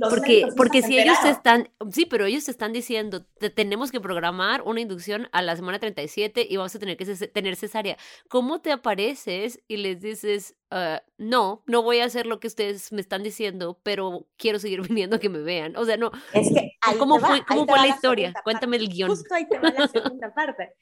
porque, 0.00 0.46
porque 0.56 0.82
si 0.82 0.98
ellos 0.98 1.16
están, 1.24 1.70
sí, 1.90 2.06
pero 2.06 2.26
ellos 2.26 2.44
te 2.44 2.50
están 2.50 2.72
diciendo, 2.72 3.24
te 3.38 3.50
tenemos 3.50 3.90
que 3.90 4.00
programar 4.00 4.62
una 4.62 4.80
inducción 4.80 5.28
a 5.32 5.42
la 5.42 5.56
semana 5.56 5.78
37 5.78 6.46
y 6.48 6.56
vamos 6.56 6.74
a 6.74 6.78
tener 6.78 6.96
que 6.96 7.06
tener 7.28 7.56
cesárea. 7.56 7.96
¿Cómo 8.28 8.60
te 8.60 8.72
apareces 8.72 9.60
y 9.68 9.78
les 9.78 10.00
dices, 10.00 10.56
ah, 10.70 11.02
no, 11.16 11.62
no 11.66 11.82
voy 11.82 12.00
a 12.00 12.04
hacer 12.04 12.26
lo 12.26 12.40
que 12.40 12.46
ustedes 12.46 12.92
me 12.92 13.00
están 13.00 13.22
diciendo, 13.22 13.80
pero 13.82 14.26
quiero 14.36 14.58
seguir 14.58 14.80
viniendo 14.88 15.16
a 15.16 15.20
que 15.20 15.28
me 15.28 15.40
vean? 15.40 15.76
O 15.76 15.84
sea, 15.84 15.96
no. 15.96 16.10
Es 16.32 16.48
que 16.48 16.72
¿Cómo 16.98 17.18
fue, 17.18 17.44
cómo 17.46 17.66
fue 17.66 17.78
la, 17.78 17.88
historia? 17.88 18.32
Cuéntame 18.44 18.76
el 18.76 18.88
guion. 18.88 19.10
Justo 19.10 19.34
ahí 19.34 19.46
te 19.48 19.58
va 19.58 19.70
la 19.70 19.88
segunda 19.88 20.32
parte. 20.34 20.74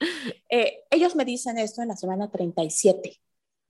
Eh, 0.49 0.83
ellos 0.89 1.15
me 1.15 1.25
dicen 1.25 1.57
esto 1.57 1.81
en 1.81 1.89
la 1.89 1.95
semana 1.95 2.29
37, 2.29 3.19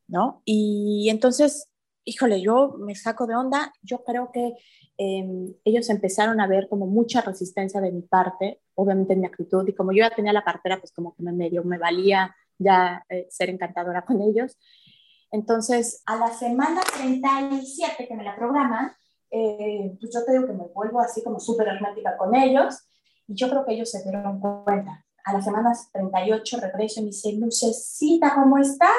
¿no? 0.07 0.41
Y 0.45 1.07
entonces, 1.10 1.69
híjole, 2.08 2.41
yo 2.41 2.76
me 2.80 2.96
saco 2.96 3.28
de 3.28 3.36
onda. 3.36 3.72
Yo 3.82 4.04
creo 4.04 4.32
que 4.32 4.56
Em, 5.00 5.54
ellos 5.63 5.89
empezaron 5.91 6.41
a 6.41 6.48
ver 6.48 6.67
como 6.67 6.88
mucha 6.88 7.22
resistencia 7.22 7.80
de 7.80 7.91
mi 7.91 8.02
parte, 8.02 8.62
obviamente 8.74 9.13
en 9.13 9.22
mi 9.22 9.28
actitud, 9.28 9.67
y 9.67 9.76
como 9.76 9.91
yo 9.91 10.00
ya 10.00 10.15
tenía 10.15 10.34
la 10.34 10.43
cartera, 10.43 10.80
pues 10.80 10.91
como 10.91 11.15
que 11.15 11.22
me 11.22 11.32
medio 11.32 11.63
me 11.63 11.78
valía 11.78 12.36
ya 12.58 13.06
eh, 13.10 13.28
ser 13.30 13.52
encantadora 13.52 14.04
con 14.04 14.22
ellos. 14.22 14.58
Entonces, 15.30 16.02
a 16.08 16.15
la 16.15 16.34
semana 16.34 16.82
37 16.98 18.08
que 18.08 18.15
me 18.15 18.24
la 18.24 18.36
programan, 18.36 18.91
eh, 19.30 19.96
pues 20.00 20.12
yo 20.12 20.26
te 20.26 20.32
digo 20.32 20.48
que 20.48 20.54
me 20.54 20.65
vuelvo 20.74 21.00
así 21.00 21.24
como 21.24 21.39
súper 21.39 21.67
hermética 21.67 22.17
con 22.17 22.34
ellos, 22.34 22.88
y 23.28 23.36
yo 23.36 23.50
creo 23.50 23.65
que 23.65 23.74
ellos 23.74 23.91
se 23.91 24.02
dieron 24.02 24.39
cuenta. 24.39 25.06
A 25.26 25.34
las 25.34 25.46
semanas 25.46 25.91
38 25.93 26.58
regreso 26.60 27.02
y 27.02 27.04
me 27.04 27.08
dice, 27.10 27.34
Lucecita, 27.34 28.34
¿cómo 28.34 28.58
estás? 28.58 28.89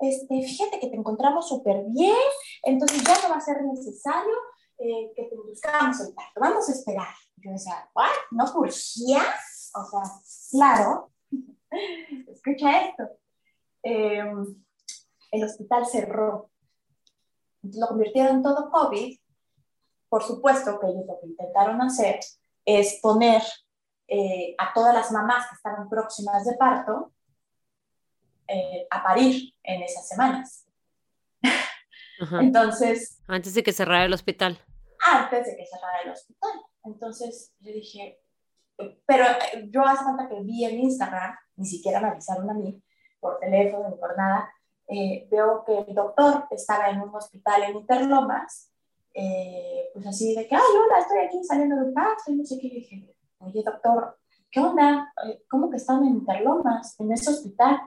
Este, 0.00 0.42
fíjate 0.42 0.78
que 0.78 0.88
te 0.88 0.96
encontramos 0.96 1.48
súper 1.48 1.84
bien, 1.88 2.14
entonces 2.62 3.02
ya 3.02 3.14
no 3.22 3.30
va 3.30 3.36
a 3.36 3.40
ser 3.40 3.62
necesario 3.64 4.34
eh, 4.78 5.12
que 5.16 5.24
te 5.24 5.36
buscamos 5.36 6.00
el 6.00 6.14
parto, 6.14 6.40
vamos 6.40 6.68
a 6.68 6.72
esperar. 6.72 7.14
Yo 7.36 7.50
decía, 7.50 7.90
¿what? 7.94 8.06
¿No 8.30 8.44
urgía? 8.60 9.22
O 9.74 9.84
sea, 9.84 10.02
claro, 10.50 11.10
escucha 12.28 12.86
esto. 12.86 13.08
Em, 13.82 14.64
el 15.32 15.44
hospital 15.44 15.86
cerró. 15.86 16.50
Lo 17.62 17.88
convirtieron 17.88 18.42
todo 18.42 18.70
COVID. 18.70 19.18
Por 20.08 20.22
supuesto 20.22 20.78
que 20.78 20.86
ellos 20.86 21.06
lo 21.06 21.20
que 21.20 21.26
intentaron 21.26 21.82
hacer 21.82 22.20
es 22.64 22.98
poner 23.02 23.42
eh, 24.06 24.54
a 24.58 24.72
todas 24.72 24.94
las 24.94 25.10
mamás 25.12 25.48
que 25.48 25.56
estaban 25.56 25.88
próximas 25.88 26.44
de 26.44 26.56
parto 26.56 27.12
eh, 28.48 28.86
a 28.90 29.02
parir 29.02 29.54
en 29.62 29.82
esas 29.82 30.08
semanas. 30.08 30.66
Entonces... 32.40 33.20
Antes 33.28 33.54
de 33.54 33.62
que 33.62 33.72
cerrara 33.72 34.04
el 34.04 34.12
hospital 34.12 34.60
antes 35.06 35.46
de 35.46 35.56
que 35.56 35.66
cerrara 35.66 36.02
el 36.04 36.10
hospital. 36.10 36.50
Entonces 36.84 37.54
yo 37.60 37.72
dije, 37.72 38.20
pero 39.06 39.24
eh, 39.24 39.68
yo 39.70 39.82
hace 39.84 40.04
falta 40.04 40.28
que 40.28 40.40
vi 40.42 40.64
en 40.64 40.80
Instagram, 40.80 41.34
ni 41.56 41.66
siquiera 41.66 42.00
me 42.00 42.08
avisaron 42.08 42.48
a 42.50 42.54
mí, 42.54 42.82
por 43.20 43.38
teléfono 43.38 43.88
ni 43.88 43.96
por 43.96 44.16
nada, 44.16 44.52
eh, 44.86 45.28
veo 45.30 45.64
que 45.64 45.78
el 45.78 45.94
doctor 45.94 46.46
estaba 46.50 46.88
en 46.88 47.00
un 47.00 47.14
hospital 47.14 47.64
en 47.64 47.76
Interlomas, 47.76 48.72
eh, 49.12 49.90
pues 49.92 50.06
así 50.06 50.34
de 50.34 50.46
que, 50.46 50.54
ay, 50.54 50.62
hola, 50.62 51.00
estoy 51.00 51.18
aquí 51.18 51.42
saliendo 51.44 51.76
de 51.76 51.82
un 51.82 51.94
parto 51.94 52.22
y 52.28 52.36
no 52.36 52.44
sé 52.44 52.58
qué. 52.58 52.68
dije, 52.68 53.14
oye 53.38 53.62
doctor, 53.64 54.18
¿qué 54.50 54.60
onda? 54.60 55.12
Eh, 55.26 55.44
¿Cómo 55.48 55.70
que 55.70 55.76
están 55.76 56.04
en 56.04 56.14
Interlomas, 56.14 56.98
en 57.00 57.12
ese 57.12 57.30
hospital? 57.30 57.80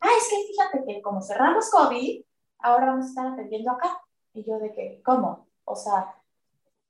Ah, 0.00 0.10
es 0.16 0.28
que 0.28 0.46
fíjate 0.46 0.84
que 0.86 1.02
como 1.02 1.22
cerramos 1.22 1.70
COVID, 1.70 2.22
ahora 2.60 2.86
vamos 2.86 3.06
a 3.06 3.08
estar 3.08 3.26
atendiendo 3.28 3.72
acá. 3.72 4.00
Y 4.32 4.44
yo 4.44 4.58
de 4.58 4.72
que, 4.72 5.02
¿cómo? 5.04 5.48
O 5.64 5.74
sea, 5.74 6.14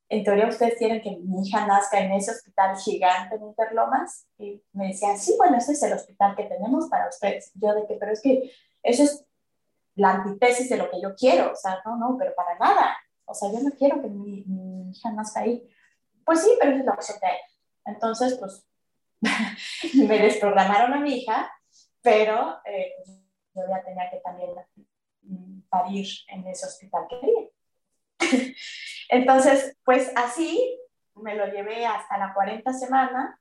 en 0.08 0.24
teoría 0.24 0.48
ustedes 0.48 0.78
quieren 0.78 1.02
que 1.02 1.16
mi 1.16 1.46
hija 1.46 1.66
nazca 1.66 2.00
en 2.00 2.12
ese 2.12 2.30
hospital 2.30 2.76
gigante 2.76 3.36
en 3.36 3.44
Interlomas. 3.44 4.26
Y 4.38 4.62
me 4.72 4.88
decía, 4.88 5.16
sí, 5.16 5.34
bueno, 5.36 5.58
ese 5.58 5.72
es 5.72 5.82
el 5.82 5.92
hospital 5.92 6.34
que 6.36 6.44
tenemos 6.44 6.88
para 6.88 7.08
ustedes. 7.08 7.52
Yo 7.54 7.74
de 7.74 7.86
que, 7.86 7.94
pero 7.94 8.12
es 8.12 8.22
que 8.22 8.50
eso 8.82 9.02
es 9.02 9.24
la 9.94 10.12
antítesis 10.12 10.68
de 10.70 10.76
lo 10.76 10.90
que 10.90 11.00
yo 11.00 11.14
quiero. 11.14 11.52
O 11.52 11.56
sea, 11.56 11.82
no, 11.84 11.96
no, 11.96 12.16
pero 12.18 12.34
para 12.34 12.58
nada. 12.58 12.96
O 13.26 13.34
sea, 13.34 13.52
yo 13.52 13.60
no 13.60 13.70
quiero 13.72 14.00
que 14.00 14.08
mi, 14.08 14.44
mi 14.44 14.90
hija 14.90 15.12
nazca 15.12 15.40
ahí. 15.40 15.68
Pues 16.24 16.42
sí, 16.42 16.56
pero 16.60 16.76
es 16.76 16.84
lo 16.84 16.92
que 16.92 17.26
hay. 17.26 17.38
Entonces, 17.84 18.38
pues, 18.38 18.66
me 19.94 20.18
desprogramaron 20.18 20.92
a 20.94 21.00
mi 21.00 21.18
hija, 21.18 21.50
pero 22.02 22.60
eh, 22.64 22.94
yo 23.54 23.62
ya 23.68 23.82
tenía 23.82 24.10
que 24.10 24.18
también 24.18 24.50
mm, 25.22 25.60
parir 25.68 26.06
en 26.28 26.46
ese 26.46 26.66
hospital 26.66 27.06
que 27.08 27.20
quería. 27.20 27.48
Entonces, 29.08 29.76
pues 29.84 30.12
así 30.16 30.78
me 31.14 31.34
lo 31.34 31.46
llevé 31.46 31.86
hasta 31.86 32.18
la 32.18 32.32
40 32.34 32.72
semana, 32.72 33.40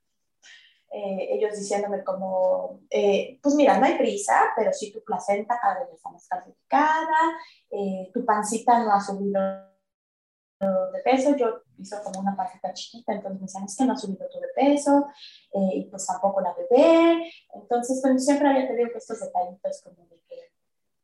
eh, 0.89 1.27
ellos 1.31 1.57
diciéndome 1.57 2.03
como, 2.03 2.79
eh, 2.89 3.39
pues 3.43 3.55
mira, 3.55 3.77
no 3.77 3.85
hay 3.85 3.97
prisa, 3.97 4.53
pero 4.55 4.71
sí 4.71 4.91
tu 4.91 5.03
placenta 5.03 5.59
cada 5.61 5.81
vez 5.81 5.93
está 5.93 6.09
más 6.09 6.27
calcificada, 6.27 7.37
tu 8.13 8.25
pancita 8.25 8.79
no 8.79 8.93
ha 8.93 9.01
subido 9.01 9.39
de 10.59 11.01
peso, 11.03 11.35
yo 11.35 11.61
hizo 11.77 12.01
como 12.03 12.19
una 12.19 12.35
pancita 12.35 12.73
chiquita, 12.73 13.13
entonces 13.13 13.39
me 13.39 13.45
decían, 13.45 13.63
es 13.65 13.77
que 13.77 13.85
no 13.85 13.93
ha 13.93 13.97
subido 13.97 14.27
tu 14.27 14.39
de 14.39 14.47
peso, 14.55 15.07
eh, 15.53 15.69
y 15.75 15.85
pues 15.85 16.05
tampoco 16.07 16.41
la 16.41 16.53
bebé, 16.53 17.31
entonces 17.53 17.99
pues 18.01 18.25
siempre 18.25 18.49
había 18.49 18.67
tenido 18.67 18.89
estos 18.95 19.19
detallitos 19.19 19.81
como 19.83 20.07
de 20.07 20.19
que, 20.27 20.51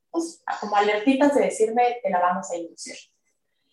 pues 0.09 0.43
como 0.59 0.75
alertitas 0.75 1.35
de 1.35 1.41
decirme, 1.41 1.99
te 2.01 2.09
la 2.09 2.19
vamos 2.19 2.49
a 2.51 2.57
inducir. 2.57 2.95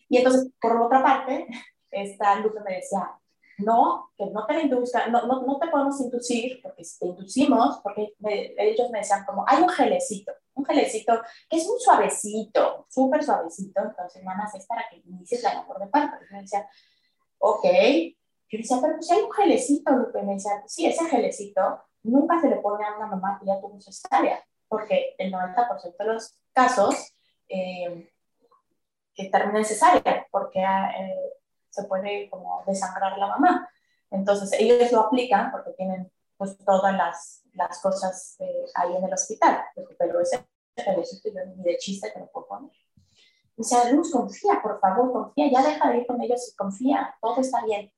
Y 0.08 0.18
entonces, 0.18 0.50
por 0.60 0.80
otra 0.80 1.02
parte, 1.02 1.46
esta 1.90 2.34
Lupe 2.36 2.60
me 2.60 2.76
decía, 2.76 3.18
no, 3.58 4.10
que 4.16 4.26
no 4.26 4.46
te 4.46 4.54
la 4.54 4.62
induzca, 4.62 5.06
no, 5.08 5.26
no, 5.26 5.42
no, 5.42 5.58
te 5.58 5.68
podemos 5.68 6.00
inducir, 6.00 6.60
porque 6.62 6.84
si 6.84 6.98
te 6.98 7.06
inducimos, 7.06 7.78
porque 7.82 8.14
ellos 8.58 8.90
me 8.90 8.98
decían 8.98 9.24
como, 9.24 9.44
hay 9.46 9.62
un 9.62 9.68
gelecito, 9.68 10.32
un 10.54 10.64
gelecito 10.64 11.20
que 11.48 11.56
es 11.56 11.66
muy 11.66 11.80
suavecito, 11.80 12.86
súper 12.88 13.22
suavecito, 13.22 13.80
entonces 13.82 14.22
nada 14.22 14.38
más 14.38 14.54
es 14.54 14.66
para 14.66 14.84
que 14.88 14.96
inicies 14.96 15.42
la 15.42 15.54
labor 15.54 15.80
de 15.80 15.86
parto. 15.86 16.16
Y 16.24 16.32
me 16.32 16.42
decía, 16.42 16.68
ok. 17.38 17.64
Yo 18.52 18.58
decía, 18.58 18.78
pero 18.82 18.94
pues 18.96 19.10
hay 19.10 19.22
un 19.22 19.32
gelecito, 19.32 19.92
Lupe. 19.92 20.22
Me 20.22 20.34
decía, 20.34 20.62
sí, 20.66 20.86
ese 20.86 21.04
gelecito 21.06 21.84
nunca 22.02 22.40
se 22.40 22.48
le 22.48 22.56
pone 22.56 22.84
a 22.84 22.96
una 22.96 23.06
mamá 23.06 23.38
que 23.38 23.46
ya 23.46 23.60
tuvo 23.60 23.80
cesárea, 23.80 24.42
porque 24.68 25.14
el 25.18 25.32
90% 25.32 25.96
de 25.96 26.04
los 26.04 26.38
casos 26.52 27.14
eh, 27.48 28.10
que 29.14 29.28
terminan 29.28 29.64
cesárea, 29.64 30.26
porque 30.30 30.60
eh, 30.60 31.32
se 31.68 31.84
puede 31.84 32.28
como 32.28 32.64
desangrar 32.66 33.16
la 33.18 33.28
mamá. 33.28 33.70
Entonces 34.10 34.52
ellos 34.58 34.90
lo 34.90 35.00
aplican 35.00 35.52
porque 35.52 35.70
tienen 35.72 36.10
pues 36.40 36.56
todas 36.64 36.94
las, 36.94 37.42
las 37.52 37.82
cosas 37.82 38.36
eh, 38.38 38.64
ahí 38.74 38.96
en 38.96 39.04
el 39.04 39.12
hospital. 39.12 39.62
Pero 39.98 40.22
ese 40.22 40.42
yo 40.74 41.44
ni 41.54 41.62
de 41.62 41.76
chiste 41.76 42.10
te 42.10 42.18
lo 42.18 42.30
puedo 42.30 42.46
poner. 42.46 42.70
Dice, 43.54 43.92
Luz, 43.92 44.10
confía, 44.10 44.58
por 44.62 44.80
favor, 44.80 45.12
confía, 45.12 45.50
ya 45.52 45.62
deja 45.62 45.90
de 45.90 45.98
ir 45.98 46.06
con 46.06 46.18
ellos 46.22 46.50
y 46.50 46.56
confía, 46.56 47.14
todo 47.20 47.42
está 47.42 47.62
bien. 47.66 47.92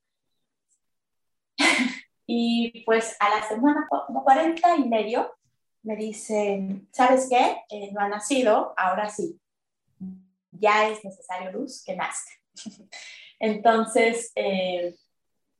y 2.27 2.83
pues 2.83 3.15
a 3.21 3.29
la 3.29 3.47
semana 3.47 3.87
como 3.89 4.25
40 4.25 4.75
y 4.75 4.89
medio 4.89 5.33
me 5.81 5.95
dicen, 5.95 6.89
¿sabes 6.91 7.29
qué? 7.29 7.61
Eh, 7.69 7.93
no 7.93 8.01
ha 8.01 8.09
nacido, 8.09 8.73
ahora 8.75 9.09
sí, 9.09 9.39
ya 10.51 10.89
es 10.89 11.01
necesario 11.05 11.53
luz 11.53 11.81
que 11.85 11.95
nazca. 11.95 12.31
Entonces, 13.39 14.33
eh, 14.35 14.97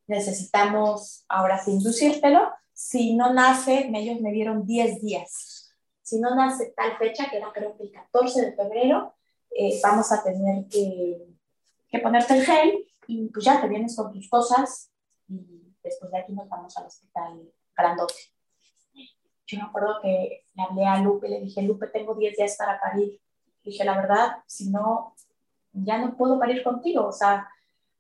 necesitamos 0.06 1.24
ahora 1.30 1.64
sí 1.64 1.72
inducírtelo. 1.72 2.52
Si 2.74 3.16
no 3.16 3.34
nace, 3.34 3.90
ellos 3.94 4.20
me 4.22 4.32
dieron 4.32 4.66
10 4.66 5.02
días. 5.02 5.74
Si 6.02 6.20
no 6.20 6.36
nace 6.36 6.74
tal 6.76 6.98
fecha, 6.98 7.30
que 7.30 7.38
era 7.38 7.52
creo 7.54 7.78
que 7.78 7.84
el 7.84 7.92
14 7.92 8.42
de 8.42 8.54
febrero, 8.54 9.14
eh, 9.52 9.80
vamos 9.82 10.12
a 10.12 10.24
tener 10.24 10.68
que, 10.68 11.28
que, 11.88 12.00
ponerte 12.00 12.38
el 12.38 12.46
gel 12.46 12.86
y 13.08 13.30
pues 13.30 13.46
ya 13.46 13.62
te 13.62 13.68
vienes 13.68 13.96
con 13.96 14.12
tus 14.12 14.28
cosas 14.28 14.92
y 15.28 15.76
después 15.84 16.12
de 16.12 16.18
aquí 16.18 16.34
nos 16.34 16.50
vamos 16.50 16.76
al 16.78 16.88
hospital 16.88 17.52
grandote. 17.76 18.16
Yo 19.46 19.58
me 19.58 19.64
acuerdo 19.64 20.00
que 20.02 20.46
le 20.54 20.64
hablé 20.64 20.86
a 20.86 20.98
Lupe, 20.98 21.30
le 21.30 21.40
dije, 21.40 21.62
Lupe, 21.62 21.88
tengo 21.88 22.16
10 22.16 22.36
días 22.36 22.56
para 22.58 22.80
parir. 22.80 23.22
dije, 23.64 23.84
la 23.84 23.96
verdad, 23.96 24.38
si 24.48 24.70
no, 24.70 25.16
ya 25.74 25.98
no 26.00 26.16
puedo 26.18 26.40
parir 26.40 26.64
contigo, 26.64 27.08
o 27.08 27.12
sea, 27.12 27.48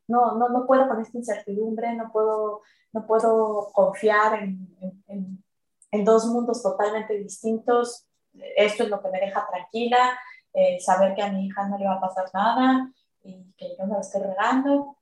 no, 0.07 0.35
no, 0.35 0.49
no 0.49 0.65
puedo 0.65 0.87
con 0.87 1.01
esta 1.01 1.17
incertidumbre, 1.17 1.93
no 1.95 2.11
puedo, 2.11 2.61
no 2.93 3.05
puedo 3.05 3.69
confiar 3.73 4.41
en, 4.41 5.03
en, 5.07 5.43
en 5.91 6.05
dos 6.05 6.25
mundos 6.27 6.63
totalmente 6.63 7.17
distintos. 7.17 8.07
Esto 8.55 8.83
es 8.83 8.89
lo 8.89 9.01
que 9.01 9.09
me 9.09 9.19
deja 9.19 9.45
tranquila 9.47 10.17
eh, 10.53 10.79
saber 10.79 11.15
que 11.15 11.21
a 11.23 11.31
mi 11.31 11.47
hija 11.47 11.67
no 11.67 11.77
le 11.77 11.85
va 11.85 11.95
a 11.95 12.01
pasar 12.01 12.25
nada 12.33 12.91
y 13.23 13.53
que 13.57 13.75
yo 13.77 13.85
no 13.85 13.95
la 13.95 14.01
estoy 14.01 14.21
regando. 14.21 14.97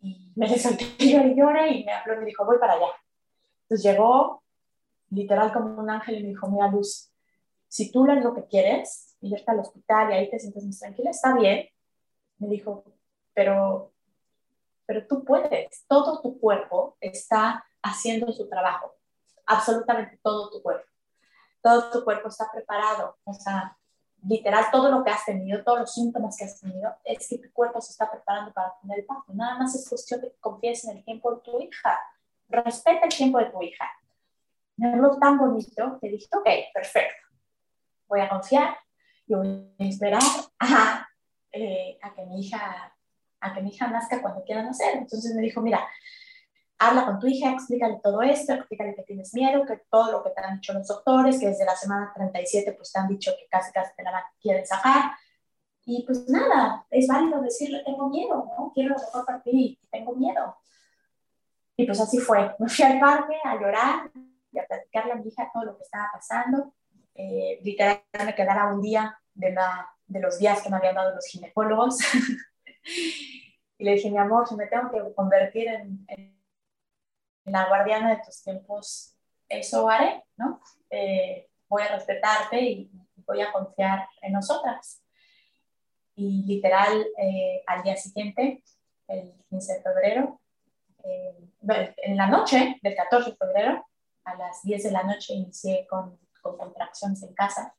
Y 0.00 0.32
me 0.36 0.48
le 0.48 0.58
solté 0.58 0.86
y 0.98 1.34
llore 1.34 1.70
y 1.72 1.84
me 1.84 1.92
habló 1.92 2.14
y 2.14 2.18
me 2.18 2.26
dijo, 2.26 2.44
voy 2.44 2.58
para 2.58 2.74
allá. 2.74 2.92
Entonces 3.62 3.84
llegó 3.84 4.42
literal 5.10 5.52
como 5.52 5.80
un 5.80 5.90
ángel 5.90 6.18
y 6.18 6.22
me 6.22 6.28
dijo, 6.30 6.48
mira 6.48 6.68
Luz, 6.68 7.10
si 7.68 7.90
tú 7.90 8.04
lees 8.04 8.22
lo 8.22 8.34
que 8.34 8.44
quieres 8.46 9.16
y 9.20 9.32
irte 9.32 9.50
al 9.50 9.60
hospital 9.60 10.10
y 10.10 10.14
ahí 10.14 10.30
te 10.30 10.38
sientes 10.38 10.64
más 10.64 10.78
tranquila, 10.78 11.10
está 11.10 11.34
bien. 11.34 11.68
Me 12.38 12.48
dijo, 12.48 12.84
pero, 13.32 13.93
pero 14.86 15.06
tú 15.06 15.24
puedes, 15.24 15.84
todo 15.86 16.20
tu 16.20 16.38
cuerpo 16.38 16.96
está 17.00 17.64
haciendo 17.82 18.32
su 18.32 18.48
trabajo, 18.48 18.94
absolutamente 19.46 20.18
todo 20.22 20.50
tu 20.50 20.62
cuerpo. 20.62 20.86
Todo 21.62 21.90
tu 21.90 22.04
cuerpo 22.04 22.28
está 22.28 22.50
preparado, 22.52 23.16
o 23.24 23.32
sea, 23.32 23.78
literal 24.26 24.66
todo 24.70 24.90
lo 24.90 25.04
que 25.04 25.10
has 25.10 25.24
tenido, 25.24 25.62
todos 25.62 25.80
los 25.80 25.92
síntomas 25.92 26.36
que 26.36 26.44
has 26.44 26.60
tenido, 26.60 26.94
es 27.04 27.28
que 27.28 27.38
tu 27.38 27.52
cuerpo 27.52 27.80
se 27.80 27.92
está 27.92 28.10
preparando 28.10 28.52
para 28.52 28.74
tener 28.80 29.00
el 29.00 29.06
parto. 29.06 29.32
Nada 29.34 29.58
más 29.58 29.74
es 29.74 29.88
cuestión 29.88 30.20
de 30.20 30.30
que 30.30 30.38
confíes 30.40 30.84
en 30.84 30.98
el 30.98 31.04
tiempo 31.04 31.34
de 31.34 31.40
tu 31.42 31.60
hija. 31.60 31.98
Respeta 32.48 33.04
el 33.04 33.14
tiempo 33.14 33.38
de 33.38 33.46
tu 33.46 33.62
hija. 33.62 33.90
Habló 34.82 35.18
tan 35.18 35.38
bonito 35.38 35.98
que 36.00 36.08
dije, 36.08 36.28
ok, 36.32 36.48
perfecto. 36.72 37.22
Voy 38.08 38.20
a 38.20 38.28
confiar 38.28 38.76
y 39.26 39.34
voy 39.34 39.74
a 39.78 39.84
esperar 39.84 40.22
a, 40.58 41.08
eh, 41.52 41.98
a, 42.02 42.14
que 42.14 42.24
mi 42.26 42.40
hija, 42.40 42.93
a 43.44 43.54
que 43.54 43.62
mi 43.62 43.70
hija 43.70 43.86
nazca 43.88 44.22
cuando 44.22 44.42
quiera 44.42 44.62
nacer. 44.62 44.96
Entonces 44.96 45.34
me 45.34 45.42
dijo, 45.42 45.60
mira, 45.60 45.86
habla 46.78 47.06
con 47.06 47.18
tu 47.18 47.26
hija, 47.26 47.50
explícale 47.50 48.00
todo 48.02 48.22
esto, 48.22 48.54
explícale 48.54 48.94
que 48.94 49.02
tienes 49.02 49.34
miedo, 49.34 49.64
que 49.64 49.82
todo 49.90 50.12
lo 50.12 50.24
que 50.24 50.30
te 50.30 50.40
han 50.40 50.56
dicho 50.56 50.72
los 50.72 50.86
doctores, 50.86 51.38
que 51.38 51.48
desde 51.48 51.64
la 51.64 51.76
semana 51.76 52.12
37 52.14 52.72
pues 52.72 52.92
te 52.92 52.98
han 52.98 53.08
dicho 53.08 53.32
que 53.38 53.46
casi 53.48 53.72
casi 53.72 53.94
te 53.96 54.02
la 54.02 54.24
quieren 54.40 54.66
sacar. 54.66 55.12
Y 55.86 56.02
pues 56.06 56.26
nada, 56.28 56.86
es 56.90 57.06
válido 57.06 57.42
decirle 57.42 57.82
tengo 57.84 58.08
miedo, 58.08 58.50
¿no? 58.58 58.72
Quiero 58.74 58.90
lo 58.90 58.96
mejor 58.96 59.26
para 59.26 59.42
ti 59.42 59.78
tengo 59.90 60.14
miedo. 60.14 60.56
Y 61.76 61.86
pues 61.86 62.00
así 62.00 62.18
fue. 62.18 62.54
Me 62.58 62.68
fui 62.68 62.84
al 62.84 62.98
parque 62.98 63.34
a 63.44 63.56
llorar 63.56 64.10
y 64.50 64.58
a 64.58 64.66
platicarle 64.66 65.12
a 65.12 65.16
mi 65.16 65.28
hija 65.28 65.50
todo 65.52 65.64
lo 65.64 65.76
que 65.76 65.82
estaba 65.82 66.08
pasando. 66.12 66.72
Eh, 67.14 67.60
literal 67.62 68.02
me 68.24 68.34
quedara 68.34 68.72
un 68.72 68.80
día 68.80 69.18
de, 69.34 69.52
la, 69.52 69.88
de 70.06 70.20
los 70.20 70.38
días 70.38 70.62
que 70.62 70.70
me 70.70 70.76
habían 70.76 70.94
dado 70.94 71.14
los 71.14 71.26
ginecólogos. 71.26 71.98
y 72.84 73.84
le 73.84 73.92
dije, 73.92 74.10
mi 74.10 74.18
amor, 74.18 74.46
si 74.46 74.54
me 74.54 74.66
tengo 74.66 74.90
que 74.90 75.14
convertir 75.14 75.68
en 75.68 76.06
la 77.44 77.68
guardiana 77.68 78.10
de 78.10 78.22
tus 78.24 78.42
tiempos, 78.42 79.14
eso 79.48 79.88
haré, 79.88 80.24
¿no? 80.36 80.60
Eh, 80.90 81.48
voy 81.68 81.82
a 81.82 81.96
respetarte 81.96 82.60
y 82.60 82.90
voy 83.26 83.40
a 83.40 83.52
confiar 83.52 84.08
en 84.22 84.32
nosotras. 84.32 85.02
Y 86.16 86.44
literal, 86.46 87.06
eh, 87.18 87.62
al 87.66 87.82
día 87.82 87.96
siguiente, 87.96 88.62
el 89.08 89.34
15 89.48 89.74
de 89.74 89.82
febrero, 89.82 90.40
eh, 91.02 91.50
en 91.98 92.16
la 92.16 92.26
noche 92.26 92.78
del 92.82 92.94
14 92.94 93.30
de 93.30 93.36
febrero, 93.36 93.86
a 94.24 94.34
las 94.36 94.62
10 94.62 94.84
de 94.84 94.90
la 94.90 95.02
noche 95.02 95.34
inicié 95.34 95.86
con, 95.86 96.18
con 96.40 96.56
contracciones 96.56 97.22
en 97.22 97.34
casa 97.34 97.74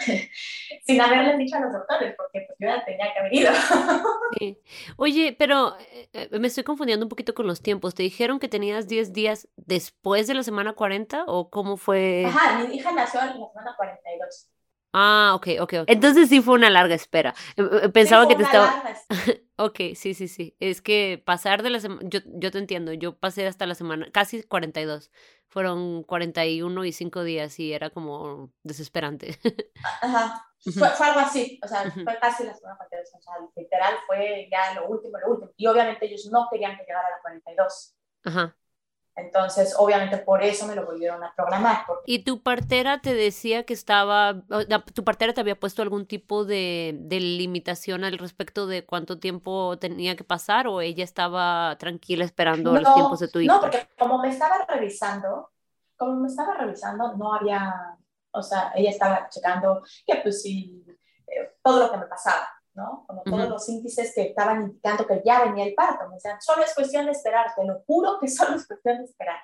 sin 0.86 1.00
haberles 1.00 1.38
dicho 1.38 1.56
a 1.56 1.60
los 1.60 1.72
doctores, 1.72 2.14
porque 2.16 2.46
pues 2.46 2.58
yo 2.58 2.68
ya 2.68 2.84
tenía 2.84 3.12
que 3.12 3.18
haber 3.18 3.34
ido. 3.34 3.50
Oye, 4.96 5.36
pero 5.38 5.76
eh, 6.12 6.28
me 6.38 6.48
estoy 6.48 6.64
confundiendo 6.64 7.04
un 7.04 7.10
poquito 7.10 7.34
con 7.34 7.46
los 7.46 7.62
tiempos. 7.62 7.94
¿Te 7.94 8.02
dijeron 8.02 8.38
que 8.38 8.48
tenías 8.48 8.88
10 8.88 9.12
días 9.12 9.48
después 9.56 10.26
de 10.26 10.34
la 10.34 10.42
semana 10.42 10.72
40 10.72 11.24
o 11.26 11.50
cómo 11.50 11.76
fue? 11.76 12.24
Ajá, 12.26 12.58
mi 12.58 12.74
hija 12.74 12.92
nació 12.92 13.20
en 13.20 13.40
la 13.40 13.48
semana 13.48 13.74
42. 13.76 14.50
Ah, 14.92 15.32
ok, 15.34 15.48
ok. 15.60 15.74
Entonces 15.86 16.28
sí 16.28 16.40
fue 16.42 16.54
una 16.54 16.70
larga 16.70 16.94
espera. 16.94 17.34
Eh, 17.56 17.62
eh, 17.82 17.88
pensaba 17.90 18.26
que 18.26 18.34
te 18.34 18.42
estaba... 18.42 18.82
ok, 19.56 19.76
sí, 19.94 20.14
sí, 20.14 20.26
sí. 20.26 20.56
Es 20.58 20.82
que 20.82 21.22
pasar 21.24 21.62
de 21.62 21.70
la 21.70 21.80
semana... 21.80 22.00
Yo, 22.04 22.20
yo 22.24 22.50
te 22.50 22.58
entiendo, 22.58 22.92
yo 22.92 23.16
pasé 23.16 23.46
hasta 23.46 23.66
la 23.66 23.74
semana, 23.74 24.10
casi 24.12 24.42
42. 24.42 25.10
Fueron 25.48 26.02
41 26.02 26.84
y 26.84 26.92
5 26.92 27.24
días 27.24 27.58
y 27.60 27.72
era 27.72 27.90
como 27.90 28.52
desesperante. 28.62 29.38
Ajá. 30.02 30.46
Fue, 30.62 30.88
fue, 30.90 31.06
algo 31.06 31.20
así, 31.20 31.58
o 31.64 31.68
sea, 31.68 31.90
fue 31.90 32.18
casi 32.20 32.44
la 32.44 32.52
semana 32.54 32.76
42. 32.76 33.14
O 33.14 33.22
sea, 33.22 33.34
literal 33.56 33.94
fue 34.06 34.48
ya 34.50 34.74
lo 34.74 34.88
último, 34.88 35.18
lo 35.18 35.32
último. 35.32 35.52
Y 35.56 35.66
obviamente 35.66 36.06
ellos 36.06 36.28
no 36.30 36.48
querían 36.50 36.76
que 36.76 36.82
llegara 36.82 37.06
a 37.06 37.10
la 37.12 37.20
42. 37.22 37.94
Ajá. 38.24 38.56
Entonces, 39.16 39.74
obviamente 39.76 40.18
por 40.18 40.42
eso 40.42 40.66
me 40.66 40.74
lo 40.74 40.86
volvieron 40.86 41.22
a 41.22 41.34
programar. 41.34 41.84
¿Y 42.06 42.24
tu 42.24 42.42
partera 42.42 43.00
te 43.00 43.14
decía 43.14 43.64
que 43.64 43.74
estaba, 43.74 44.42
tu 44.94 45.04
partera 45.04 45.34
te 45.34 45.40
había 45.40 45.58
puesto 45.58 45.82
algún 45.82 46.06
tipo 46.06 46.44
de, 46.44 46.96
de, 46.98 47.20
limitación 47.20 48.04
al 48.04 48.18
respecto 48.18 48.66
de 48.66 48.84
cuánto 48.84 49.18
tiempo 49.18 49.78
tenía 49.78 50.16
que 50.16 50.24
pasar 50.24 50.66
o 50.68 50.80
ella 50.80 51.04
estaba 51.04 51.76
tranquila 51.78 52.24
esperando 52.24 52.72
los 52.72 52.94
tiempos 52.94 53.20
de 53.20 53.28
tu 53.28 53.40
hijo? 53.40 53.54
No, 53.54 53.60
porque 53.60 53.88
como 53.98 54.18
me 54.18 54.28
estaba 54.30 54.64
revisando, 54.66 55.50
como 55.96 56.20
me 56.20 56.28
estaba 56.28 56.54
revisando, 56.54 57.14
no 57.16 57.34
había, 57.34 57.98
o 58.30 58.42
sea, 58.42 58.72
ella 58.74 58.90
estaba 58.90 59.28
checando 59.28 59.82
que 60.06 60.16
pues 60.22 60.42
sí, 60.42 60.84
eh, 61.26 61.56
todo 61.62 61.80
lo 61.80 61.90
que 61.90 61.98
me 61.98 62.06
pasaba. 62.06 62.48
¿No? 62.74 63.04
Como 63.06 63.22
todos 63.22 63.48
los 63.48 63.68
índices 63.68 64.12
que 64.14 64.22
estaban 64.22 64.62
indicando 64.62 65.06
que 65.06 65.22
ya 65.24 65.44
venía 65.44 65.64
el 65.64 65.74
parto. 65.74 66.08
Me 66.08 66.14
decían, 66.14 66.40
solo 66.40 66.62
es 66.62 66.74
cuestión 66.74 67.06
de 67.06 67.12
esperar, 67.12 67.54
te 67.54 67.64
lo 67.64 67.80
juro 67.86 68.18
que 68.20 68.28
solo 68.28 68.56
es 68.56 68.66
cuestión 68.66 68.98
de 68.98 69.04
esperar. 69.04 69.40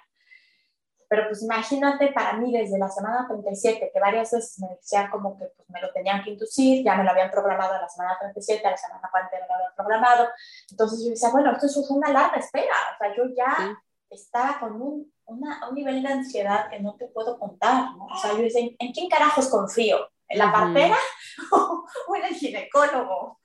Pero 1.08 1.28
pues 1.28 1.42
imagínate 1.42 2.08
para 2.08 2.32
mí 2.34 2.52
desde 2.52 2.78
la 2.78 2.88
semana 2.88 3.26
37, 3.28 3.90
que 3.92 4.00
varias 4.00 4.32
veces 4.32 4.58
me 4.58 4.74
decían 4.74 5.08
como 5.10 5.38
que 5.38 5.46
pues, 5.56 5.70
me 5.70 5.80
lo 5.80 5.92
tenían 5.92 6.24
que 6.24 6.30
inducir, 6.30 6.84
ya 6.84 6.96
me 6.96 7.04
lo 7.04 7.10
habían 7.10 7.30
programado 7.30 7.74
a 7.74 7.82
la 7.82 7.88
semana 7.88 8.16
37, 8.18 8.66
a 8.66 8.72
la 8.72 8.76
semana 8.76 9.08
40 9.10 9.36
me 9.36 9.46
lo 9.46 9.54
habían 9.54 9.74
programado. 9.76 10.28
Entonces 10.70 11.04
yo 11.04 11.10
decía, 11.10 11.30
bueno, 11.30 11.52
esto 11.52 11.66
es 11.66 11.90
una 11.90 12.10
larga 12.10 12.36
espera. 12.38 12.74
O 12.94 12.98
sea, 12.98 13.14
yo 13.16 13.24
ya 13.36 13.80
estaba 14.10 14.58
con 14.58 14.82
un, 14.82 15.12
una, 15.26 15.68
un 15.68 15.74
nivel 15.74 16.02
de 16.02 16.08
ansiedad 16.08 16.68
que 16.70 16.80
no 16.80 16.94
te 16.96 17.06
puedo 17.06 17.38
contar, 17.38 17.96
¿no? 17.96 18.06
O 18.06 18.16
sea, 18.16 18.32
yo 18.32 18.42
decía, 18.42 18.68
¿en, 18.78 18.92
quién 18.92 19.08
carajos 19.08 19.48
confío? 19.48 20.08
¿En 20.28 20.38
la 20.38 20.52
partera 20.52 20.98
o 21.52 22.16
en 22.16 22.24
el 22.24 22.34
ginecólogo? 22.34 23.40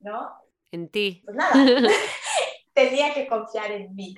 ¿No? 0.00 0.32
En 0.70 0.88
ti. 0.88 1.22
Pues 1.24 1.36
nada, 1.36 1.54
tenía 2.74 3.14
que 3.14 3.26
confiar 3.26 3.70
en 3.72 3.94
mí. 3.94 4.16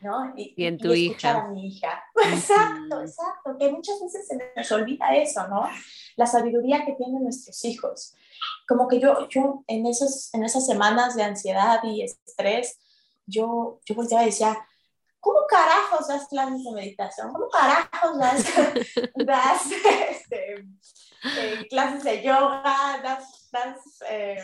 ¿no? 0.00 0.32
Y, 0.36 0.64
en 0.64 0.78
tu 0.78 0.92
y 0.94 1.06
escuchar 1.06 1.36
hija. 1.36 1.44
a 1.44 1.48
mi 1.48 1.66
hija. 1.68 2.04
Exacto, 2.32 3.00
exacto, 3.00 3.56
que 3.58 3.70
muchas 3.70 4.00
veces 4.00 4.26
se 4.26 4.38
nos 4.56 4.72
olvida 4.72 5.14
eso, 5.16 5.46
¿no? 5.48 5.68
La 6.16 6.26
sabiduría 6.26 6.84
que 6.84 6.92
tienen 6.92 7.22
nuestros 7.24 7.64
hijos. 7.64 8.14
Como 8.66 8.86
que 8.86 9.00
yo, 9.00 9.28
yo 9.28 9.64
en, 9.66 9.86
esos, 9.86 10.32
en 10.34 10.44
esas 10.44 10.66
semanas 10.66 11.16
de 11.16 11.24
ansiedad 11.24 11.80
y 11.82 12.02
estrés, 12.02 12.78
yo, 13.26 13.80
yo 13.84 13.94
volteaba 13.94 14.22
y 14.22 14.26
decía, 14.26 14.56
¿cómo 15.20 15.40
carajos 15.48 16.08
das 16.08 16.28
clases 16.28 16.62
de 16.64 16.72
meditación? 16.72 17.32
¿Cómo 17.32 17.48
carajos 17.48 18.18
das, 18.18 18.44
das 19.16 19.62
este, 20.10 20.64
eh, 21.24 21.66
clases 21.68 22.04
de 22.04 22.22
yoga, 22.22 23.00
das, 23.02 23.48
das 23.50 24.02
eh, 24.08 24.38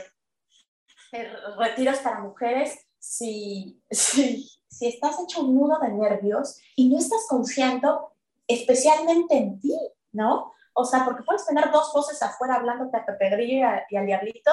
eh, 1.12 1.32
retiros 1.58 1.98
para 1.98 2.20
mujeres, 2.20 2.78
si, 2.98 3.80
si, 3.90 4.48
si 4.68 4.86
estás 4.86 5.16
hecho 5.20 5.42
un 5.42 5.54
nudo 5.54 5.78
de 5.80 5.90
nervios 5.90 6.58
y 6.76 6.88
no 6.88 6.98
estás 6.98 7.26
confiando 7.28 8.12
especialmente 8.46 9.36
en 9.36 9.60
ti, 9.60 9.78
¿no? 10.12 10.52
O 10.74 10.84
sea, 10.84 11.04
porque 11.04 11.22
puedes 11.22 11.46
tener 11.46 11.70
dos 11.70 11.92
voces 11.92 12.20
afuera 12.22 12.56
hablándote 12.56 12.96
a 12.96 13.06
Pepe 13.06 13.30
Grillo 13.30 13.66
y, 13.88 13.96
al 13.96 14.06
Diablito, 14.06 14.50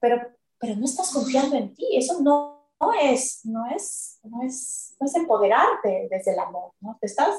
pero, 0.00 0.20
pero 0.58 0.74
no 0.74 0.84
estás 0.84 1.12
confiando 1.12 1.56
en 1.56 1.72
ti. 1.74 1.86
Eso 1.92 2.20
no, 2.20 2.68
no, 2.80 2.92
es, 2.92 3.44
no, 3.44 3.66
es, 3.70 4.18
no, 4.24 4.42
es, 4.42 4.96
no 4.98 5.06
es 5.06 5.14
empoderarte 5.14 6.08
desde 6.10 6.32
el 6.32 6.40
amor, 6.40 6.72
¿no? 6.80 6.98
Te 7.00 7.06
estás 7.06 7.36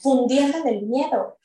fundiendo 0.00 0.58
en 0.58 0.68
el 0.68 0.82
miedo. 0.86 1.38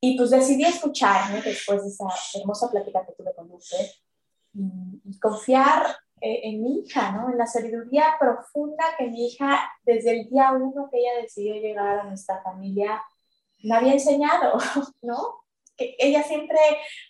Y 0.00 0.16
pues 0.16 0.30
decidí 0.30 0.64
escucharme 0.64 1.40
después 1.42 1.82
de 1.82 1.88
esa 1.88 2.06
hermosa 2.34 2.70
plática 2.70 3.04
que 3.06 3.12
tuve 3.12 3.34
con 3.34 3.50
usted 3.52 3.86
y, 4.54 5.18
confiar 5.18 5.86
eh, 6.20 6.40
en 6.44 6.62
mi 6.62 6.80
hija, 6.80 7.12
¿no? 7.12 7.30
En 7.30 7.38
la 7.38 7.46
sabiduría 7.46 8.16
profunda 8.18 8.84
que 8.98 9.08
mi 9.08 9.26
hija, 9.26 9.70
desde 9.84 10.20
el 10.20 10.28
día 10.28 10.52
uno 10.52 10.88
que 10.90 10.98
ella 10.98 11.22
decidió 11.22 11.54
llegar 11.54 12.00
a 12.00 12.04
nuestra 12.04 12.42
familia, 12.42 13.02
me 13.62 13.74
había 13.74 13.92
enseñado, 13.92 14.58
¿no? 15.02 15.44
Que 15.76 15.94
ella 15.98 16.22
siempre, 16.22 16.58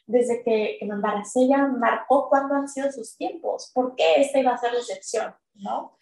desde 0.06 0.42
que, 0.42 0.78
me 0.82 0.94
embaracé, 0.94 1.40
ella 1.42 1.66
marcó 1.68 2.28
cuándo 2.28 2.54
han 2.54 2.68
sido 2.68 2.90
sus 2.90 3.16
tiempos, 3.16 3.70
por 3.74 3.94
qué 3.94 4.20
esta 4.20 4.40
iba 4.40 4.52
a 4.52 4.58
ser 4.58 4.72
la 4.72 4.80
excepción, 4.80 5.34
¿no? 5.54 5.96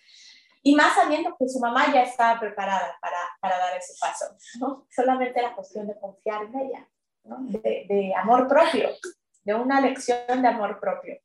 Y 0.66 0.74
más 0.74 0.94
sabiendo 0.94 1.36
que 1.38 1.46
su 1.46 1.60
mamá 1.60 1.92
ya 1.92 2.02
estaba 2.02 2.40
preparada 2.40 2.96
para, 3.00 3.18
para 3.38 3.58
dar 3.58 3.76
ese 3.76 3.92
paso, 4.00 4.34
¿no? 4.58 4.86
Solamente 4.90 5.38
era 5.38 5.54
cuestión 5.54 5.86
de 5.86 6.00
confiar 6.00 6.44
en 6.44 6.58
ella, 6.58 6.88
¿no? 7.24 7.36
de, 7.40 7.84
de 7.86 8.14
amor 8.16 8.48
propio, 8.48 8.88
de 9.42 9.54
una 9.54 9.80
lección 9.82 10.40
de 10.40 10.48
amor 10.48 10.80
propio. 10.80 11.20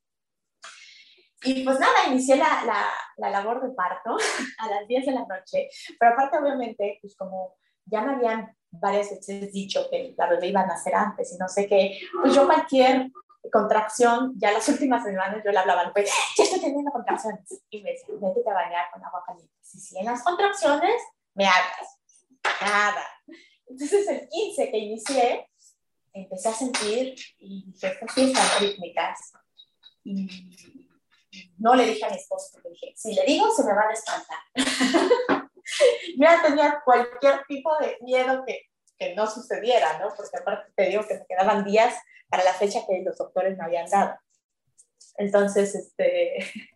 Y 1.41 1.63
pues 1.63 1.79
nada, 1.79 2.07
inicié 2.09 2.35
la, 2.35 2.63
la, 2.65 2.85
la, 3.15 3.29
labor 3.29 3.61
de 3.65 3.73
parto 3.73 4.17
a 4.59 4.69
las 4.69 4.87
10 4.87 5.05
de 5.05 5.11
la 5.13 5.25
noche, 5.25 5.69
pero 5.97 6.11
aparte 6.11 6.37
obviamente, 6.37 6.99
pues 7.01 7.15
como 7.15 7.55
ya 7.85 8.01
me 8.01 8.15
habían 8.15 8.53
varias 8.71 9.09
veces 9.09 9.51
dicho 9.53 9.87
que 9.89 10.13
la 10.17 10.27
bebé 10.27 10.47
iba 10.47 10.61
a 10.61 10.67
nacer 10.67 10.93
antes 10.93 11.33
y 11.33 11.37
no 11.37 11.47
sé 11.47 11.65
qué, 11.65 11.97
pues 12.21 12.35
yo 12.35 12.45
cualquier 12.45 13.09
contracción, 13.51 14.33
ya 14.37 14.51
las 14.51 14.67
últimas 14.69 15.03
semanas 15.03 15.41
yo 15.43 15.51
le 15.51 15.57
hablaba 15.57 15.81
al 15.81 15.93
pues 15.93 16.11
ya 16.37 16.43
estoy 16.43 16.59
teniendo 16.59 16.91
contracciones, 16.91 17.41
y 17.69 17.81
me 17.81 17.91
decía, 17.91 18.15
vete 18.19 18.49
a 18.49 18.53
bañar 18.53 18.91
con 18.91 19.03
agua 19.03 19.23
caliente. 19.25 19.53
Si 19.61 19.79
siguen 19.79 20.05
las 20.05 20.23
contracciones, 20.23 21.01
me 21.33 21.45
hablas. 21.45 21.99
Nada. 22.61 23.07
Entonces 23.67 24.07
el 24.07 24.27
15 24.27 24.71
que 24.71 24.77
inicié, 24.77 25.49
empecé 26.13 26.49
a 26.49 26.53
sentir, 26.53 27.15
y 27.37 27.71
dije, 27.71 27.87
estas 27.87 28.17
están 28.17 28.59
rítmicas. 28.59 29.31
Y 30.03 30.27
no 31.57 31.75
le 31.75 31.85
dije 31.85 32.05
a 32.05 32.09
mi 32.09 32.15
esposo, 32.15 32.49
porque 32.53 32.69
dije, 32.69 32.93
si 32.95 33.13
le 33.13 33.23
digo, 33.25 33.51
se 33.51 33.63
me 33.63 33.73
van 33.73 33.89
a 33.89 33.93
espantar. 33.93 34.39
Ya 36.17 36.41
tenía 36.41 36.81
cualquier 36.83 37.43
tipo 37.47 37.77
de 37.77 37.97
miedo 38.01 38.43
que, 38.45 38.69
que 38.99 39.15
no 39.15 39.25
sucediera, 39.27 39.97
¿no? 39.99 40.13
Porque 40.15 40.37
aparte 40.37 40.71
te 40.75 40.89
digo 40.89 41.07
que 41.07 41.15
me 41.15 41.25
quedaban 41.25 41.63
días 41.63 41.95
para 42.27 42.43
la 42.43 42.53
fecha 42.53 42.81
que 42.87 43.01
los 43.01 43.17
doctores 43.17 43.57
me 43.57 43.63
habían 43.63 43.89
dado. 43.89 44.15
Entonces, 45.17 45.73
este, 45.73 46.39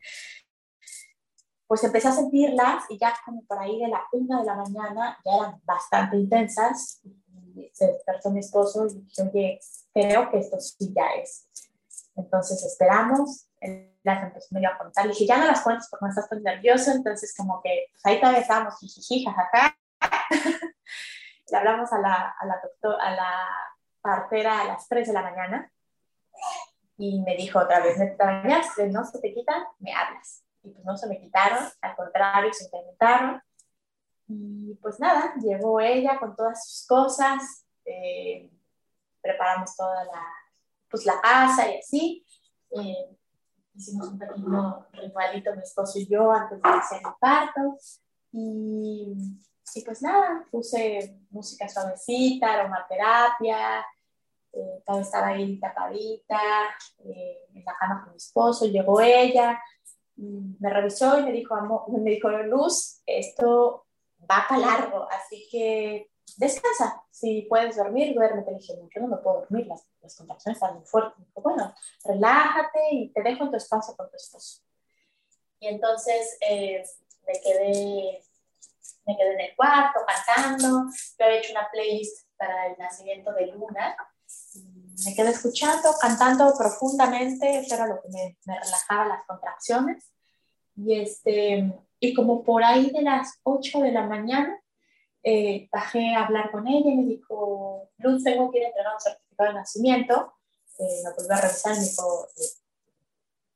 pues 1.67 1.84
empecé 1.84 2.07
a 2.07 2.13
sentirlas 2.13 2.86
y 2.89 2.97
ya 2.97 3.13
como 3.26 3.43
por 3.45 3.59
ahí 3.59 3.80
de 3.80 3.88
la 3.88 4.03
una 4.11 4.39
de 4.39 4.45
la 4.45 4.55
mañana 4.55 5.19
ya 5.26 5.36
eran 5.36 5.61
bastante 5.63 6.17
intensas. 6.17 7.01
Y 7.55 7.69
se 7.74 7.88
despertó 7.88 8.32
mi 8.32 8.39
esposo 8.39 8.88
y 8.88 9.01
dije, 9.01 9.21
oye, 9.21 9.59
creo 9.93 10.30
que 10.32 10.39
esto 10.39 10.59
sí 10.59 10.91
ya 10.95 11.05
es. 11.21 11.47
Entonces 12.15 12.63
esperamos, 12.63 13.47
las 14.03 14.24
empezó 14.24 14.47
medio 14.51 14.69
a 14.69 14.78
contar. 14.78 15.05
Le 15.05 15.11
dije, 15.11 15.26
ya 15.28 15.38
no 15.38 15.47
las 15.47 15.61
cuentes 15.61 15.88
porque 15.89 16.05
no 16.05 16.09
estás 16.09 16.30
tan 16.30 16.43
nervioso. 16.43 16.91
Entonces, 16.91 17.34
como 17.36 17.61
que 17.61 17.88
pues, 17.91 18.05
ahí 18.05 18.19
todavía 18.19 18.41
estábamos 18.41 18.80
jijiji, 18.80 19.26
jajaja. 19.26 19.78
Le 21.54 21.60
hablamos 21.60 21.93
a 21.93 21.99
la, 21.99 22.36
a 22.39 22.45
la, 22.47 22.60
doctor, 22.64 22.99
a 22.99 23.12
la 23.12 23.47
partera 24.01 24.62
a 24.62 24.66
las 24.66 24.88
3 24.88 25.08
de 25.08 25.14
la 25.14 25.22
mañana 25.22 25.72
y 26.97 27.22
me 27.22 27.36
dijo 27.36 27.60
otra 27.60 27.80
vez, 27.80 27.95
¿me 27.99 28.08
te 28.08 28.24
bañaste? 28.24 28.88
¿No 28.89 29.06
se 29.06 29.20
te 29.20 29.32
quitan? 29.36 29.64
Me 29.78 29.93
hablas. 29.93 30.43
Y 30.64 30.72
pues 30.72 30.84
no 30.84 30.97
se 30.97 31.08
me 31.08 31.20
quitaron, 31.20 31.64
al 31.80 31.95
contrario, 31.95 32.51
se 32.51 32.66
incrementaron. 32.66 33.39
Y 34.30 34.74
pues 34.82 34.99
nada, 34.99 35.36
llegó 35.43 35.80
ella 35.80 36.18
con 36.18 36.36
todas 36.36 36.68
sus 36.68 36.88
cosas, 36.88 37.68
eh, 37.86 38.49
preparamos 39.22 39.76
toda 39.76 40.06
la, 40.06 40.26
pues 40.89 41.06
la 41.06 41.22
casa 41.22 41.70
y 41.70 41.78
así. 41.78 42.26
Eh, 42.72 43.16
hicimos 43.76 44.08
un 44.08 44.18
pequeño 44.18 44.88
ritualito 44.91 45.56
mi 45.56 45.62
esposo 45.62 45.99
y 45.99 46.08
yo 46.08 46.32
antes 46.32 46.60
de 46.60 46.68
hacer 46.68 46.97
el 47.06 47.14
parto. 47.20 47.78
Y, 48.32 49.14
y 49.76 49.82
pues 49.84 50.01
nada, 50.01 50.45
puse 50.51 51.20
música 51.32 51.68
suavecita, 51.68 52.53
aromaterapia, 52.53 53.86
eh, 54.51 54.84
estaba 55.01 55.28
ahí 55.28 55.59
tapadita, 55.59 56.39
eh, 57.05 57.47
en 57.53 57.66
la 57.66 57.76
cama 57.80 58.01
con 58.03 58.11
mi 58.11 58.18
esposo, 58.18 58.66
llegó 58.66 59.01
ella, 59.01 59.59
me 60.16 60.70
revisó 60.70 61.20
y 61.20 61.24
me 61.24 61.32
dijo, 61.32 61.55
amor, 61.55 61.84
me 61.99 62.11
dijo, 62.11 62.30
Luz, 62.30 63.01
esto 63.05 63.86
va 64.30 64.45
para 64.47 64.61
largo, 64.61 65.07
así 65.11 65.47
que 65.51 66.11
descansa, 66.38 67.03
si 67.09 67.43
puedes 67.43 67.76
dormir, 67.78 68.14
duerme. 68.14 68.43
Te 68.43 68.53
dije, 68.53 68.74
yo 68.93 69.01
no 69.01 69.07
me 69.07 69.18
puedo 69.18 69.41
dormir, 69.41 69.68
las, 69.68 69.84
las 70.01 70.16
contracciones 70.16 70.57
están 70.57 70.76
muy 70.76 70.86
fuertes. 70.86 71.20
Me 71.20 71.26
dijo, 71.26 71.41
bueno, 71.41 71.74
relájate 72.05 72.80
y 72.91 73.09
te 73.09 73.22
dejo 73.22 73.45
en 73.45 73.51
tu 73.51 73.57
espacio 73.57 73.95
con 73.95 74.09
tu 74.09 74.16
esposo. 74.16 74.61
Y 75.59 75.68
entonces 75.68 76.38
eh, 76.41 76.84
me, 77.26 77.34
quedé, 77.41 78.24
me 79.06 79.18
quedé 79.18 79.34
en 79.34 79.41
el 79.41 79.56
cuarto 79.56 79.99
cantando. 80.06 80.86
Yo 81.18 81.26
había 81.26 81.39
hecho 81.39 81.51
una 81.51 81.70
playlist 81.72 82.28
para 82.38 82.68
el 82.68 82.78
nacimiento 82.78 83.34
de 83.34 83.47
Luna. 83.47 83.95
Me 85.06 85.16
quedé 85.16 85.30
escuchando, 85.30 85.93
cantando 85.99 86.54
profundamente, 86.58 87.60
eso 87.60 87.76
era 87.76 87.88
lo 87.88 88.01
que 88.01 88.10
me, 88.10 88.38
me 88.45 88.60
relajaba 88.60 89.08
las 89.08 89.26
contracciones. 89.26 90.12
Y, 90.76 90.99
este, 90.99 91.74
y 91.99 92.14
como 92.14 92.43
por 92.43 92.64
ahí 92.64 92.89
de 92.89 93.01
las 93.01 93.39
8 93.43 93.80
de 93.80 93.91
la 93.91 94.04
mañana, 94.04 94.60
eh, 95.24 95.70
bajé 95.72 96.16
a 96.16 96.26
hablar 96.26 96.51
con 96.51 96.68
ella 96.68 96.91
y 96.91 96.97
me 96.97 97.06
dijo, 97.06 97.89
Luz, 97.97 98.24
tengo 98.24 98.51
que 98.51 98.58
ir 98.58 98.66
a 98.66 98.68
entregar 98.68 98.93
un 98.93 98.99
certificado 98.99 99.49
de 99.49 99.56
nacimiento. 99.56 100.34
Eh, 100.80 101.01
me 101.04 101.14
volvió 101.14 101.34
a 101.34 101.41
revisar 101.41 101.74
y 101.76 101.80
me 101.80 101.86
dijo, 101.86 102.28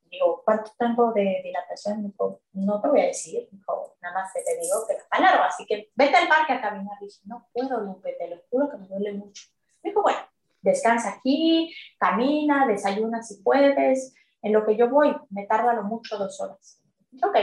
digo, 0.09 0.41
¿cuánto 0.43 0.71
tengo 0.77 1.11
de 1.13 1.41
dilatación? 1.43 2.03
Dijo, 2.03 2.41
no 2.53 2.81
te 2.81 2.87
voy 2.87 3.01
a 3.01 3.05
decir, 3.07 3.47
dijo, 3.51 3.95
nada 4.01 4.21
más 4.21 4.33
te 4.33 4.39
digo 4.39 4.85
que 4.87 4.93
está 4.93 5.19
largo, 5.19 5.43
así 5.43 5.65
que 5.65 5.91
vete 5.95 6.15
al 6.15 6.27
parque 6.27 6.53
a 6.53 6.61
caminar. 6.61 6.97
dije, 6.99 7.21
no 7.25 7.47
puedo, 7.53 7.79
Lupe, 7.81 8.13
te 8.13 8.27
lo 8.27 8.37
juro 8.49 8.69
que 8.69 8.77
me 8.77 8.87
duele 8.87 9.13
mucho. 9.13 9.45
Dijo, 9.83 10.01
bueno, 10.01 10.19
descansa 10.61 11.15
aquí, 11.17 11.73
camina, 11.97 12.67
desayuna 12.67 13.23
si 13.23 13.41
puedes. 13.41 14.13
En 14.41 14.53
lo 14.53 14.65
que 14.65 14.77
yo 14.77 14.89
voy, 14.89 15.15
me 15.29 15.45
tarda 15.45 15.73
lo 15.73 15.83
mucho 15.83 16.17
dos 16.17 16.39
horas. 16.39 16.81
Ok, 17.23 17.35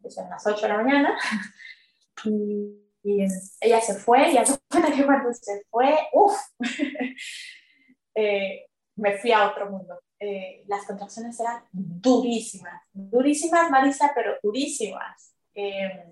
pues 0.00 0.14
son 0.14 0.28
las 0.28 0.46
8 0.46 0.60
de 0.60 0.68
la 0.68 0.82
mañana 0.82 1.18
y, 2.24 2.78
ella 3.60 3.80
se 3.80 3.94
fue 3.94 4.30
y 4.30 4.36
hace 4.36 4.56
cuenta 4.70 4.92
que 4.92 5.04
cuando 5.04 5.32
se 5.32 5.64
fue, 5.70 5.98
uff, 6.12 6.38
eh, 8.14 8.66
me 8.94 9.18
fui 9.18 9.32
a 9.32 9.48
otro 9.48 9.70
mundo. 9.70 10.00
Eh, 10.24 10.62
las 10.68 10.86
contracciones 10.86 11.40
eran 11.40 11.64
durísimas, 11.72 12.80
durísimas, 12.92 13.68
Marisa, 13.72 14.12
pero 14.14 14.36
durísimas. 14.40 15.34
Eh, 15.52 16.06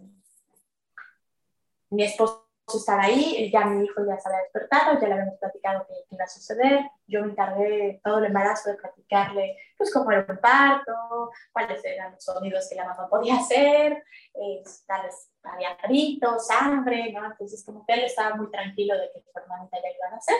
mi 1.90 2.02
esposo 2.02 2.44
estaba 2.74 3.04
ahí, 3.04 3.48
ya 3.52 3.66
mi 3.66 3.84
hijo 3.84 4.04
ya 4.04 4.18
se 4.18 4.28
había 4.28 4.42
despertado, 4.42 5.00
ya 5.00 5.06
le 5.06 5.12
habíamos 5.12 5.38
platicado 5.38 5.86
que, 5.86 5.94
iba 6.12 6.24
a 6.24 6.26
suceder. 6.26 6.90
Yo 7.06 7.22
me 7.24 7.30
encargué 7.30 8.00
todo 8.02 8.18
el 8.18 8.24
embarazo 8.24 8.70
de 8.70 8.78
platicarle, 8.78 9.56
pues, 9.78 9.92
cómo 9.92 10.10
era 10.10 10.26
el 10.28 10.38
parto, 10.40 11.30
cuáles 11.52 11.84
eran 11.84 12.10
los 12.10 12.24
sonidos 12.24 12.66
que 12.68 12.74
la 12.74 12.86
mamá 12.86 13.08
podía 13.08 13.36
hacer, 13.36 14.02
eh, 14.34 14.62
tal 14.88 15.02
vez 15.02 15.30
había 15.44 15.76
gritos, 15.84 16.48
sangre, 16.48 17.12
¿no? 17.12 17.26
Entonces, 17.26 17.64
como 17.64 17.86
que 17.86 17.92
él 17.92 18.00
estaba 18.00 18.34
muy 18.34 18.50
tranquilo 18.50 18.94
de 18.94 19.08
que 19.12 19.22
hermanita 19.36 19.76
ya 19.76 19.96
iban 19.96 20.14
a 20.14 20.16
hacer. 20.16 20.36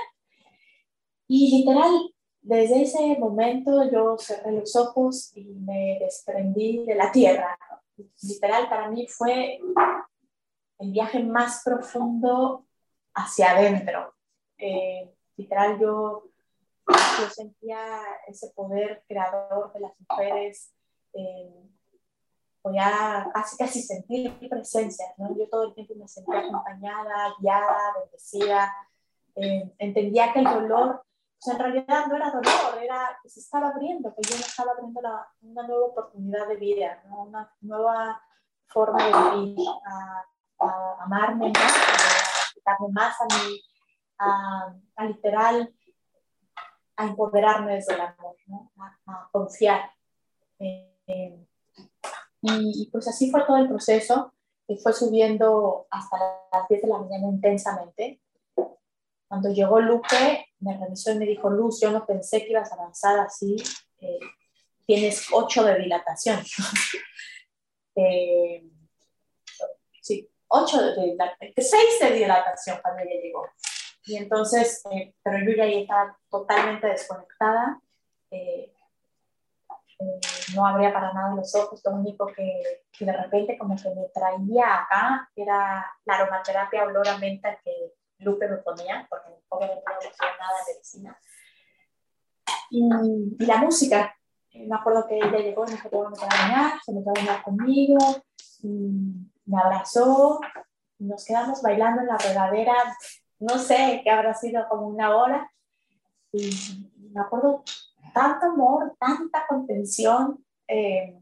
Y 1.29 1.59
literal, 1.59 2.13
desde 2.43 2.83
ese 2.83 3.19
momento 3.19 3.91
yo 3.91 4.17
cerré 4.19 4.53
los 4.53 4.75
ojos 4.77 5.33
y 5.37 5.45
me 5.45 5.99
desprendí 6.01 6.85
de 6.85 6.95
la 6.95 7.13
tierra. 7.13 7.59
Literal, 8.23 8.69
para 8.69 8.89
mí 8.89 9.07
fue 9.09 9.61
el 10.79 10.93
viaje 10.93 11.23
más 11.23 11.63
profundo 11.63 12.67
hacia 13.15 13.51
adentro. 13.51 14.15
Eh, 14.57 15.13
literal, 15.37 15.79
yo, 15.79 16.31
yo, 16.89 17.31
sentía 17.31 17.79
ese 18.27 18.51
poder 18.51 19.05
creador 19.07 19.73
de 19.75 19.81
las 19.81 19.93
mujeres. 20.01 20.73
Eh, 21.13 21.69
podía 22.63 23.31
casi, 23.35 23.57
casi 23.59 23.83
sentir 23.83 24.39
presencia, 24.49 25.07
¿no? 25.19 25.37
Yo 25.37 25.49
todo 25.49 25.69
el 25.69 25.75
tiempo 25.75 25.95
me 25.95 26.09
sentía 26.09 26.41
acompañada, 26.41 27.35
guiada, 27.39 27.95
bendecida. 28.01 28.75
Eh, 29.37 29.71
entendía 29.79 30.33
que 30.33 30.41
el 30.41 30.47
dolor 30.47 31.03
o 31.41 31.43
sea, 31.43 31.55
en 31.55 31.61
realidad 31.61 32.07
no 32.07 32.17
era 32.17 32.31
dolor, 32.31 32.83
era 32.83 33.19
que 33.23 33.31
se 33.31 33.41
estaba 33.41 33.69
abriendo, 33.69 34.15
que 34.15 34.21
yo 34.29 34.35
me 34.35 34.43
estaba 34.43 34.73
abriendo 34.73 35.01
una 35.41 35.67
nueva 35.67 35.87
oportunidad 35.87 36.47
de 36.47 36.57
vida, 36.57 37.03
una 37.09 37.51
nueva 37.63 38.23
forma 38.67 39.03
de 39.03 39.41
vivir, 39.41 39.69
a, 39.87 40.27
amarme 41.03 41.49
más, 41.49 41.77
a 41.77 42.71
darme 42.71 42.89
más 42.93 43.19
a 43.23 43.25
mí, 43.25 43.63
a, 44.19 44.75
literal, 45.07 45.75
a 46.97 47.05
empoderarme 47.07 47.77
desde 47.77 47.95
el 47.95 48.03
amor, 48.03 48.37
¿no? 48.47 48.71
a, 49.07 49.31
confiar. 49.33 49.91
Eh, 50.59 51.47
y, 52.43 52.91
pues 52.93 53.09
así 53.09 53.31
fue 53.31 53.47
todo 53.47 53.57
el 53.57 53.69
proceso, 53.69 54.35
que 54.69 54.77
fue 54.77 54.93
subiendo 54.93 55.87
hasta 55.91 56.19
las 56.53 56.69
10 56.69 56.83
de 56.83 56.89
la 56.89 56.99
mañana 56.99 57.29
intensamente. 57.29 58.21
Cuando 59.27 59.49
llegó 59.49 59.81
Lupe, 59.81 60.50
me 60.61 60.77
revisó 60.77 61.13
y 61.13 61.19
me 61.19 61.27
dijo, 61.27 61.51
Luz, 61.51 61.81
yo 61.81 61.91
no 61.91 62.07
pensé 62.07 62.45
que 62.45 62.51
ibas 62.51 62.71
a 62.73 62.75
avanzar 62.75 63.19
así, 63.21 63.57
eh, 64.01 64.19
tienes 64.87 65.27
8 65.33 65.65
de 65.65 65.79
dilatación. 65.79 66.41
eh, 67.97 68.63
sí, 70.01 70.29
8 70.49 70.83
de 70.83 71.03
dilatación, 71.03 71.53
6 71.57 71.75
de 72.01 72.11
dilatación 72.13 72.79
cuando 72.83 73.03
ella 73.03 73.21
llegó. 73.21 73.47
Y 74.05 74.17
entonces, 74.17 74.83
eh, 74.91 75.15
pero 75.23 75.39
yo 75.39 75.57
ya 75.57 75.65
estaba 75.65 76.19
totalmente 76.31 76.87
desconectada, 76.89 77.81
eh, 78.31 78.73
no 80.55 80.67
abría 80.67 80.93
para 80.93 81.13
nada 81.13 81.37
los 81.37 81.55
ojos, 81.55 81.81
lo 81.85 81.93
único 81.93 82.27
que, 82.27 82.83
que, 82.91 83.05
de 83.05 83.13
repente 83.13 83.59
como 83.59 83.77
que 83.77 83.91
me 83.91 84.09
traía 84.15 84.83
acá 84.83 85.31
era 85.37 85.87
la 86.05 86.15
aromaterapia 86.15 86.85
olor 86.85 87.07
a 87.07 87.19
menta 87.19 87.59
que 87.63 87.93
Lupe 88.21 88.49
me 88.49 88.59
ponía, 88.59 89.07
porque 89.09 89.31
obviamente 89.49 89.83
no 89.87 89.97
hacía 89.97 90.37
nada 90.39 90.59
de 90.67 90.73
medicina. 90.73 91.19
Y, 92.71 93.47
la 93.47 93.57
música, 93.59 94.17
me 94.55 94.77
acuerdo 94.77 95.07
que 95.09 95.17
ella 95.17 95.39
llegó 95.39 95.65
y 95.67 95.73
me 95.73 95.79
a 95.79 96.27
bañar, 96.27 96.73
se 96.85 96.93
me 96.93 97.01
a 97.01 97.13
bañar 97.13 97.43
conmigo, 97.43 97.99
me 98.63 99.61
abrazó, 99.61 100.41
nos 100.99 101.25
quedamos 101.25 101.63
bailando 101.63 102.03
en 102.03 102.09
la 102.09 102.19
regadera, 102.19 102.75
no 103.39 103.59
sé, 103.59 104.03
que 104.05 104.11
habrá 104.11 104.35
sido 104.35 104.69
como 104.69 104.87
una 104.87 105.17
hora, 105.17 105.51
y 106.33 106.51
me 107.13 107.21
acuerdo 107.21 107.65
tanto 108.15 108.47
amor, 108.47 108.95
tanta 108.99 109.47
contención, 109.49 110.45
eh, 110.69 111.19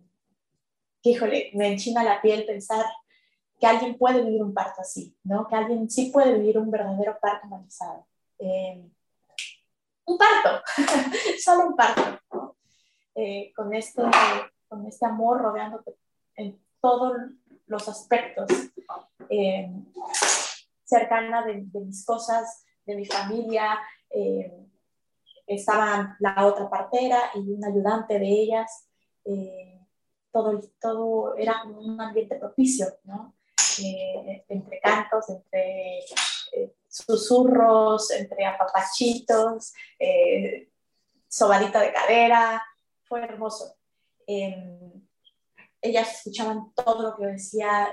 que 1.02 1.10
híjole, 1.10 1.50
me 1.54 1.68
enchina 1.68 2.02
la 2.02 2.20
piel 2.20 2.44
pensar 2.44 2.84
que 3.58 3.66
alguien 3.66 3.98
puede 3.98 4.22
vivir 4.22 4.42
un 4.42 4.54
parto 4.54 4.80
así, 4.80 5.16
¿no? 5.24 5.46
Que 5.48 5.56
alguien 5.56 5.90
sí 5.90 6.10
puede 6.12 6.34
vivir 6.34 6.58
un 6.58 6.70
verdadero 6.70 7.18
parto 7.20 7.46
humanizado. 7.46 8.06
Eh, 8.38 8.88
un 10.04 10.16
parto, 10.16 10.62
solo 11.44 11.68
un 11.68 11.76
parto, 11.76 12.56
eh, 13.14 13.52
con, 13.54 13.74
este, 13.74 14.02
con 14.68 14.86
este 14.86 15.06
amor 15.06 15.42
rodeándote 15.42 15.96
en 16.36 16.62
todos 16.80 17.14
los 17.66 17.88
aspectos, 17.88 18.48
eh, 19.28 19.70
cercana 20.84 21.44
de, 21.44 21.66
mis 21.80 22.06
cosas, 22.06 22.64
de 22.86 22.96
mi 22.96 23.04
familia, 23.04 23.78
estaba 25.46 26.16
la 26.20 26.46
otra 26.46 26.70
partera 26.70 27.18
y 27.34 27.40
un 27.50 27.62
ayudante 27.64 28.18
de 28.18 28.26
ellas, 28.26 28.88
todo, 30.30 30.60
todo 30.80 31.36
era 31.36 31.64
un 31.64 32.00
ambiente 32.00 32.36
propicio, 32.36 32.86
¿no? 33.04 33.34
Eh, 33.84 34.44
entre 34.48 34.80
cantos, 34.80 35.28
entre 35.30 35.98
eh, 36.52 36.74
susurros, 36.88 38.10
entre 38.10 38.46
apapachitos, 38.46 39.72
eh, 39.98 40.70
sobadita 41.28 41.80
de 41.80 41.92
cadera, 41.92 42.62
fue 43.04 43.22
hermoso. 43.22 43.76
Em, 44.26 45.06
ellas 45.80 46.16
escuchaban 46.16 46.72
todo 46.74 47.02
lo 47.02 47.16
que 47.16 47.22
yo 47.22 47.28
decía, 47.28 47.92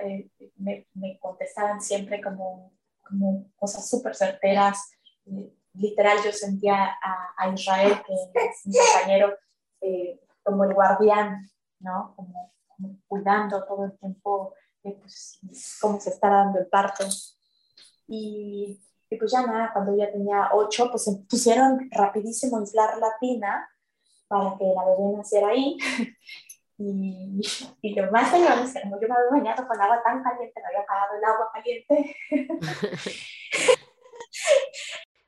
me, 0.55 0.87
contestaban 1.19 1.81
siempre 1.81 2.19
como, 2.21 2.73
como 3.03 3.51
cosas 3.55 3.87
súper 3.87 4.15
certeras. 4.15 4.91
literal, 5.73 6.17
yo 6.23 6.31
sentía 6.31 6.97
a, 7.37 7.49
Israel, 7.53 8.01
que 8.07 8.13
es 8.13 8.65
mi 8.65 8.73
compañero, 8.75 9.37
como 10.41 10.63
el 10.63 10.73
guardián, 10.73 11.47
¿no? 11.79 12.13
como 12.15 12.55
cuidando 13.07 13.63
todo 13.65 13.85
el 13.85 13.97
tiempo 13.99 14.53
pues, 14.93 15.39
cómo 15.81 15.99
se 15.99 16.09
está 16.09 16.29
dando 16.29 16.59
el 16.59 16.67
parto. 16.67 17.05
Y, 18.07 18.79
y, 19.09 19.17
pues 19.17 19.31
ya 19.31 19.45
nada, 19.45 19.71
cuando 19.73 19.93
ella 19.93 20.11
tenía 20.11 20.49
ocho, 20.53 20.89
pues 20.89 21.03
se 21.03 21.15
pusieron 21.29 21.89
rapidísimo 21.91 22.57
a 22.57 22.61
inflar 22.61 22.97
la 22.97 23.15
tina 23.19 23.69
para 24.27 24.57
que 24.57 24.65
la 24.65 24.85
bebé 24.85 25.17
naciera 25.17 25.47
ahí. 25.49 25.77
Y, 26.77 27.39
y, 27.81 27.95
lo 27.95 28.11
más 28.11 28.31
peor 28.31 28.59
es 28.59 28.73
que 28.73 28.81
como 28.81 28.99
yo 28.99 29.07
me 29.07 29.15
había 29.15 29.29
bañado 29.31 29.65
con 29.65 29.79
agua 29.79 30.03
tan 30.03 30.21
caliente, 30.21 30.59
me 30.59 30.67
había 30.67 30.81
apagado 30.81 31.15
el 31.15 31.23
agua 31.23 31.49
caliente. 31.53 32.17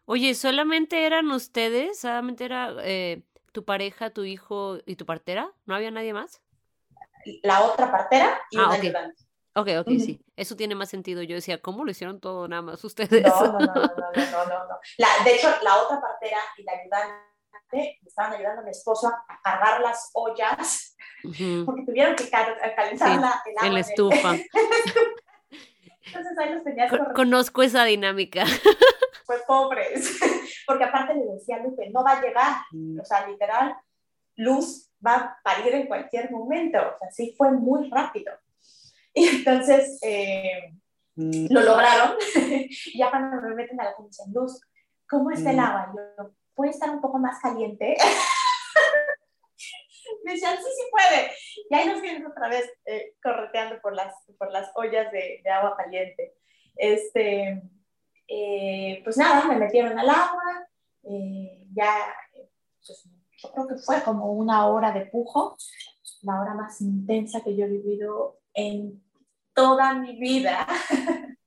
Oye, 0.05 0.35
¿solamente 0.35 1.05
eran 1.05 1.31
ustedes? 1.31 1.99
¿Solamente 1.99 2.43
era 2.43 2.75
eh, 2.81 3.23
tu 3.53 3.63
pareja, 3.63 4.09
tu 4.09 4.23
hijo 4.23 4.79
y 4.85 4.97
tu 4.97 5.05
partera? 5.05 5.51
¿No 5.65 5.75
había 5.75 5.91
nadie 5.91 6.13
más? 6.13 6.41
La 7.43 7.63
otra 7.63 7.91
partera 7.91 8.41
y 8.51 8.57
ah, 8.57 8.67
un 8.67 8.71
ayudante. 8.71 9.26
Ok, 9.57 9.69
ok, 9.79 9.87
sí. 9.99 10.21
Eso 10.35 10.55
tiene 10.55 10.75
más 10.75 10.89
sentido. 10.89 11.23
Yo 11.23 11.35
decía, 11.35 11.59
¿cómo 11.61 11.83
lo 11.83 11.89
hicieron 11.89 12.19
todo 12.19 12.47
nada 12.47 12.61
más 12.61 12.83
ustedes? 12.83 13.23
No, 13.23 13.53
no, 13.53 13.59
no, 13.59 13.73
no, 13.73 13.73
no, 13.73 14.45
no, 14.45 14.67
no. 14.67 14.79
La, 14.99 15.07
de 15.23 15.35
hecho, 15.35 15.49
la 15.63 15.77
otra 15.77 15.99
partera 15.99 16.37
y 16.57 16.63
la 16.63 16.73
ayudante 16.73 17.99
estaban 18.05 18.33
ayudando 18.33 18.61
a 18.61 18.65
mi 18.65 18.69
esposo 18.69 19.07
a 19.07 19.41
cargar 19.43 19.81
las 19.81 20.11
ollas 20.13 20.95
porque 21.65 21.83
tuvieron 21.85 22.15
que 22.15 22.29
calentar 22.29 23.19
la, 23.19 23.41
el 23.45 23.57
agua. 23.57 23.63
En 23.67 23.73
la 23.73 23.79
estufa. 23.79 24.35
Entonces 26.05 26.37
ahí 26.37 26.53
los 26.53 26.63
tenías 26.63 26.91
Conozco 27.15 27.63
esa 27.63 27.83
dinámica. 27.85 28.45
Pues 29.25 29.41
pobres. 29.45 30.17
porque 30.65 30.85
aparte 30.85 31.13
le 31.13 31.25
decía 31.33 31.57
a 31.57 31.59
Lupe, 31.59 31.89
no 31.89 32.01
va 32.01 32.13
a 32.13 32.21
llegar, 32.21 32.61
o 32.97 33.03
sea, 33.03 33.27
literal, 33.27 33.75
Luz 34.37 34.89
va 35.05 35.15
a 35.15 35.39
parir 35.43 35.75
en 35.75 35.87
cualquier 35.87 36.31
momento, 36.31 36.77
o 36.77 36.97
sea, 36.97 37.11
sí 37.11 37.35
fue 37.37 37.51
muy 37.51 37.89
rápido. 37.89 38.31
Y 39.17 39.27
entonces 39.29 39.97
eh, 40.03 40.75
lo 41.15 41.61
lograron, 41.61 42.17
y 42.35 42.69
ya 42.99 43.09
cuando 43.09 43.41
me 43.41 43.55
meten 43.55 43.81
a 43.81 43.85
la 43.85 43.95
comisión, 43.95 44.31
Luz, 44.31 44.61
¿cómo 45.09 45.31
está 45.31 45.49
el 45.49 45.59
agua? 45.59 45.91
Yo, 45.95 46.29
¿puede 46.53 46.69
estar 46.69 46.91
un 46.91 47.01
poco 47.01 47.17
más 47.17 47.39
caliente? 47.41 47.97
me 50.23 50.33
decían, 50.33 50.55
sí, 50.57 50.63
sí 50.63 50.83
puede. 50.91 51.31
Y 51.67 51.73
ahí 51.73 51.87
nos 51.87 51.99
vienen 51.99 52.27
otra 52.27 52.47
vez 52.47 52.71
eh, 52.85 53.15
correteando 53.23 53.81
por 53.81 53.95
las, 53.95 54.13
por 54.37 54.51
las 54.51 54.69
ollas 54.75 55.11
de, 55.11 55.41
de 55.43 55.49
agua 55.49 55.75
caliente. 55.75 56.35
Este, 56.75 57.59
eh, 58.27 59.01
pues 59.03 59.17
nada, 59.17 59.47
me 59.47 59.55
metieron 59.55 59.97
al 59.97 60.11
agua, 60.11 60.67
eh, 61.05 61.65
ya, 61.73 62.13
pues, 62.85 63.09
yo 63.41 63.51
creo 63.51 63.67
que 63.67 63.77
fue 63.77 64.03
como 64.03 64.31
una 64.33 64.67
hora 64.67 64.91
de 64.91 65.07
pujo, 65.07 65.57
la 66.21 66.39
hora 66.39 66.53
más 66.53 66.81
intensa 66.81 67.41
que 67.41 67.55
yo 67.55 67.65
he 67.65 67.69
vivido 67.69 68.37
en 68.53 69.06
toda 69.57 69.95
mi 69.95 70.15
vida. 70.19 70.65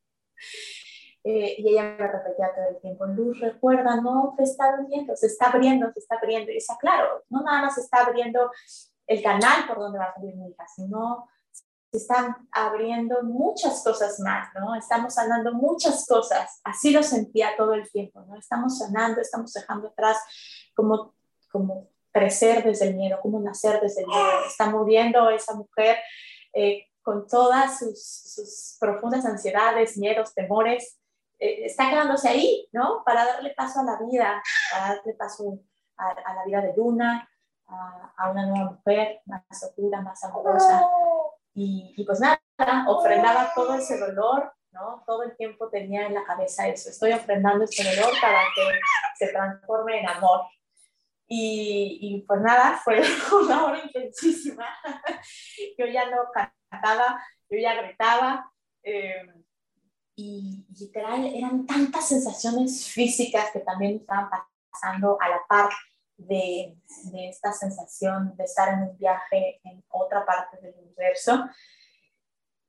Eh, 1.23 1.57
y 1.59 1.69
ella 1.69 1.97
me 1.99 2.09
repetía 2.09 2.51
todo 2.55 2.71
el 2.71 2.81
tiempo, 2.81 3.05
Luz, 3.05 3.39
recuerda, 3.41 4.01
no 4.01 4.33
te 4.39 4.43
está 4.45 4.71
abriendo, 4.71 5.15
se 5.15 5.27
está 5.27 5.51
abriendo, 5.51 5.93
se 5.93 5.99
está 5.99 6.17
abriendo. 6.17 6.51
Y 6.51 6.55
decía, 6.55 6.77
claro, 6.81 7.25
no 7.29 7.43
nada 7.43 7.61
más 7.61 7.75
se 7.75 7.83
está 7.83 8.07
abriendo 8.07 8.51
el 9.07 9.23
canal 9.23 9.67
por 9.69 9.81
donde 9.81 9.99
va 9.99 10.07
a 10.07 10.15
salir 10.15 10.35
mi 10.35 10.49
hija, 10.49 10.67
sino 10.75 11.29
se 11.93 11.99
están 11.99 12.49
abriendo 12.51 13.23
muchas 13.23 13.85
cosas 13.85 14.19
más, 14.21 14.49
¿no? 14.55 14.75
Estamos 14.75 15.13
sanando 15.13 15.53
muchas 15.53 16.07
cosas, 16.07 16.63
así 16.65 16.91
lo 16.91 17.03
sentía 17.03 17.55
todo 17.55 17.75
el 17.75 17.91
tiempo, 17.91 18.23
¿no? 18.23 18.39
Estamos 18.39 18.79
sanando, 18.79 19.21
estamos 19.21 19.53
dejando 19.53 19.89
atrás 19.89 20.17
como, 20.75 21.15
como 21.53 21.91
crecer 22.13 22.65
desde 22.65 22.89
el 22.89 22.97
miedo, 22.97 23.21
como 23.21 23.41
nacer 23.41 23.79
desde 23.83 24.01
el 24.01 24.07
miedo. 24.07 24.47
Está 24.47 24.71
muriendo 24.71 25.29
esa 25.29 25.53
mujer 25.55 25.99
eh, 26.55 26.87
con 27.11 27.27
todas 27.27 27.81
sus, 27.81 28.01
sus, 28.01 28.77
profundas 28.79 29.27
ansiedades, 29.27 29.99
miedos, 29.99 30.33
temores, 30.33 30.97
eh, 31.41 31.67
está 31.67 31.91
quedándose 31.91 32.29
ahí, 32.29 32.69
¿no? 32.71 33.03
Para 33.05 33.25
darle 33.25 33.51
paso 33.51 33.81
a 33.81 33.83
la 33.83 33.99
vida, 33.99 34.41
para 34.71 34.95
darle 34.95 35.15
paso 35.15 35.59
a, 35.97 36.11
a 36.11 36.35
la 36.35 36.45
vida 36.45 36.61
de 36.61 36.73
Luna, 36.77 37.29
a, 37.67 38.13
a, 38.17 38.31
una 38.31 38.47
nueva 38.47 38.71
mujer 38.71 39.23
más 39.27 39.43
oscura, 39.51 40.03
más 40.03 40.23
amorosa. 40.23 40.89
Y, 41.53 41.95
y, 41.97 42.05
pues 42.05 42.21
nada, 42.21 42.39
ofrendaba 42.87 43.51
todo 43.57 43.75
ese 43.75 43.99
dolor, 43.99 44.53
¿no? 44.71 45.03
Todo 45.05 45.25
el 45.25 45.37
tiempo 45.37 45.69
tenía 45.69 46.07
en 46.07 46.15
la 46.15 46.23
cabeza 46.23 46.69
eso, 46.69 46.91
estoy 46.91 47.11
ofrendando 47.11 47.65
ese 47.65 47.83
dolor 47.83 48.13
para 48.23 48.39
que 48.55 48.79
se 49.17 49.33
transforme 49.33 49.99
en 49.99 50.09
amor. 50.09 50.43
Y, 51.33 51.99
y 52.01 52.23
pues 52.23 52.41
nada, 52.41 52.81
fue 52.83 53.01
una 53.45 53.65
hora 53.65 53.81
intensísima. 53.85 54.67
Yo 55.79 55.87
ya 55.87 56.11
no 56.11 56.23
cantaba, 56.35 57.25
yo 57.49 57.57
ya 57.57 57.81
gritaba. 57.81 58.53
Eh, 58.83 59.33
y 60.17 60.67
literal 60.77 61.25
eran 61.33 61.67
tantas 61.67 62.09
sensaciones 62.09 62.89
físicas 62.89 63.51
que 63.53 63.61
también 63.61 63.97
estaban 63.97 64.29
pasando 64.71 65.17
a 65.21 65.29
la 65.29 65.41
par 65.49 65.71
de, 66.17 66.77
de, 67.13 67.29
esta 67.29 67.53
sensación 67.53 68.37
de 68.37 68.45
estar 68.45 68.75
en 68.75 68.89
un 68.89 68.99
viaje 68.99 69.61
en 69.63 69.85
otra 69.89 70.27
parte 70.27 70.59
del 70.61 70.75
universo. 70.79 71.45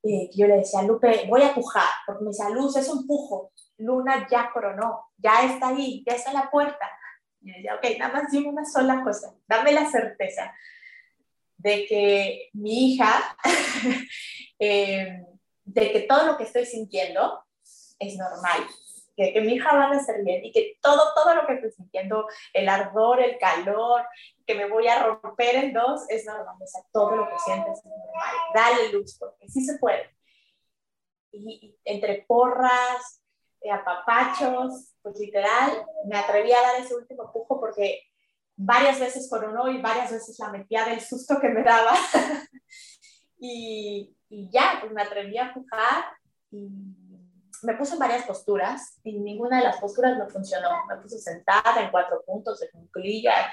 Eh, 0.04 0.30
yo 0.36 0.48
le 0.48 0.58
decía 0.58 0.82
a 0.82 0.84
Lupe, 0.84 1.26
voy 1.28 1.42
a 1.42 1.54
pujar, 1.54 1.90
porque 2.06 2.24
me 2.24 2.30
decía, 2.30 2.50
Luz, 2.50 2.76
es 2.78 2.88
un 2.90 3.06
pujo, 3.08 3.52
Luna 3.78 4.28
ya 4.30 4.52
coronó, 4.54 5.08
ya 5.18 5.46
está 5.46 5.70
ahí, 5.70 6.04
ya 6.06 6.14
está 6.14 6.30
en 6.30 6.38
la 6.38 6.52
puerta. 6.52 6.90
Y 7.42 7.52
decía, 7.52 7.76
ok, 7.76 7.98
nada 7.98 8.14
más 8.14 8.32
dime 8.32 8.50
una 8.50 8.66
sola 8.66 9.04
cosa, 9.04 9.34
dame 9.48 9.72
la 9.72 9.90
certeza 9.90 10.54
de 11.58 11.86
que 11.86 12.50
mi 12.54 12.94
hija 12.94 13.38
eh, 14.60 15.24
de 15.64 15.92
que 15.92 16.02
todo 16.02 16.26
lo 16.26 16.38
que 16.38 16.44
estoy 16.44 16.66
sintiendo 16.66 17.44
es 18.00 18.18
normal, 18.18 18.68
que, 19.16 19.34
que, 19.34 19.42
mi 19.42 19.54
hija 19.54 19.76
va 19.76 19.86
a 19.86 19.94
nacer 19.94 20.24
bien 20.24 20.44
y 20.44 20.52
que 20.52 20.78
todo, 20.82 21.14
todo 21.14 21.36
lo 21.36 21.46
que 21.46 21.54
estoy 21.54 21.72
sintiendo, 21.72 22.28
el 22.54 22.68
ardor, 22.68 23.22
el 23.22 23.38
calor, 23.38 24.04
que 24.46 24.56
me 24.56 24.68
voy 24.68 24.88
a 24.88 25.04
romper 25.04 25.56
en 25.56 25.74
dos, 25.74 26.02
es 26.10 26.26
normal. 26.26 26.56
O 26.60 26.68
sea, 26.68 26.82
todo 26.92 27.16
lo 27.16 27.30
que 27.30 27.38
sientes 27.40 27.78
es 27.80 27.86
normal. 27.86 28.36
Dale 28.54 28.92
luz, 28.92 29.18
porque 29.20 29.48
sí 29.48 29.64
se 29.64 29.78
puede. 29.78 30.10
Y, 31.32 31.78
entre 31.86 32.26
porras, 32.28 33.21
apapachos, 33.70 34.94
pues 35.02 35.20
literal, 35.20 35.86
me 36.08 36.18
atreví 36.18 36.52
a 36.52 36.62
dar 36.62 36.82
ese 36.82 36.96
último 36.96 37.24
empujo 37.24 37.60
porque 37.60 38.02
varias 38.56 39.00
veces 39.00 39.30
coronó 39.30 39.70
y 39.70 39.82
varias 39.82 40.12
veces 40.12 40.38
la 40.40 40.50
metía 40.50 40.86
del 40.86 41.02
susto 41.02 41.40
que 41.40 41.50
me 41.50 41.64
daba. 41.64 41.94
y, 43.40 44.16
y 44.30 44.50
ya, 44.52 44.78
pues 44.80 44.92
me 44.92 45.02
atreví 45.02 45.38
a 45.38 45.48
empujar 45.48 46.06
y 46.52 46.70
me 47.64 47.76
puse 47.76 47.94
en 47.94 48.00
varias 48.00 48.26
posturas 48.26 49.00
y 49.04 49.20
ninguna 49.20 49.58
de 49.58 49.66
las 49.66 49.78
posturas 49.78 50.18
me 50.18 50.28
funcionó. 50.28 50.70
Me 50.88 50.98
puse 50.98 51.20
sentada 51.20 51.82
en 51.82 51.92
cuatro 51.92 52.24
puntos 52.26 52.60
de 52.60 52.70
cunclilla 52.72 53.52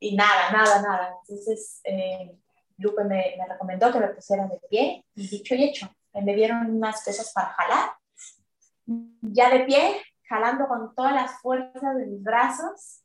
y 0.00 0.16
nada, 0.16 0.50
nada, 0.50 0.82
nada. 0.82 1.14
Entonces, 1.20 1.80
eh, 1.84 2.36
Lupe 2.78 3.04
me, 3.04 3.36
me, 3.38 3.46
recomendó 3.48 3.92
que 3.92 4.00
me 4.00 4.08
pusiera 4.08 4.46
de 4.46 4.60
pie 4.68 5.04
y 5.14 5.28
dicho 5.28 5.54
y 5.54 5.64
hecho, 5.64 5.88
me 6.12 6.34
dieron 6.34 6.70
unas 6.76 7.02
cosas 7.04 7.32
para 7.32 7.48
jalar. 7.48 7.90
Ya 9.22 9.50
de 9.50 9.60
pie, 9.64 9.96
jalando 10.28 10.68
con 10.68 10.94
todas 10.94 11.14
las 11.14 11.40
fuerzas 11.40 11.96
de 11.96 12.06
mis 12.06 12.22
brazos, 12.22 13.02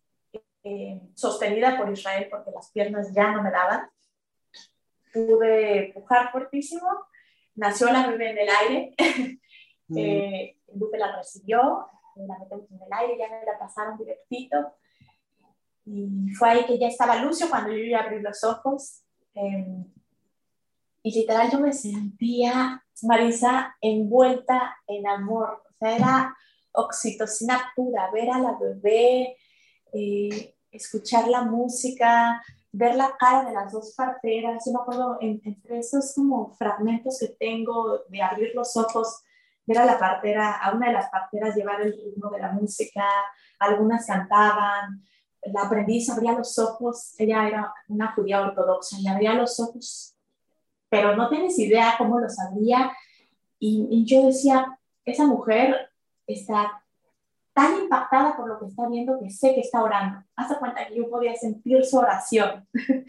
eh, 0.63 1.01
sostenida 1.15 1.77
por 1.77 1.91
Israel 1.91 2.27
porque 2.29 2.51
las 2.51 2.71
piernas 2.71 3.13
ya 3.13 3.32
no 3.32 3.41
me 3.41 3.51
daban. 3.51 3.89
Pude 5.13 5.88
empujar 5.88 6.32
fuertísimo, 6.32 6.88
nació 7.55 7.91
la 7.91 8.07
bebé 8.07 8.32
en 8.32 8.38
el 8.38 8.49
aire, 8.49 8.95
mm. 9.88 9.97
eh, 9.97 10.57
Lupe 10.73 10.97
la 10.97 11.15
recibió, 11.17 11.88
la 12.15 12.38
metemos 12.39 12.69
en 12.71 12.82
el 12.82 12.93
aire, 12.93 13.17
ya 13.17 13.29
me 13.29 13.45
la 13.45 13.59
pasaron 13.59 13.97
directito, 13.97 14.73
y 15.86 16.29
fue 16.38 16.49
ahí 16.49 16.65
que 16.65 16.79
ya 16.79 16.88
estaba 16.88 17.17
Lucio 17.17 17.49
cuando 17.49 17.71
yo 17.71 17.84
ya 17.84 17.99
abrí 17.99 18.21
los 18.21 18.43
ojos, 18.43 19.03
eh, 19.36 19.84
y 21.03 21.19
literal 21.19 21.51
yo 21.51 21.59
me 21.59 21.73
sentía, 21.73 22.86
Marisa, 23.03 23.75
envuelta 23.82 24.77
en 24.88 25.07
amor, 25.07 25.63
era 25.89 26.36
oxitocina 26.73 27.71
pura, 27.75 28.09
ver 28.11 28.29
a 28.29 28.39
la 28.39 28.57
bebé, 28.59 29.38
eh, 29.93 30.55
escuchar 30.71 31.27
la 31.27 31.43
música, 31.43 32.41
ver 32.71 32.95
la 32.95 33.15
cara 33.17 33.49
de 33.49 33.53
las 33.53 33.71
dos 33.71 33.93
parteras. 33.95 34.63
Yo 34.65 34.73
me 34.73 34.79
acuerdo 34.79 35.17
entre 35.19 35.79
esos 35.79 36.13
como 36.15 36.53
fragmentos 36.55 37.17
que 37.19 37.27
tengo 37.27 38.03
de 38.09 38.21
abrir 38.21 38.51
los 38.55 38.75
ojos, 38.77 39.23
ver 39.65 39.79
a 39.79 39.86
la 39.86 39.99
partera, 39.99 40.57
a 40.57 40.73
una 40.75 40.88
de 40.88 40.93
las 40.93 41.09
parteras 41.09 41.55
llevar 41.55 41.82
el 41.82 41.93
ritmo 41.93 42.29
de 42.29 42.39
la 42.39 42.51
música, 42.51 43.05
algunas 43.59 44.05
cantaban, 44.05 45.03
la 45.43 45.61
aprendiz 45.63 46.09
abría 46.09 46.34
los 46.34 46.57
ojos, 46.59 47.15
ella 47.17 47.47
era 47.47 47.73
una 47.88 48.13
judía 48.13 48.41
ortodoxa 48.41 48.97
y 48.99 49.07
abría 49.07 49.34
los 49.34 49.59
ojos, 49.59 50.15
pero 50.89 51.15
no 51.15 51.29
tienes 51.29 51.57
idea 51.59 51.95
cómo 51.97 52.19
los 52.19 52.39
abría. 52.39 52.91
Y, 53.59 53.88
y 53.89 54.05
yo 54.05 54.25
decía, 54.25 54.79
esa 55.05 55.25
mujer 55.25 55.89
está 56.27 56.83
tan 57.53 57.83
impactada 57.83 58.35
por 58.35 58.47
lo 58.47 58.59
que 58.59 58.67
está 58.67 58.87
viendo 58.87 59.19
que 59.19 59.29
sé 59.29 59.53
que 59.53 59.61
está 59.61 59.83
orando. 59.83 60.23
Hace 60.35 60.57
cuenta 60.57 60.87
que 60.87 60.95
yo 60.95 61.09
podía 61.09 61.35
sentir 61.35 61.83
su 61.85 61.97
oración. 61.97 62.67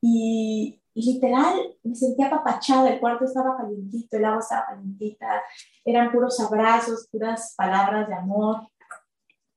y, 0.00 0.80
y, 0.94 1.14
literal 1.14 1.76
me 1.82 1.94
sentía 1.94 2.26
apapachada, 2.26 2.90
el 2.90 3.00
cuarto 3.00 3.24
estaba 3.24 3.56
calientito, 3.56 4.16
el 4.16 4.24
agua 4.24 4.40
estaba 4.40 4.66
calientita, 4.66 5.42
eran 5.84 6.12
puros 6.12 6.38
abrazos, 6.40 7.08
puras 7.10 7.54
palabras 7.56 8.08
de 8.08 8.14
amor. 8.14 8.68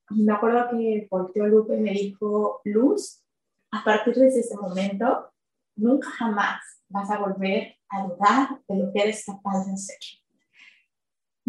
Y 0.10 0.24
me 0.24 0.34
acuerdo 0.34 0.70
que 0.72 1.08
volteó 1.10 1.48
Lupe 1.48 1.78
y 1.78 1.82
me 1.82 1.92
dijo, 1.92 2.62
Luz, 2.66 3.24
a 3.72 3.84
partir 3.84 4.16
de 4.16 4.28
ese 4.28 4.58
momento, 4.58 5.32
nunca 5.76 6.10
jamás 6.10 6.62
vas 6.90 7.10
a 7.10 7.20
volver 7.20 7.76
a 7.90 8.04
dudar 8.04 8.62
de 8.68 8.76
lo 8.76 8.92
que 8.92 9.02
eres 9.02 9.26
capaz 9.26 9.66
de 9.66 9.74
hacer 9.74 9.98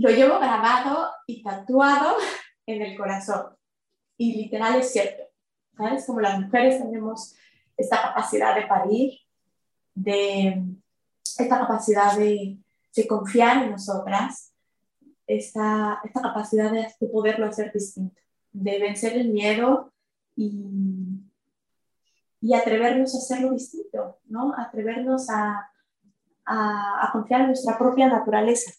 lo 0.02 0.10
llevo 0.10 0.40
grabado 0.40 1.10
y 1.28 1.44
tatuado 1.44 2.16
en 2.66 2.82
el 2.82 2.96
corazón. 2.96 3.56
Y 4.16 4.34
literal 4.34 4.80
es 4.80 4.92
cierto, 4.92 5.22
¿sabes? 5.76 6.04
Como 6.06 6.20
las 6.20 6.40
mujeres 6.40 6.82
tenemos 6.82 7.36
esta 7.76 8.02
capacidad 8.02 8.56
de 8.56 8.66
parir, 8.66 9.20
de 9.94 10.60
esta 11.38 11.60
capacidad 11.60 12.18
de, 12.18 12.58
de 12.96 13.06
confiar 13.06 13.62
en 13.62 13.70
nosotras, 13.70 14.52
esta, 15.28 16.00
esta 16.02 16.20
capacidad 16.20 16.72
de, 16.72 16.88
de, 16.98 17.06
poderlo 17.06 17.46
hacer 17.46 17.72
distinto, 17.72 18.20
de 18.50 18.80
vencer 18.80 19.12
el 19.12 19.28
miedo 19.28 19.92
y, 20.34 21.22
y 22.40 22.54
atrevernos 22.54 23.14
a 23.14 23.18
hacerlo 23.18 23.52
distinto, 23.52 24.18
¿no? 24.24 24.52
Atrevernos 24.58 25.30
a, 25.30 25.70
a, 26.44 27.06
a 27.06 27.12
confiar 27.12 27.42
en 27.42 27.46
nuestra 27.48 27.78
propia 27.78 28.08
naturaleza. 28.08 28.72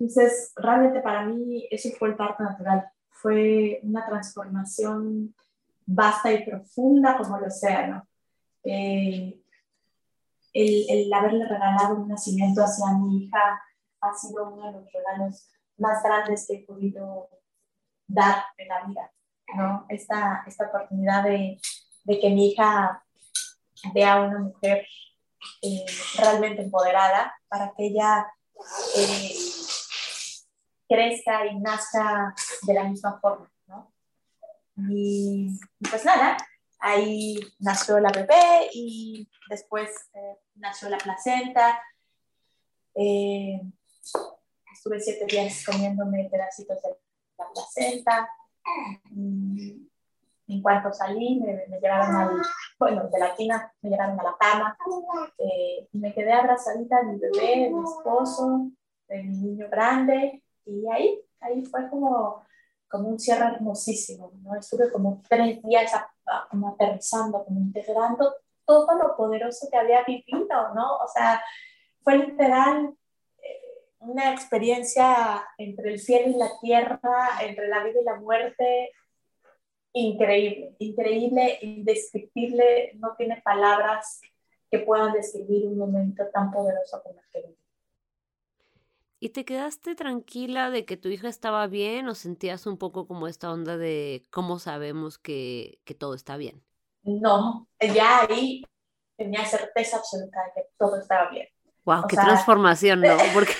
Entonces, 0.00 0.52
realmente 0.56 1.00
para 1.00 1.24
mí 1.26 1.68
eso 1.70 1.90
fue 1.98 2.08
el 2.08 2.16
parto 2.16 2.42
natural. 2.42 2.90
fue 3.10 3.80
una 3.82 4.06
transformación 4.06 5.34
vasta 5.84 6.32
y 6.32 6.42
profunda 6.42 7.18
como 7.18 7.36
el 7.36 7.44
océano. 7.44 8.08
Eh, 8.64 9.38
el, 10.54 10.86
el, 10.88 11.12
haberle 11.12 11.46
regalado 11.46 11.96
un 11.96 12.08
nacimiento 12.08 12.62
hacia 12.62 12.94
mi 12.94 13.24
hija 13.24 13.62
ha 14.00 14.14
sido 14.14 14.48
uno 14.48 14.66
de 14.66 14.72
los 14.72 14.92
regalos 14.92 15.50
más 15.76 16.02
grandes 16.02 16.46
que 16.46 16.54
he 16.54 16.64
podido 16.64 17.28
dar 18.06 18.44
en 18.56 18.68
la 18.68 18.86
vida, 18.86 19.12
¿no? 19.54 19.84
Esta, 19.90 20.42
esta 20.46 20.66
oportunidad 20.68 21.24
de, 21.24 21.60
de 22.04 22.20
que 22.20 22.30
mi 22.30 22.52
hija 22.52 23.04
vea 23.92 24.14
a 24.14 24.22
una 24.22 24.38
mujer 24.38 24.86
eh, 25.62 25.84
realmente 26.16 26.62
empoderada 26.62 27.34
para 27.48 27.72
que 27.76 27.86
ella 27.86 28.26
eh, 28.96 29.34
crezca 30.90 31.46
y 31.46 31.60
nazca 31.60 32.34
de 32.62 32.74
la 32.74 32.84
misma 32.84 33.20
forma, 33.20 33.48
¿no? 33.68 33.92
Y, 34.88 35.56
pues 35.88 36.04
nada, 36.04 36.36
ahí 36.80 37.38
nació 37.60 38.00
la 38.00 38.10
bebé 38.10 38.68
y 38.72 39.28
después 39.48 39.88
eh, 40.14 40.36
nació 40.56 40.88
la 40.88 40.98
placenta. 40.98 41.80
estuve 44.72 45.00
siete 45.00 45.26
días 45.26 45.64
comiéndome 45.64 46.28
pedacitos 46.28 46.82
de 46.82 46.96
la 47.38 47.44
placenta. 47.54 48.28
Y 49.14 49.88
en 50.48 50.62
cuanto 50.62 50.92
salí, 50.92 51.38
me, 51.38 51.66
me 51.68 51.78
llevaron 51.78 52.16
al, 52.16 52.42
bueno, 52.80 53.08
de 53.08 53.18
la 53.20 53.36
tina 53.36 53.72
me 53.82 53.90
llevaron 53.90 54.18
a 54.18 54.24
la 54.24 54.36
cama 54.36 54.76
eh, 55.38 55.88
y 55.92 55.98
me 55.98 56.12
quedé 56.12 56.32
abrazadita 56.32 57.02
de 57.02 57.12
mi 57.12 57.18
bebé, 57.20 57.64
de 57.64 57.70
mi 57.70 57.84
esposo, 57.84 58.70
de 59.06 59.22
mi 59.22 59.36
niño 59.36 59.68
grande 59.70 60.42
y 60.70 60.88
ahí, 60.90 61.20
ahí 61.40 61.64
fue 61.64 61.88
como, 61.88 62.44
como 62.88 63.08
un 63.08 63.18
cierre 63.18 63.46
hermosísimo, 63.46 64.32
¿no? 64.42 64.56
Estuve 64.56 64.90
como 64.90 65.22
tres 65.28 65.62
días 65.62 65.92
como 66.50 66.68
aterrizando, 66.68 67.44
como 67.44 67.60
integrando 67.60 68.34
todo 68.64 68.94
lo 68.94 69.16
poderoso 69.16 69.68
que 69.70 69.78
había 69.78 70.04
vivido, 70.04 70.74
¿no? 70.74 70.96
O 70.98 71.08
sea, 71.12 71.42
fue 72.02 72.18
literal 72.18 72.94
eh, 73.42 73.60
una 73.98 74.32
experiencia 74.32 75.44
entre 75.58 75.92
el 75.92 75.98
cielo 75.98 76.28
y 76.30 76.38
la 76.38 76.50
tierra, 76.60 77.28
entre 77.42 77.68
la 77.68 77.82
vida 77.82 78.00
y 78.00 78.04
la 78.04 78.16
muerte, 78.16 78.92
increíble, 79.92 80.76
increíble, 80.78 81.58
indescriptible, 81.62 82.92
no 82.94 83.14
tiene 83.16 83.40
palabras 83.42 84.20
que 84.70 84.78
puedan 84.78 85.12
describir 85.12 85.66
un 85.66 85.78
momento 85.78 86.24
tan 86.32 86.52
poderoso 86.52 87.02
como 87.02 87.18
el 87.20 87.28
que 87.32 87.40
viví. 87.40 87.59
¿Y 89.22 89.28
te 89.30 89.44
quedaste 89.44 89.94
tranquila 89.94 90.70
de 90.70 90.86
que 90.86 90.96
tu 90.96 91.10
hija 91.10 91.28
estaba 91.28 91.66
bien 91.66 92.08
o 92.08 92.14
sentías 92.14 92.66
un 92.66 92.78
poco 92.78 93.06
como 93.06 93.28
esta 93.28 93.52
onda 93.52 93.76
de 93.76 94.22
cómo 94.30 94.58
sabemos 94.58 95.18
que, 95.18 95.78
que 95.84 95.94
todo 95.94 96.14
está 96.14 96.38
bien? 96.38 96.64
No, 97.02 97.68
ya 97.80 98.22
ahí 98.22 98.62
tenía 99.18 99.44
certeza 99.44 99.98
absoluta 99.98 100.38
de 100.42 100.62
que 100.62 100.68
todo 100.78 100.98
estaba 100.98 101.30
bien. 101.30 101.46
Wow, 101.84 102.06
qué 102.08 102.16
transformación, 102.16 103.02
¿no? 103.02 103.16
Porque 103.34 103.52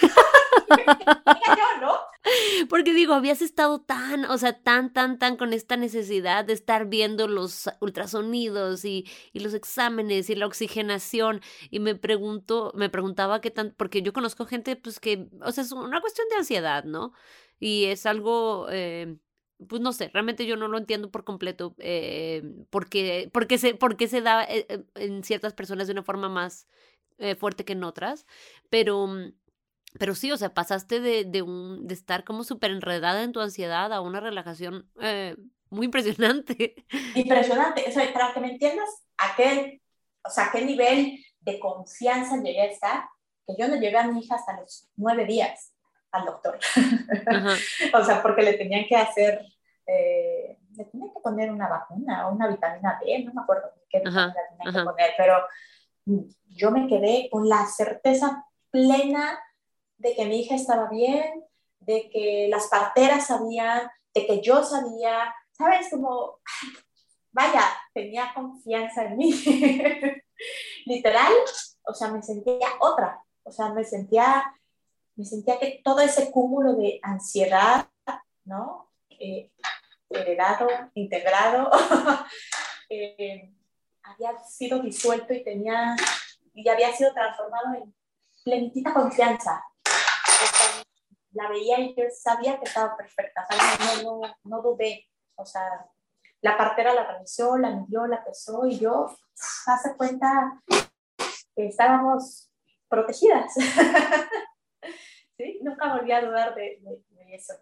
Porque 2.69 2.93
digo, 2.93 3.15
habías 3.15 3.43
estado 3.43 3.81
tan, 3.81 4.25
o 4.27 4.37
sea, 4.39 4.53
tan, 4.63 4.93
tan, 4.93 5.19
tan 5.19 5.37
con 5.37 5.53
esta 5.53 5.77
necesidad 5.77 6.45
de 6.45 6.53
estar 6.53 6.87
viendo 6.87 7.29
los 7.29 7.69
ultrasonidos 7.81 8.85
y, 8.85 9.07
y 9.33 9.41
los 9.41 9.55
exámenes 9.55 10.29
y 10.31 10.35
la 10.35 10.47
oxigenación. 10.47 11.41
Y 11.71 11.81
me 11.81 11.95
pregunto, 11.95 12.73
me 12.75 12.91
preguntaba 12.91 13.41
qué 13.41 13.51
tan, 13.51 13.75
porque 13.77 14.03
yo 14.03 14.13
conozco 14.13 14.47
gente, 14.47 14.77
pues 14.77 15.01
que, 15.01 15.29
o 15.43 15.53
sea, 15.53 15.65
es 15.65 15.73
una 15.73 16.01
cuestión 16.01 16.29
de 16.29 16.37
ansiedad, 16.37 16.85
¿no? 16.85 17.13
Y 17.59 17.87
es 17.87 18.07
algo, 18.07 18.67
eh, 18.71 19.17
pues 19.69 19.81
no 19.81 19.93
sé, 19.93 20.11
realmente 20.13 20.47
yo 20.47 20.57
no 20.57 20.69
lo 20.69 20.79
entiendo 20.79 21.11
por 21.11 21.25
completo, 21.25 21.75
eh, 21.79 22.43
porque, 22.71 23.31
porque, 23.33 23.59
se, 23.59 23.75
porque 23.75 24.09
se 24.09 24.21
da 24.21 24.45
eh, 24.45 24.85
en 24.95 25.25
ciertas 25.25 25.55
personas 25.55 25.87
de 25.87 25.93
una 25.93 26.03
forma 26.03 26.29
más 26.29 26.67
fuerte 27.39 27.67
que 27.67 27.75
en 27.75 27.85
otras, 27.85 28.25
pero 28.71 29.07
mm, 29.07 29.35
pero 29.99 30.15
sí, 30.15 30.31
o 30.31 30.37
sea, 30.37 30.55
pasaste 30.55 31.01
de, 31.01 31.25
de, 31.25 31.43
un, 31.43 31.87
de 31.87 31.95
estar 31.95 32.25
como 32.25 32.45
súper 32.45 32.71
enredada 32.71 33.23
en 33.23 33.33
tu 33.33 33.41
ansiedad 33.41 33.93
a 33.93 34.01
una 34.01 34.21
relajación 34.21 34.89
eh, 35.01 35.37
muy 35.71 35.87
impresionante. 35.87 36.75
Impresionante. 37.15 37.85
O 37.89 37.93
sea, 37.93 38.13
para 38.13 38.33
que 38.33 38.41
me 38.41 38.53
entiendas, 38.53 38.89
a 39.19 39.35
qué, 39.37 39.81
o 40.25 40.31
sea, 40.31 40.47
a 40.47 40.53
qué 40.53 40.65
nivel 40.65 41.19
de 41.41 41.59
confianza 41.59 42.37
llegué 42.37 42.63
a 42.63 42.67
estar, 42.67 43.05
que 43.47 43.55
yo 43.59 43.69
no 43.69 43.77
llevé 43.77 43.99
a 43.99 44.07
mi 44.07 44.21
hija 44.21 44.37
hasta 44.37 44.61
los 44.61 44.89
nueve 44.97 45.25
días 45.25 45.73
al 46.13 46.25
doctor. 46.25 46.59
o 47.95 48.05
sea, 48.05 48.23
porque 48.23 48.43
le 48.43 48.55
tenían 48.55 48.85
que 48.89 48.97
hacer, 48.97 49.41
eh, 49.87 50.59
le 50.77 50.85
tenían 50.85 51.13
que 51.13 51.21
poner 51.21 51.51
una 51.51 51.69
vacuna 51.69 52.29
o 52.29 52.33
una 52.33 52.49
vitamina 52.49 53.01
D, 53.05 53.25
no 53.25 53.33
me 53.33 53.43
acuerdo 53.43 53.71
qué 53.89 53.99
vitamina 53.99 54.35
tenían 54.51 54.75
que 54.75 54.91
poner, 54.91 55.11
pero 55.17 55.39
yo 56.49 56.71
me 56.71 56.87
quedé 56.89 57.29
con 57.31 57.49
la 57.49 57.67
certeza 57.67 58.45
plena 58.71 59.39
de 60.01 60.15
que 60.15 60.25
mi 60.25 60.41
hija 60.41 60.55
estaba 60.55 60.89
bien, 60.89 61.45
de 61.81 62.11
que 62.11 62.49
las 62.51 62.69
parteras 62.69 63.27
sabían, 63.27 63.89
de 64.15 64.27
que 64.27 64.41
yo 64.41 64.65
sabía, 64.65 65.35
¿sabes? 65.53 65.89
Como, 65.91 66.39
vaya, 67.33 67.63
tenía 67.93 68.33
confianza 68.35 69.05
en 69.05 69.17
mí. 69.19 69.33
Literal, 70.87 71.33
o 71.83 71.95
sea, 71.95 72.09
me 72.09 72.23
sentía 72.23 72.69
otra, 72.81 73.23
o 73.43 73.53
sea, 73.53 73.73
me 73.75 73.85
sentía, 73.85 74.55
me 75.17 75.25
sentía 75.25 75.59
que 75.59 75.83
todo 75.85 76.01
ese 76.01 76.31
cúmulo 76.31 76.75
de 76.75 76.99
ansiedad, 77.03 77.89
¿no? 78.45 78.91
Eh, 79.11 79.51
heredado, 80.09 80.67
integrado, 80.95 81.71
eh, 82.89 83.53
había 84.03 84.39
sido 84.45 84.81
disuelto 84.81 85.35
y 85.35 85.45
tenía, 85.45 85.95
y 86.55 86.67
había 86.69 86.91
sido 86.93 87.13
transformado 87.13 87.75
en 87.75 87.95
plenitita 88.43 88.95
confianza, 88.95 89.63
la 91.33 91.49
veía 91.49 91.81
y 91.81 91.95
yo 91.97 92.05
sabía 92.11 92.59
que 92.59 92.65
estaba 92.65 92.97
perfecta, 92.97 93.47
No, 94.03 94.21
no, 94.21 94.35
no, 94.45 94.63
dudé, 94.63 95.07
o 95.37 95.45
sea, 95.45 95.63
la 96.41 96.57
partera 96.57 96.95
la 96.95 97.13
revisó, 97.13 97.57
la 97.59 97.71
midió, 97.71 98.07
la 98.07 98.25
pesó 98.25 98.67
y 98.67 98.79
yo, 98.79 99.09
hace 99.67 99.97
cuenta 99.97 100.61
que 101.55 101.67
estábamos 101.67 102.51
protegidas. 102.89 103.53
¿Sí? 105.37 105.59
Nunca 105.63 105.95
volví 105.95 106.13
a 106.13 106.25
dudar 106.25 106.55
de, 106.55 106.81
eso. 107.33 107.55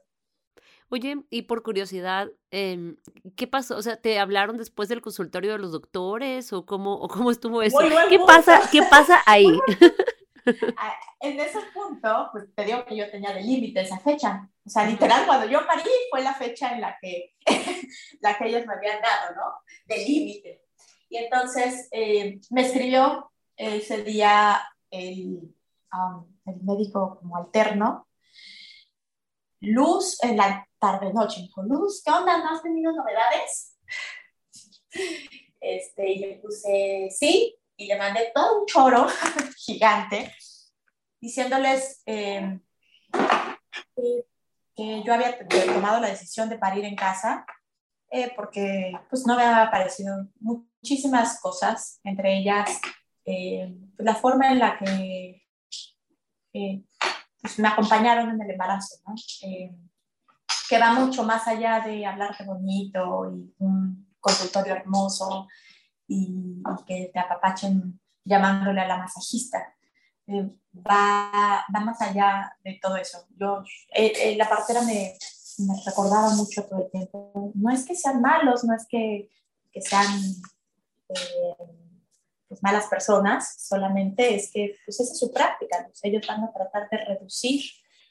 Oye, 0.90 1.22
y 1.28 1.42
por 1.42 1.62
curiosidad, 1.62 2.28
em, 2.50 2.96
¿qué 3.36 3.46
pasó? 3.46 3.76
O 3.76 3.82
sea, 3.82 4.00
¿te 4.00 4.18
hablaron 4.18 4.56
después 4.56 4.88
del 4.88 5.02
consultorio 5.02 5.52
de 5.52 5.58
los 5.58 5.72
doctores 5.72 6.52
o 6.54 6.64
cómo, 6.64 6.94
o 6.94 7.08
cómo 7.08 7.30
estuvo 7.30 7.60
eso? 7.62 7.78
¿Qué 8.08 8.18
pasa, 8.18 8.62
¿Qué 8.72 8.82
pasa 8.90 9.20
ahí? 9.26 9.46
Ah, 10.76 10.94
en 11.20 11.38
ese 11.40 11.58
punto, 11.74 12.28
pues 12.32 12.44
te 12.54 12.64
digo 12.64 12.84
que 12.84 12.96
yo 12.96 13.10
tenía 13.10 13.32
de 13.32 13.42
límite 13.42 13.80
esa 13.80 13.98
fecha. 13.98 14.48
O 14.64 14.70
sea, 14.70 14.86
literal, 14.86 15.26
cuando 15.26 15.46
yo 15.46 15.66
parí 15.66 15.90
fue 16.10 16.22
la 16.22 16.34
fecha 16.34 16.72
en 16.72 16.80
la 16.80 16.96
que, 17.00 17.34
la 18.20 18.36
que 18.36 18.46
ellos 18.46 18.66
me 18.66 18.74
habían 18.74 19.00
dado, 19.00 19.34
¿no? 19.34 19.42
De 19.86 20.04
límite. 20.04 20.64
Y 21.08 21.16
entonces 21.16 21.88
eh, 21.90 22.40
me 22.50 22.62
escribió 22.62 23.30
ese 23.56 24.04
día 24.04 24.60
el, 24.90 25.54
um, 25.92 26.36
el 26.46 26.62
médico 26.62 27.18
como 27.20 27.36
alterno, 27.36 28.08
Luz, 29.60 30.22
en 30.22 30.36
la 30.36 30.68
tarde-noche, 30.78 31.40
me 31.40 31.46
dijo, 31.46 31.62
Luz, 31.62 32.02
¿qué 32.04 32.12
onda? 32.12 32.38
¿No 32.38 32.50
has 32.50 32.62
tenido 32.62 32.92
novedades? 32.92 33.76
Este, 35.60 36.12
y 36.12 36.22
yo 36.22 36.40
puse, 36.40 37.08
sí, 37.10 37.57
y 37.78 37.86
le 37.86 37.96
mandé 37.96 38.32
todo 38.34 38.60
un 38.60 38.66
choro 38.66 39.06
gigante 39.56 40.34
diciéndoles 41.20 42.02
eh, 42.04 42.58
que, 43.94 45.02
yo 45.04 45.14
había 45.14 45.38
tomado 45.48 46.00
la 46.00 46.08
decisión 46.08 46.48
de 46.48 46.58
parir 46.58 46.84
en 46.84 46.94
casa 46.94 47.46
eh, 48.10 48.32
porque 48.36 48.92
pues 49.08 49.26
no 49.26 49.36
me 49.36 49.42
había 49.42 49.64
aparecido 49.64 50.28
muchísimas 50.40 51.40
cosas, 51.40 52.00
entre 52.04 52.38
ellas 52.38 52.80
eh, 53.24 53.74
pues, 53.96 54.06
la 54.06 54.14
forma 54.14 54.50
en 54.50 54.58
la 54.58 54.78
que 54.78 55.42
pues, 57.40 57.58
me 57.58 57.68
acompañaron 57.68 58.30
en 58.30 58.42
el 58.42 58.50
embarazo, 58.50 58.96
¿no? 59.06 59.14
que 60.68 60.78
va 60.78 60.92
mucho 60.92 61.24
más 61.24 61.46
allá 61.48 61.80
de 61.80 62.04
hablarte 62.04 62.44
bonito 62.44 63.30
y 63.32 63.54
un 63.58 64.14
consultorio 64.20 64.74
hermoso 64.74 65.48
y, 66.08 66.62
que 66.86 67.10
te 67.12 67.18
apapachen 67.18 68.00
llamándole 68.24 68.80
a 68.80 68.88
la 68.88 68.98
masajista. 68.98 69.74
Eh, 70.26 70.50
va, 70.74 71.64
va, 71.74 71.80
más 71.80 72.00
allá 72.00 72.56
de 72.64 72.78
todo 72.82 72.96
eso. 72.96 73.26
Yo, 73.36 73.62
eh, 73.94 74.12
eh, 74.16 74.36
la 74.36 74.48
partera 74.48 74.82
me, 74.82 75.16
me, 75.58 75.74
recordaba 75.84 76.30
mucho 76.30 76.64
todo 76.64 76.84
el 76.84 76.90
tiempo. 76.90 77.52
No 77.54 77.70
es 77.70 77.84
que 77.84 77.94
sean 77.94 78.20
malos, 78.20 78.64
no 78.64 78.74
es 78.74 78.86
que, 78.88 79.30
que 79.70 79.80
sean 79.80 80.20
pues, 82.48 82.62
malas 82.62 82.86
personas, 82.86 83.54
solamente 83.58 84.34
es 84.34 84.50
que 84.50 84.76
pues, 84.84 85.00
esa 85.00 85.12
es 85.12 85.18
su 85.18 85.30
práctica. 85.32 85.88
ellos 86.02 86.26
van 86.26 86.44
a 86.44 86.52
tratar 86.52 86.88
de 86.90 87.04
reducir 87.04 87.62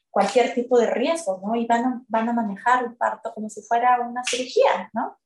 cualquier 0.10 0.54
tipo 0.54 0.80
de 0.80 0.90
riesgo, 0.90 1.40
¿no? 1.46 1.56
Y 1.56 1.66
van 1.68 1.86
a, 1.86 2.04
van 2.08 2.30
a 2.30 2.34
manejar 2.34 2.86
un 2.86 2.96
parto 2.96 3.34
como 3.34 3.50
si 3.50 3.62
fuera 3.62 4.00
una 4.02 4.24
cirugía, 4.24 4.90
¿no? 4.94 5.18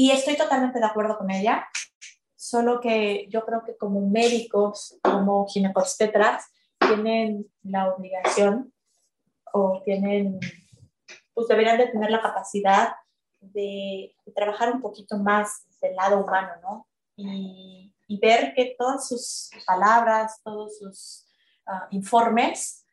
Y 0.00 0.12
estoy 0.12 0.36
totalmente 0.36 0.78
de 0.78 0.86
acuerdo 0.86 1.18
con 1.18 1.28
ella, 1.28 1.66
solo 2.36 2.80
que 2.80 3.26
yo 3.30 3.44
creo 3.44 3.64
que 3.64 3.76
como 3.76 4.08
médicos, 4.08 4.96
como 5.02 5.44
ginecobstetras, 5.48 6.52
tienen 6.78 7.50
la 7.64 7.92
obligación 7.92 8.72
o 9.52 9.82
tienen, 9.84 10.38
pues 11.34 11.48
deberían 11.48 11.78
de 11.78 11.88
tener 11.88 12.12
la 12.12 12.22
capacidad 12.22 12.92
de, 13.40 14.14
trabajar 14.36 14.72
un 14.72 14.80
poquito 14.80 15.18
más 15.18 15.66
del 15.80 15.96
lado 15.96 16.24
humano, 16.24 16.52
¿no? 16.62 16.86
Y, 17.16 17.92
ver 18.22 18.54
que 18.54 18.76
todas 18.78 19.08
sus 19.08 19.50
palabras, 19.66 20.40
todos 20.44 20.78
sus 20.78 21.26
uh, 21.66 21.86
informes, 21.90 22.86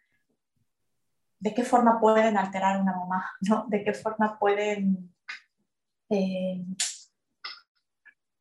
de 1.40 1.54
qué 1.54 1.64
forma 1.64 2.00
pueden 2.00 2.36
alterar 2.36 2.82
una 2.82 2.96
mamá, 2.96 3.30
¿no? 3.42 3.66
De 3.68 3.84
qué 3.84 3.94
forma 3.94 4.40
pueden 4.40 5.14
eh, 6.10 6.64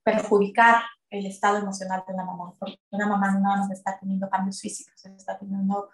perjudicar 0.05 0.83
el 1.11 1.27
estado 1.27 1.59
emocional 1.59 2.05
de 2.07 2.15
la 2.15 2.25
mamá, 2.25 2.55
porque 2.59 2.79
una 2.91 3.07
mamá 3.07 3.33
no 3.33 3.41
más 3.41 3.71
está 3.71 3.99
teniendo 3.99 4.29
cambios 4.29 4.61
físicos, 4.61 5.05
está 5.05 5.39
teniendo 5.39 5.91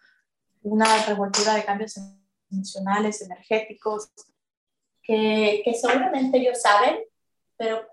una 0.63 1.05
revoltura 1.07 1.55
de 1.55 1.65
cambios 1.65 1.99
emocionales, 2.51 3.23
energéticos, 3.23 4.11
que, 5.03 5.63
que 5.65 5.75
seguramente 5.75 6.39
ellos 6.39 6.61
saben, 6.61 6.99
pero 7.57 7.87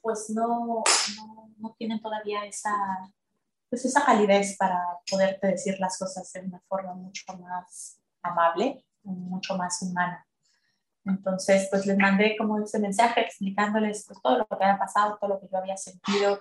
pues 0.00 0.30
no, 0.30 0.82
no, 1.16 1.50
no, 1.58 1.74
tienen 1.78 2.00
todavía 2.00 2.44
esa, 2.44 2.72
pues 3.70 3.84
esa 3.84 4.04
calidez 4.04 4.56
para 4.56 4.82
poderte 5.08 5.46
decir 5.46 5.78
las 5.78 5.98
cosas 5.98 6.30
de 6.32 6.40
una 6.40 6.60
forma 6.68 6.94
mucho 6.94 7.24
más 7.38 7.98
amable, 8.22 8.84
mucho 9.02 9.56
más 9.56 9.80
humana. 9.82 10.26
Entonces, 11.04 11.68
pues 11.70 11.84
les 11.86 11.98
mandé 11.98 12.36
como 12.36 12.62
ese 12.62 12.78
mensaje 12.78 13.22
explicándoles 13.22 14.04
pues, 14.06 14.20
todo 14.22 14.38
lo 14.38 14.46
que 14.46 14.54
había 14.54 14.78
pasado, 14.78 15.18
todo 15.20 15.30
lo 15.30 15.40
que 15.40 15.48
yo 15.50 15.58
había 15.58 15.76
sentido 15.76 16.40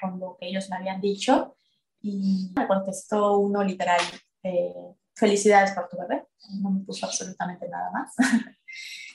con 0.00 0.20
lo 0.20 0.36
que 0.38 0.48
ellos 0.48 0.68
me 0.68 0.76
habían 0.76 1.00
dicho. 1.00 1.56
Y 2.00 2.52
me 2.54 2.66
contestó 2.66 3.38
uno 3.38 3.62
literal, 3.62 4.00
eh, 4.42 4.74
felicidades 5.14 5.72
por 5.72 5.88
tu 5.88 5.96
bebé. 5.98 6.26
No 6.60 6.70
me 6.70 6.84
puso 6.84 7.06
absolutamente 7.06 7.68
nada 7.68 7.90
más. 7.90 8.12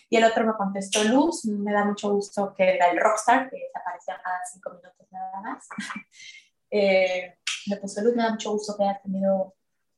y 0.10 0.18
el 0.18 0.24
otro 0.24 0.46
me 0.46 0.54
contestó, 0.54 1.04
Luz, 1.04 1.46
me 1.46 1.74
da 1.74 1.86
mucho 1.86 2.12
gusto 2.12 2.54
que 2.56 2.76
era 2.76 2.90
el 2.90 3.00
rockstar, 3.00 3.50
que 3.50 3.58
desaparecía 3.58 4.20
cada 4.24 4.40
cinco 4.52 4.72
minutos 4.72 5.08
nada 5.12 5.42
más. 5.42 5.68
eh, 6.72 7.38
me 7.68 7.76
puso 7.78 8.02
Luz, 8.02 8.16
me 8.16 8.24
da 8.24 8.32
mucho 8.32 8.52
gusto 8.52 8.76
que 8.78 8.84
hayas 8.84 9.04
tenido 9.04 9.54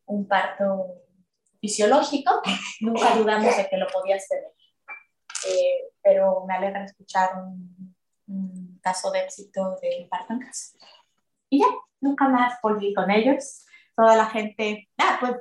un 0.07 0.27
parto 0.27 1.03
fisiológico. 1.61 2.41
Nunca 2.81 3.15
dudamos 3.15 3.55
de 3.55 3.67
que 3.69 3.77
lo 3.77 3.87
podías 3.87 4.27
tener. 4.27 4.58
Eh, 5.47 5.91
pero 6.01 6.45
me 6.45 6.53
alegra 6.53 6.85
escuchar 6.85 7.31
un, 7.37 7.95
un, 8.27 8.79
caso 8.81 9.11
de 9.11 9.19
éxito 9.19 9.77
de 9.81 10.07
parto 10.09 10.33
en 10.33 10.39
casa. 10.39 10.77
Y 11.49 11.59
ya, 11.59 11.67
nunca 12.01 12.27
más 12.27 12.59
volví 12.61 12.93
con 12.93 13.09
ellos. 13.11 13.65
Toda 13.95 14.15
la 14.15 14.25
gente, 14.27 14.89
ah, 14.97 15.17
pues, 15.19 15.35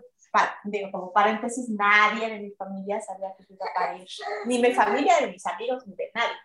digo, 0.64 0.90
como 0.90 1.12
paréntesis, 1.12 1.68
nadie 1.68 2.28
de 2.28 2.40
mi 2.40 2.50
familia 2.52 3.00
sabía 3.00 3.34
que 3.36 3.44
iba 3.52 3.66
a 3.66 3.74
parir. 3.74 4.06
Ni 4.46 4.58
mi 4.58 4.72
familia, 4.72 5.14
ni 5.20 5.32
mis 5.32 5.46
amigos, 5.46 5.86
ni 5.86 5.94
de 5.94 6.10
nadie. 6.14 6.36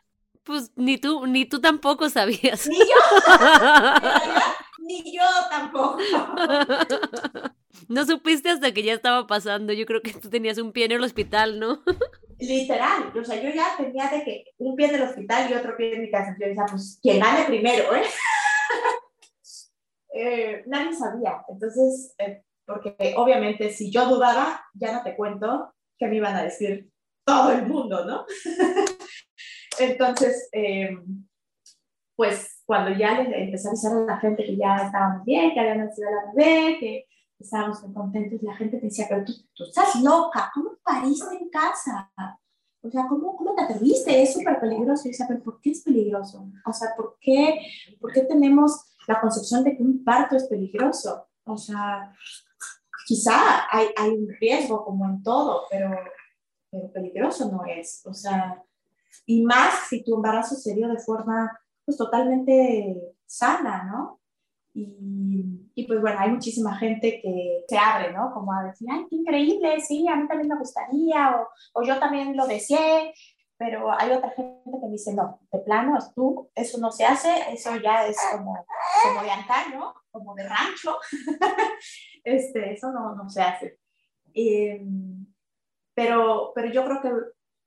Pues 0.43 0.71
ni 0.75 0.97
tú, 0.97 1.25
ni 1.25 1.45
tú 1.45 1.61
tampoco 1.61 2.09
sabías. 2.09 2.67
Ni 2.67 2.77
yo. 2.77 2.85
ni 4.79 5.15
yo 5.15 5.23
tampoco. 5.49 5.97
No 7.87 8.05
supiste 8.05 8.49
hasta 8.49 8.73
que 8.73 8.83
ya 8.83 8.93
estaba 8.93 9.25
pasando. 9.25 9.73
Yo 9.73 9.85
creo 9.85 10.01
que 10.01 10.13
tú 10.13 10.29
tenías 10.29 10.57
un 10.57 10.71
pie 10.71 10.85
en 10.85 10.93
el 10.93 11.03
hospital, 11.03 11.59
¿no? 11.59 11.81
Literal. 12.43 13.17
O 13.17 13.23
sea, 13.23 13.41
yo 13.41 13.49
ya 13.49 13.75
tenía 13.77 14.09
de 14.09 14.23
que 14.23 14.45
un 14.57 14.75
pie 14.75 14.87
en 14.87 14.95
el 14.95 15.03
hospital 15.03 15.49
y 15.49 15.53
otro 15.53 15.77
pie 15.77 15.95
en 15.95 16.01
mi 16.01 16.11
casa. 16.11 16.35
Yo 16.39 16.47
decía, 16.47 16.65
pues, 16.69 16.99
¿quién 17.01 17.19
gane 17.19 17.45
primero, 17.45 17.95
eh? 17.95 18.03
eh 20.13 20.63
nadie 20.67 20.93
sabía. 20.93 21.43
Entonces, 21.47 22.13
eh, 22.17 22.43
porque 22.65 23.13
obviamente 23.15 23.71
si 23.71 23.91
yo 23.91 24.07
dudaba, 24.07 24.61
ya 24.73 24.91
no 24.91 25.03
te 25.03 25.15
cuento 25.15 25.73
que 25.97 26.07
me 26.07 26.17
iban 26.17 26.35
a 26.35 26.43
decir 26.43 26.89
todo 27.25 27.51
el 27.51 27.65
mundo, 27.65 28.05
¿no? 28.05 28.25
Entonces, 29.79 30.49
eh, 30.51 30.97
pues 32.15 32.61
cuando 32.65 32.97
ya 32.97 33.21
empecé 33.21 33.67
a 33.67 33.71
avisar 33.71 33.93
a 33.93 34.05
la 34.05 34.19
gente 34.19 34.43
que 34.43 34.57
ya 34.57 34.77
estábamos 34.77 35.25
bien, 35.25 35.53
que 35.53 35.59
había 35.59 35.75
nacido 35.75 36.09
la 36.11 36.31
bebé, 36.33 36.77
que 36.79 37.05
estábamos 37.43 37.81
muy 37.83 37.93
contentos, 37.93 38.41
la 38.41 38.55
gente 38.55 38.77
me 38.77 38.83
decía, 38.83 39.05
pero 39.09 39.23
tú, 39.25 39.33
tú 39.53 39.63
estás 39.65 40.01
loca, 40.01 40.51
¿cómo 40.53 40.71
pariste 40.83 41.35
en 41.35 41.49
casa? 41.49 42.11
O 42.81 42.89
sea, 42.89 43.07
¿cómo, 43.07 43.35
cómo 43.37 43.55
te 43.55 43.63
atreviste? 43.63 44.21
Es 44.21 44.33
súper 44.33 44.59
peligroso. 44.59 45.07
Y 45.07 45.11
pero 45.27 45.41
¿por 45.41 45.61
qué 45.61 45.71
es 45.71 45.81
peligroso? 45.81 46.49
O 46.65 46.73
sea, 46.73 46.89
¿por 46.95 47.17
qué, 47.21 47.59
¿por 47.99 48.11
qué 48.11 48.21
tenemos 48.21 48.93
la 49.07 49.21
concepción 49.21 49.63
de 49.63 49.75
que 49.77 49.83
un 49.83 50.03
parto 50.03 50.35
es 50.35 50.45
peligroso? 50.45 51.27
O 51.45 51.57
sea, 51.57 52.13
quizá 53.05 53.67
hay, 53.71 53.87
hay 53.95 54.09
un 54.09 54.27
riesgo 54.39 54.83
como 54.83 55.05
en 55.05 55.23
todo, 55.23 55.63
pero, 55.69 55.91
pero 56.69 56.91
peligroso 56.91 57.49
no 57.49 57.63
es. 57.65 58.05
O 58.05 58.13
sea, 58.13 58.61
y 59.25 59.43
más 59.43 59.87
si 59.89 60.03
tu 60.03 60.15
embarazo 60.15 60.55
se 60.55 60.73
dio 60.73 60.89
de 60.89 60.99
forma 60.99 61.57
pues 61.85 61.97
totalmente 61.97 63.15
sana, 63.25 63.83
¿no? 63.83 64.19
Y, 64.73 65.69
y, 65.75 65.87
pues 65.87 66.01
bueno, 66.01 66.19
hay 66.19 66.31
muchísima 66.31 66.75
gente 66.77 67.19
que 67.21 67.63
se 67.67 67.77
abre, 67.77 68.11
¿no? 68.11 68.31
Como 68.33 68.51
a 68.51 68.63
decir, 68.63 68.87
ay, 68.91 69.05
qué 69.09 69.17
increíble, 69.17 69.79
sí, 69.81 70.07
a 70.07 70.15
mí 70.15 70.27
también 70.27 70.49
me 70.49 70.57
gustaría, 70.57 71.35
o, 71.35 71.47
o 71.73 71.83
yo 71.83 71.99
también 71.99 72.35
lo 72.35 72.47
deseé, 72.47 73.13
pero 73.57 73.91
hay 73.91 74.11
otra 74.11 74.31
gente 74.31 74.61
que 74.65 74.85
me 74.85 74.91
dice, 74.91 75.13
no, 75.13 75.39
de 75.51 75.59
plano, 75.59 75.97
tú, 76.15 76.49
eso 76.55 76.79
no 76.79 76.91
se 76.91 77.05
hace, 77.05 77.29
eso 77.51 77.75
ya 77.77 78.07
es 78.07 78.17
como, 78.31 78.65
como 79.03 79.23
de 79.23 79.31
antaño, 79.31 79.93
como 80.11 80.33
de 80.35 80.49
rancho, 80.49 80.97
este, 82.23 82.73
eso 82.73 82.91
no, 82.91 83.15
no 83.15 83.29
se 83.29 83.41
hace. 83.41 83.79
Eh, 84.33 84.83
pero, 85.93 86.51
pero 86.55 86.71
yo 86.71 86.83
creo 86.85 87.01
que 87.01 87.09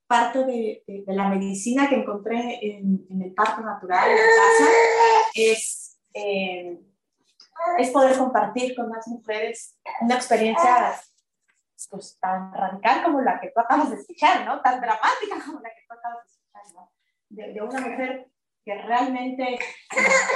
parte 0.07 0.41
de, 0.41 0.85
de, 0.87 1.05
de, 1.07 1.15
la 1.15 1.29
medicina 1.29 1.89
que 1.89 1.97
encontré 1.97 2.59
en, 2.63 3.07
en, 3.11 3.23
el 3.23 3.35
parto 3.35 3.63
natural 3.63 4.11
en 4.11 4.17
casa 4.17 4.73
es, 5.35 5.99
eh, 6.15 6.79
es 7.79 7.91
poder 7.91 8.17
compartir 8.17 8.75
con 8.75 8.89
más 8.89 9.07
mujeres 9.09 9.79
una 10.01 10.17
experiencia 10.17 10.95
pues, 11.91 12.19
tan 12.21 12.53
radical 12.53 13.05
como 13.05 13.21
la 13.21 13.41
que 13.41 13.51
tú 13.55 13.61
acabas 13.61 13.91
de 13.91 13.97
escuchar, 13.97 14.45
¿no? 14.45 14.61
Tan 14.63 14.81
dramática 14.81 15.37
como 15.45 15.61
la 15.61 15.69
que 15.71 15.83
tú 15.89 15.95
acabas 15.95 16.25
de 16.25 16.33
escuchar, 16.33 16.75
¿no? 16.75 16.93
De, 17.29 17.53
de 17.53 17.63
una 17.63 17.81
mujer 17.81 18.31
que 18.65 18.75
realmente 18.83 19.59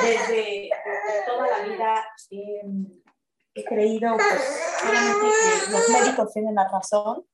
desde, 0.03 0.71
desde 0.71 1.27
toda 1.27 1.49
la 1.49 1.65
vida 1.67 2.05
eh, 2.31 2.63
he 3.55 3.65
creído 3.65 4.17
pues, 4.17 4.73
que 4.83 5.73
los 5.73 5.89
médicos 5.89 6.33
tienen 6.33 6.55
la 6.55 6.69
razón 6.69 7.27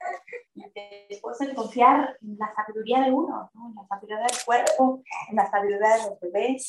después 1.09 1.41
el 1.41 1.55
confiar 1.55 2.17
en 2.23 2.37
la 2.39 2.53
sabiduría 2.55 3.03
de 3.03 3.13
uno, 3.13 3.51
¿no? 3.55 3.69
en 3.69 3.75
la 3.75 3.87
sabiduría 3.87 4.19
del 4.19 4.45
cuerpo, 4.45 5.03
en 5.31 5.37
la 5.37 5.51
sabiduría 5.51 5.97
de 5.97 6.03
los 6.11 6.21
bebés. 6.21 6.69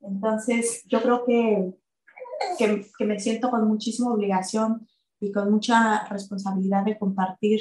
Entonces, 0.00 0.82
yo 0.86 1.02
creo 1.02 1.24
que, 1.24 1.72
que, 2.58 2.86
que, 2.96 3.04
me 3.04 3.18
siento 3.18 3.50
con 3.50 3.66
muchísima 3.66 4.12
obligación 4.12 4.86
y 5.20 5.32
con 5.32 5.50
mucha 5.50 6.06
responsabilidad 6.08 6.84
de 6.84 6.98
compartir 6.98 7.60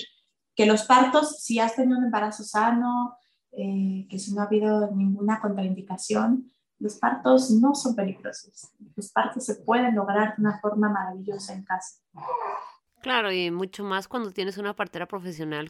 que 0.55 0.65
los 0.65 0.84
partos, 0.84 1.41
si 1.43 1.59
has 1.59 1.76
tenido 1.76 1.97
un 1.97 2.05
embarazo 2.05 2.43
sano, 2.43 3.17
eh, 3.51 4.07
que 4.09 4.19
si 4.19 4.34
no 4.34 4.41
ha 4.41 4.45
habido 4.45 4.91
ninguna 4.91 5.39
contraindicación, 5.39 6.51
los 6.80 6.95
partos 6.95 7.51
no 7.51 7.73
son 7.73 7.95
peligrosos. 7.95 8.69
Los 8.95 9.11
partos 9.11 9.45
se 9.45 9.55
pueden 9.55 9.95
lograr 9.95 10.36
de 10.36 10.41
una 10.41 10.59
forma 10.59 10.89
maravillosa 10.89 11.53
en 11.53 11.63
casa. 11.63 12.01
Claro, 13.01 13.32
y 13.32 13.51
mucho 13.51 13.84
más 13.84 14.07
cuando 14.07 14.32
tienes 14.32 14.57
una 14.57 14.76
partera 14.76 15.07
profesional. 15.07 15.69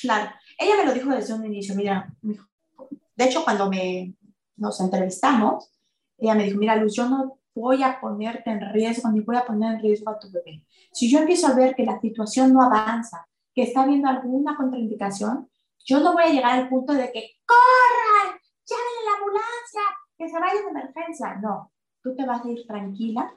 Claro, 0.00 0.30
ella 0.58 0.76
me 0.76 0.84
lo 0.84 0.92
dijo 0.92 1.10
desde 1.10 1.32
un 1.32 1.46
inicio, 1.46 1.74
mira, 1.74 2.12
de 2.22 3.24
hecho 3.24 3.44
cuando 3.44 3.70
me, 3.70 4.14
nos 4.56 4.80
entrevistamos, 4.80 5.70
ella 6.18 6.34
me 6.34 6.44
dijo, 6.44 6.58
mira 6.58 6.76
Luz, 6.76 6.94
yo 6.94 7.08
no 7.08 7.38
voy 7.54 7.82
a 7.82 8.00
ponerte 8.00 8.50
en 8.50 8.72
riesgo 8.72 9.10
ni 9.10 9.20
voy 9.20 9.36
a 9.36 9.44
poner 9.44 9.74
en 9.74 9.80
riesgo 9.80 10.10
a 10.10 10.18
tu 10.18 10.30
bebé. 10.30 10.64
Si 10.92 11.10
yo 11.10 11.18
empiezo 11.18 11.48
a 11.48 11.54
ver 11.54 11.74
que 11.74 11.84
la 11.84 12.00
situación 12.00 12.52
no 12.52 12.62
avanza, 12.62 13.26
que 13.54 13.62
está 13.62 13.82
habiendo 13.82 14.08
alguna 14.08 14.56
contraindicación, 14.56 15.50
yo 15.84 16.00
no 16.00 16.12
voy 16.12 16.24
a 16.24 16.28
llegar 16.28 16.58
al 16.58 16.68
punto 16.68 16.92
de 16.92 17.10
que 17.12 17.30
corran, 17.44 18.38
llamen 18.66 18.94
a 19.00 19.10
la 19.10 19.18
ambulancia, 19.18 19.80
que 20.16 20.28
se 20.28 20.38
vaya 20.38 20.60
de 20.62 20.68
emergencia. 20.68 21.34
No, 21.42 21.72
tú 22.02 22.14
te 22.14 22.24
vas 22.24 22.44
a 22.44 22.48
ir 22.48 22.66
tranquila 22.66 23.34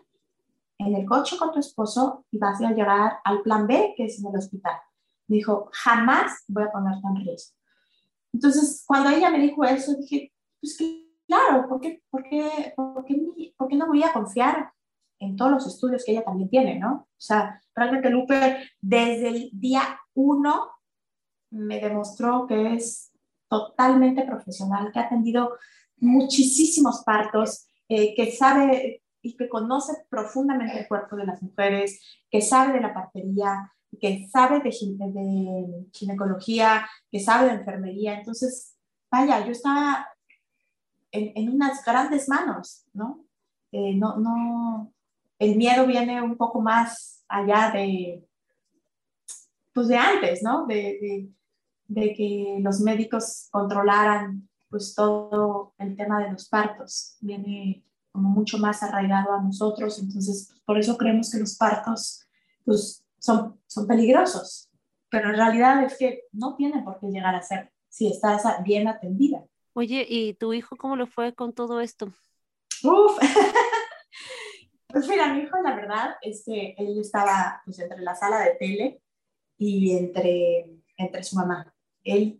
en 0.77 0.95
el 0.95 1.05
coche 1.05 1.37
con 1.37 1.51
tu 1.51 1.59
esposo 1.59 2.25
y 2.31 2.37
vas 2.37 2.61
a 2.61 2.71
llegar 2.71 3.19
al 3.23 3.41
plan 3.41 3.65
B, 3.67 3.93
que 3.95 4.05
es 4.05 4.19
en 4.19 4.27
el 4.27 4.37
hospital. 4.37 4.75
Dijo, 5.27 5.69
jamás 5.71 6.43
voy 6.47 6.63
a 6.63 6.71
ponerte 6.71 7.07
en 7.07 7.15
riesgo. 7.15 7.55
Entonces, 8.33 8.83
cuando 8.85 9.09
ella 9.09 9.29
me 9.31 9.39
dijo 9.39 9.63
eso, 9.63 9.95
dije, 9.95 10.31
pues 10.59 10.77
claro, 11.27 11.67
¿por 11.67 11.81
qué, 11.81 12.01
por 12.09 12.23
qué, 12.23 12.73
por 12.75 13.05
qué, 13.05 13.53
por 13.57 13.67
qué 13.67 13.75
no 13.75 13.87
voy 13.87 14.03
a 14.03 14.13
confiar 14.13 14.71
en 15.19 15.35
todos 15.35 15.51
los 15.51 15.67
estudios 15.67 16.03
que 16.03 16.11
ella 16.11 16.23
también 16.23 16.49
tiene, 16.49 16.79
¿no? 16.79 16.93
O 16.93 17.07
sea, 17.17 17.61
realmente 17.73 18.09
Lupe 18.09 18.57
desde 18.81 19.29
el 19.29 19.49
día 19.53 19.81
uno 20.13 20.71
me 21.51 21.79
demostró 21.79 22.45
que 22.47 22.75
es 22.75 23.11
totalmente 23.49 24.23
profesional, 24.23 24.91
que 24.91 24.99
ha 24.99 25.03
atendido 25.03 25.57
muchísimos 25.97 27.03
partos, 27.05 27.67
eh, 27.87 28.13
que 28.15 28.31
sabe 28.31 29.03
y 29.21 29.35
que 29.35 29.47
conoce 29.47 29.93
profundamente 30.09 30.79
el 30.79 30.87
cuerpo 30.87 31.15
de 31.15 31.25
las 31.25 31.41
mujeres, 31.41 32.01
que 32.29 32.41
sabe 32.41 32.73
de 32.73 32.81
la 32.81 32.93
partería, 32.93 33.71
que 33.99 34.27
sabe 34.29 34.59
de, 34.59 34.71
de 34.71 35.85
ginecología, 35.93 36.87
que 37.09 37.19
sabe 37.19 37.47
de 37.47 37.55
enfermería. 37.55 38.19
Entonces, 38.19 38.75
vaya, 39.09 39.45
yo 39.45 39.51
estaba 39.51 40.07
en, 41.15 41.49
unas 41.49 41.83
grandes 41.83 42.27
manos, 42.29 42.85
¿no? 42.93 43.25
Eh, 43.71 43.95
no, 43.95 44.17
no, 44.17 44.93
el 45.39 45.55
miedo 45.55 45.85
viene 45.85 46.21
un 46.21 46.37
poco 46.37 46.61
más 46.61 47.23
allá 47.27 47.71
de, 47.71 48.25
pues 49.73 49.87
de 49.87 49.97
antes, 49.97 50.43
¿no? 50.43 50.65
De, 50.65 51.29
de, 51.87 52.13
que 52.13 52.57
los 52.61 52.79
médicos 52.79 53.47
controlaran 53.51 54.47
pues 54.69 54.95
todo 54.95 55.73
el 55.77 55.95
tema 55.95 56.23
de 56.23 56.31
los 56.31 56.49
partos. 56.49 57.17
Viene 57.21 57.83
como 58.11 58.29
mucho 58.29 58.57
más 58.57 58.81
arraigado 58.81 59.33
a 59.33 59.41
nosotros, 59.41 59.99
entonces 59.99 60.53
por 60.65 60.77
eso 60.77 60.97
creemos 60.97 61.29
que 61.31 61.39
los 61.39 61.55
partos 61.55 62.25
pues 62.63 63.03
son, 63.19 63.59
son 63.67 63.87
peligrosos, 63.87 64.69
pero 65.09 65.29
en 65.29 65.35
realidad 65.35 65.83
es 65.83 65.97
que 65.97 66.23
no 66.31 66.55
tienen 66.55 66.83
por 66.83 66.99
qué 66.99 67.07
llegar 67.07 67.35
a 67.35 67.41
ser 67.41 67.71
si 67.89 68.07
estás 68.07 68.43
bien 68.63 68.87
atendida. 68.87 69.43
Oye, 69.77 70.05
¿y 70.07 70.33
tu 70.35 70.53
hijo 70.53 70.77
cómo 70.77 70.95
le 70.95 71.05
fue 71.05 71.35
con 71.35 71.53
todo 71.53 71.81
esto? 71.81 72.07
Uf, 72.81 73.19
Pues 74.87 75.09
mira, 75.09 75.33
mi 75.33 75.41
hijo, 75.41 75.61
la 75.61 75.75
verdad 75.75 76.15
es 76.21 76.43
que 76.45 76.73
él 76.77 76.97
estaba 77.01 77.61
pues, 77.65 77.77
entre 77.79 78.01
la 78.01 78.15
sala 78.15 78.39
de 78.39 78.55
tele 78.55 79.01
y 79.57 79.91
entre, 79.97 80.81
entre 80.95 81.21
su 81.21 81.35
mamá. 81.35 81.75
Él, 82.05 82.39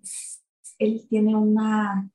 él 0.79 1.05
tiene 1.09 1.35
una, 1.35 2.09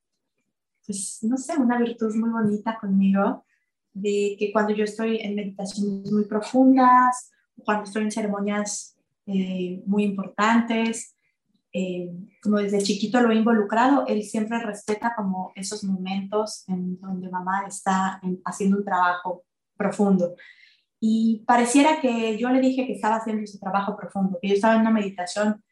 pues 0.87 1.19
no 1.21 1.37
sé, 1.37 1.59
una 1.59 1.79
virtud 1.79 2.15
muy 2.15 2.31
bonita 2.31 2.79
conmigo, 2.81 3.45
de 3.93 4.37
que 4.39 4.51
cuando 4.51 4.73
yo 4.73 4.85
estoy 4.85 5.19
en 5.19 5.35
meditaciones 5.35 6.11
muy 6.11 6.25
profundas, 6.25 7.31
cuando 7.63 7.85
estoy 7.85 8.05
en 8.05 8.11
ceremonias 8.11 8.97
eh, 9.27 9.83
muy 9.85 10.05
importantes, 10.05 11.15
eh, 11.73 12.11
como 12.43 12.57
desde 12.59 12.83
chiquito 12.83 13.21
lo 13.21 13.31
he 13.31 13.37
involucrado, 13.37 14.07
él 14.07 14.23
siempre 14.23 14.59
respeta 14.61 15.15
como 15.17 15.53
esos 15.55 15.85
momentos 15.85 16.65
en 16.69 17.01
donde 17.01 17.31
mamá 17.31 17.65
está 17.67 18.21
haciendo 18.45 18.79
un 18.79 18.85
trabajo 18.85 19.45
profundo. 19.77 20.35
Y 20.99 21.45
pareciera 21.47 22.01
que 22.01 22.37
yo 22.37 22.51
le 22.51 22.61
dije 22.61 22.87
que 22.87 22.95
estaba 22.95 23.17
haciendo 23.17 23.43
ese 23.43 23.59
trabajo 23.59 23.97
profundo, 23.97 24.39
que 24.41 24.49
yo 24.49 24.55
estaba 24.55 24.75
en 24.75 24.83
una 24.83 24.91
meditación 24.91 25.63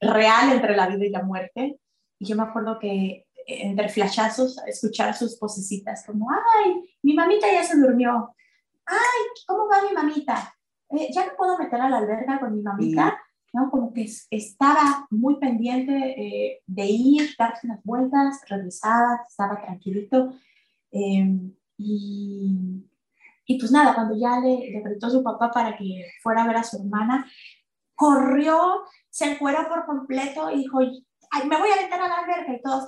real 0.00 0.52
entre 0.52 0.76
la 0.76 0.88
vida 0.88 1.06
y 1.06 1.10
la 1.10 1.22
muerte. 1.22 1.78
Y 2.18 2.26
yo 2.26 2.36
me 2.36 2.42
acuerdo 2.42 2.78
que 2.78 3.26
entre 3.46 3.88
flashazos, 3.88 4.58
escuchar 4.66 5.14
sus 5.14 5.38
vocecitas 5.38 6.04
como, 6.06 6.28
ay, 6.30 6.96
mi 7.02 7.14
mamita 7.14 7.50
ya 7.50 7.64
se 7.64 7.78
durmió. 7.78 8.34
Ay, 8.86 9.44
¿cómo 9.46 9.68
va 9.68 9.82
mi 9.88 9.94
mamita? 9.94 10.54
Eh, 10.90 11.08
¿Ya 11.12 11.26
no 11.26 11.32
puedo 11.36 11.58
meter 11.58 11.80
a 11.80 11.88
la 11.88 11.98
alberga 11.98 12.38
con 12.38 12.54
mi 12.54 12.62
mamita? 12.62 13.21
¿No? 13.52 13.70
Como 13.70 13.92
que 13.92 14.08
estaba 14.30 15.06
muy 15.10 15.38
pendiente 15.38 15.92
eh, 15.92 16.62
de 16.66 16.86
ir, 16.86 17.34
darse 17.38 17.66
unas 17.66 17.82
vueltas, 17.84 18.40
revisaba, 18.48 19.20
estaba 19.28 19.60
tranquilito. 19.60 20.32
Eh, 20.90 21.38
y 21.76 22.86
y 23.44 23.58
pues 23.58 23.72
nada, 23.72 23.94
cuando 23.94 24.16
ya 24.16 24.38
le, 24.40 24.70
le 24.70 24.80
gritó 24.80 25.08
a 25.08 25.10
su 25.10 25.22
papá 25.22 25.50
para 25.50 25.76
que 25.76 26.06
fuera 26.22 26.44
a 26.44 26.46
ver 26.46 26.56
a 26.56 26.64
su 26.64 26.76
hermana, 26.76 27.26
corrió, 27.94 28.84
se 29.10 29.32
encueró 29.32 29.68
por 29.68 29.84
completo 29.84 30.50
y 30.50 30.58
dijo, 30.58 30.78
Ay, 31.30 31.48
me 31.48 31.58
voy 31.58 31.70
a 31.70 31.74
aventar 31.74 32.00
a 32.00 32.08
la 32.08 32.14
alberca 32.16 32.52
y 32.52 32.62
todos, 32.62 32.86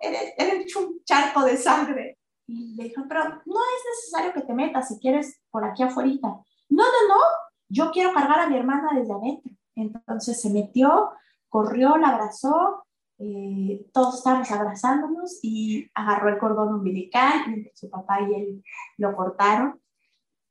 eres, 0.00 0.34
eres 0.36 0.76
un 0.76 1.02
charco 1.04 1.44
de 1.44 1.56
sangre. 1.56 2.18
Y 2.46 2.76
le 2.76 2.84
dijo, 2.84 3.02
pero 3.08 3.24
no 3.24 3.60
es 3.60 3.84
necesario 3.96 4.32
que 4.32 4.42
te 4.42 4.54
metas 4.54 4.88
si 4.88 4.98
quieres 4.98 5.40
por 5.50 5.64
aquí 5.64 5.82
afuera. 5.82 6.10
No, 6.20 6.84
no, 6.84 7.08
no, 7.08 7.20
yo 7.68 7.90
quiero 7.90 8.12
cargar 8.12 8.40
a 8.40 8.48
mi 8.48 8.56
hermana 8.56 8.90
desde 8.94 9.12
adentro. 9.12 9.52
Entonces 9.74 10.40
se 10.40 10.50
metió, 10.50 11.10
corrió, 11.48 11.96
la 11.96 12.08
abrazó 12.08 12.86
eh, 13.18 13.86
todos 13.94 14.16
estábamos 14.16 14.50
abrazándonos 14.50 15.38
y 15.42 15.90
agarró 15.94 16.28
el 16.28 16.38
cordón 16.38 16.74
umbilical 16.74 17.48
y 17.48 17.70
su 17.74 17.88
papá 17.88 18.20
y 18.20 18.34
él 18.34 18.64
lo 18.98 19.16
cortaron 19.16 19.80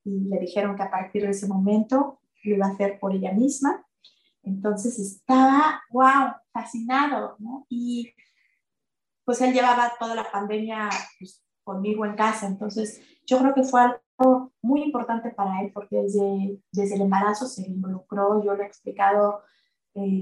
y 0.03 0.21
le 0.27 0.39
dijeron 0.39 0.75
que 0.75 0.83
a 0.83 0.89
partir 0.89 1.23
de 1.23 1.29
ese 1.29 1.47
momento 1.47 2.19
lo 2.43 2.55
iba 2.55 2.65
a 2.65 2.71
hacer 2.71 2.99
por 2.99 3.13
ella 3.13 3.33
misma. 3.33 3.85
Entonces 4.41 4.99
estaba, 4.99 5.81
wow, 5.89 6.33
fascinado. 6.51 7.37
Y 7.69 8.13
pues 9.23 9.41
él 9.41 9.53
llevaba 9.53 9.93
toda 9.99 10.15
la 10.15 10.31
pandemia 10.31 10.89
pues, 11.19 11.43
conmigo 11.63 12.05
en 12.05 12.15
casa, 12.15 12.45
entonces 12.45 13.01
yo 13.25 13.39
creo 13.39 13.53
que 13.55 13.63
fue 13.63 13.81
algo 13.81 14.04
muy 14.61 14.83
importante 14.83 15.29
para 15.31 15.61
él 15.61 15.71
porque 15.73 15.97
desde, 15.97 16.59
desde 16.71 16.95
el 16.95 17.01
embarazo 17.01 17.47
se 17.47 17.67
involucró, 17.67 18.43
yo 18.43 18.55
le 18.55 18.63
he 18.63 18.67
explicado 18.67 19.41
eh, 19.93 20.21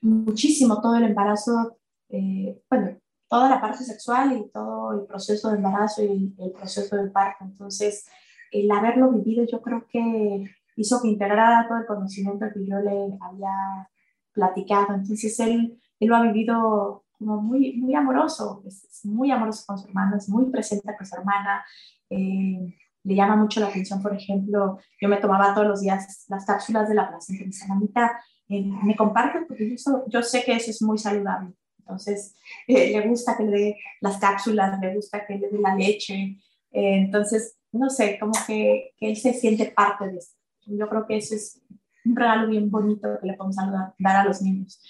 muchísimo 0.00 0.80
todo 0.80 0.96
el 0.96 1.04
embarazo, 1.04 1.78
eh, 2.08 2.60
bueno, 2.70 2.98
toda 3.28 3.48
la 3.50 3.60
parte 3.60 3.84
sexual 3.84 4.36
y 4.36 4.50
todo 4.50 4.92
el 4.92 5.06
proceso 5.06 5.50
de 5.50 5.56
embarazo 5.56 6.02
y 6.02 6.34
el 6.38 6.52
proceso 6.52 6.96
del 6.96 7.12
parto. 7.12 7.44
Entonces, 7.44 8.06
el 8.50 8.70
haberlo 8.70 9.10
vivido 9.10 9.44
yo 9.44 9.60
creo 9.60 9.86
que 9.88 10.44
hizo 10.76 11.02
que 11.02 11.08
integrara 11.08 11.66
todo 11.68 11.78
el 11.78 11.86
conocimiento 11.86 12.46
que 12.52 12.64
yo 12.64 12.78
le 12.78 13.18
había 13.20 13.90
platicado. 14.32 14.94
Entonces, 14.94 15.38
él, 15.40 15.78
él 16.00 16.08
lo 16.08 16.16
ha 16.16 16.22
vivido 16.22 17.04
como 17.18 17.42
muy, 17.42 17.76
muy 17.76 17.94
amoroso, 17.94 18.62
es, 18.66 19.04
muy 19.04 19.30
amoroso 19.30 19.64
con 19.66 19.78
su 19.78 19.88
hermana, 19.88 20.16
es 20.16 20.28
muy 20.28 20.50
presente 20.50 20.96
con 20.96 21.06
su 21.06 21.16
hermana. 21.16 21.64
Eh, 22.10 22.74
le 23.08 23.14
llama 23.14 23.36
mucho 23.36 23.60
la 23.60 23.68
atención, 23.68 24.02
por 24.02 24.14
ejemplo, 24.14 24.78
yo 25.00 25.08
me 25.08 25.16
tomaba 25.16 25.54
todos 25.54 25.66
los 25.66 25.80
días 25.80 26.26
las 26.28 26.44
cápsulas 26.44 26.88
de 26.88 26.94
la 26.94 27.08
placenta 27.08 27.42
y 27.42 27.46
mi 27.46 27.68
mamita, 27.68 28.20
eh, 28.48 28.62
me 28.82 28.96
comparten 28.96 29.46
porque 29.46 29.76
yo, 30.08 30.22
sé 30.22 30.42
que 30.44 30.52
eso 30.52 30.70
es 30.70 30.82
muy 30.82 30.98
saludable. 30.98 31.54
Entonces, 31.78 32.34
eh, 32.66 32.90
le 32.92 33.08
gusta 33.08 33.36
que 33.36 33.44
le 33.44 33.50
dé 33.50 33.76
las 34.00 34.18
cápsulas, 34.18 34.78
le 34.80 34.94
gusta 34.94 35.26
que 35.26 35.38
le 35.38 35.48
dé 35.48 35.58
la 35.58 35.74
leche. 35.74 36.38
Eh, 36.70 36.98
entonces, 36.98 37.56
no 37.72 37.88
sé, 37.88 38.18
como 38.18 38.32
que, 38.46 38.92
que, 38.98 39.10
él 39.10 39.16
se 39.16 39.32
siente 39.32 39.66
parte 39.66 40.08
de 40.08 40.18
eso. 40.18 40.34
Yo 40.66 40.88
creo 40.88 41.06
que 41.06 41.16
eso 41.16 41.34
es 41.34 41.62
un 42.04 42.14
regalo 42.14 42.48
bien 42.48 42.70
bonito 42.70 43.08
que 43.20 43.26
le 43.26 43.34
podemos 43.34 43.56
dar 43.98 44.16
a 44.16 44.24
los 44.24 44.42
niños. 44.42 44.82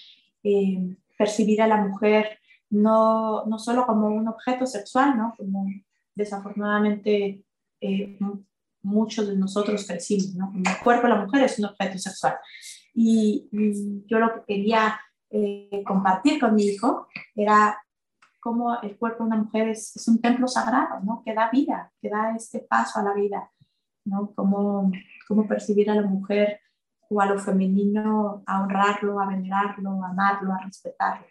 percibir 1.17 1.63
a 1.63 1.67
la 1.67 1.77
mujer 1.77 2.39
no, 2.71 3.45
no 3.47 3.59
solo 3.59 3.87
como 3.87 4.09
un 4.09 4.29
objeto 4.29 4.67
sexual, 4.67 5.17
¿no? 5.17 5.35
Como 5.37 5.67
desafortunadamente 6.19 7.45
muchos 8.83 9.29
de 9.29 9.37
nosotros 9.37 9.87
crecimos, 9.87 10.35
¿no? 10.35 10.53
El 10.55 10.79
cuerpo 10.83 11.07
de 11.07 11.15
la 11.15 11.25
mujer 11.25 11.45
es 11.45 11.59
un 11.59 11.67
objeto 11.67 11.99
sexual, 11.99 12.37
y, 12.95 13.49
yo 14.07 14.19
lo 14.19 14.35
que 14.35 14.55
quería 14.55 14.99
eh, 15.31 15.83
compartir 15.87 16.41
con 16.41 16.55
mi 16.55 16.65
hijo 16.65 17.07
era 17.37 17.81
cómo 18.41 18.81
el 18.83 18.97
cuerpo 18.97 19.23
de 19.23 19.29
una 19.29 19.37
mujer 19.37 19.69
es, 19.69 19.95
es, 19.95 20.09
un 20.09 20.21
templo 20.21 20.49
sagrado, 20.49 21.01
¿no? 21.05 21.23
Que 21.25 21.35
da 21.35 21.51
vida, 21.51 21.93
que 22.01 22.09
da 22.09 22.35
este 22.35 22.61
paso 22.61 22.99
a 22.99 23.03
la 23.03 23.15
vida, 23.15 23.51
¿no? 24.05 24.33
Cómo, 24.35 24.91
cómo 25.29 25.47
percibir 25.47 25.91
a 25.91 25.95
la 25.95 26.03
mujer 26.03 26.61
o 27.09 27.21
a 27.21 27.27
lo 27.27 27.39
femenino, 27.39 28.43
a 28.47 28.63
honrarlo, 28.63 29.21
a 29.21 29.27
venerarlo, 29.27 30.03
a 30.05 30.09
amarlo, 30.09 30.53
a 30.53 30.65
respetarlo. 30.65 31.27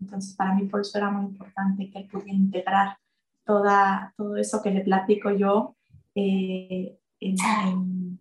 Entonces, 0.00 0.36
para 0.36 0.54
mí 0.54 0.66
por 0.66 0.80
eso 0.80 0.98
era 0.98 1.10
muy 1.10 1.26
importante 1.26 1.90
que 1.90 1.98
él 1.98 2.08
pudiera 2.08 2.36
integrar 2.36 2.96
toda, 3.44 4.14
todo 4.16 4.36
eso 4.36 4.62
que 4.62 4.70
le 4.70 4.82
platico 4.82 5.30
yo 5.30 5.76
eh, 6.14 6.98
en, 7.20 7.36
en, 7.66 8.20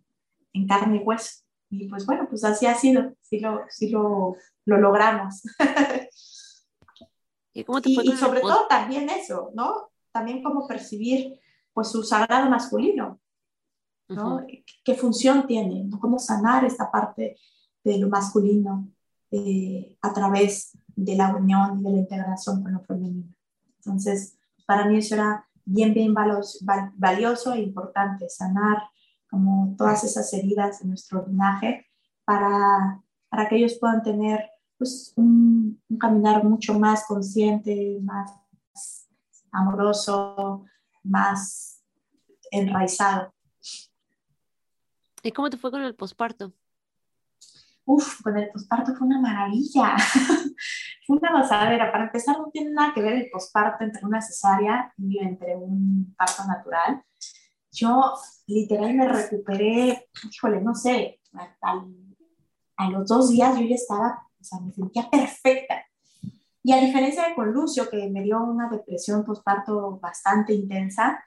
en, 0.53 0.67
carne 0.67 0.97
y 0.97 0.99
hueso. 0.99 1.43
Y 1.69 1.87
pues 1.87 2.05
bueno, 2.05 2.27
pues 2.29 2.43
así 2.43 2.65
ha 2.65 2.75
sido, 2.75 3.13
sí 3.21 3.39
lo, 3.39 3.61
sí 3.69 3.89
lo, 3.89 4.35
lo 4.65 4.77
logramos. 4.77 5.43
¿Y, 7.53 7.63
cómo 7.63 7.81
te 7.81 7.89
y, 7.89 7.99
y 7.99 8.11
sobre 8.17 8.41
todo 8.41 8.65
también 8.67 9.09
eso, 9.09 9.51
¿no? 9.53 9.91
También 10.11 10.43
cómo 10.43 10.67
percibir 10.67 11.39
pues 11.73 11.89
su 11.89 12.03
sagrado 12.03 12.49
masculino, 12.49 13.19
¿no? 14.09 14.45
¿Qué 14.83 14.95
función 14.95 15.47
tiene? 15.47 15.89
¿Cómo 15.99 16.19
sanar 16.19 16.65
esta 16.65 16.91
parte 16.91 17.37
de 17.83 17.97
lo 17.97 18.09
masculino 18.09 18.89
eh, 19.31 19.97
a 20.01 20.13
través 20.13 20.77
de 20.95 21.15
la 21.15 21.33
unión 21.33 21.79
y 21.79 21.83
de 21.83 21.91
la 21.91 21.97
integración 21.97 22.61
con 22.61 22.73
lo 22.73 22.81
femenino? 22.81 23.33
Entonces, 23.77 24.37
para 24.71 24.85
mí 24.85 24.99
eso 24.99 25.15
era 25.15 25.45
bien, 25.65 25.93
bien 25.93 26.13
valioso 26.13 27.51
e 27.51 27.59
importante, 27.59 28.29
sanar 28.29 28.77
como 29.29 29.75
todas 29.77 30.01
esas 30.05 30.31
heridas 30.31 30.81
en 30.81 30.87
nuestro 30.87 31.27
linaje 31.27 31.87
para, 32.23 33.03
para 33.27 33.49
que 33.49 33.57
ellos 33.57 33.77
puedan 33.81 34.01
tener 34.01 34.49
pues, 34.77 35.11
un, 35.17 35.77
un, 35.89 35.97
caminar 35.97 36.45
mucho 36.45 36.79
más 36.79 37.05
consciente, 37.05 37.99
más 38.01 38.31
amoroso, 39.51 40.63
más 41.03 41.83
enraizado. 42.49 43.33
¿Y 45.21 45.33
cómo 45.33 45.49
te 45.49 45.57
fue 45.57 45.69
con 45.69 45.81
el 45.81 45.95
posparto? 45.95 46.53
Uf, 47.83 48.21
con 48.21 48.37
el 48.37 48.49
posparto 48.51 48.95
fue 48.95 49.05
una 49.05 49.19
maravilla. 49.19 49.97
una 51.11 51.41
gozadera. 51.41 51.91
Para 51.91 52.05
empezar, 52.05 52.37
no 52.37 52.49
tiene 52.51 52.71
nada 52.71 52.93
que 52.93 53.01
ver 53.01 53.13
el 53.13 53.29
posparto 53.29 53.83
entre 53.83 54.05
una 54.05 54.21
cesárea 54.21 54.93
y 54.97 55.19
entre 55.19 55.55
un 55.55 56.13
parto 56.17 56.43
natural. 56.45 57.03
Yo 57.71 58.13
literal 58.47 58.93
me 58.95 59.07
recuperé, 59.07 60.09
híjole, 60.29 60.61
no 60.61 60.75
sé, 60.75 61.19
a, 61.61 62.89
los 62.89 63.07
dos 63.07 63.29
días 63.29 63.57
yo 63.57 63.65
ya 63.65 63.75
estaba, 63.75 64.27
o 64.39 64.43
sea, 64.43 64.59
me 64.59 64.73
sentía 64.73 65.09
perfecta. 65.09 65.85
Y 66.63 66.73
a 66.73 66.81
diferencia 66.81 67.27
de 67.27 67.35
con 67.35 67.51
Lucio, 67.51 67.89
que 67.89 68.09
me 68.09 68.21
dio 68.21 68.41
una 68.43 68.69
depresión 68.69 69.23
posparto 69.23 69.99
bastante 69.99 70.53
intensa, 70.53 71.23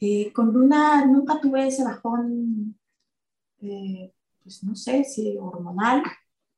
eh, 0.00 0.32
con 0.32 0.52
Luna 0.52 1.06
nunca 1.06 1.40
tuve 1.40 1.68
ese 1.68 1.82
bajón, 1.82 2.78
eh, 3.60 4.12
pues 4.42 4.62
no 4.62 4.74
sé 4.74 5.04
si 5.04 5.38
hormonal, 5.38 6.02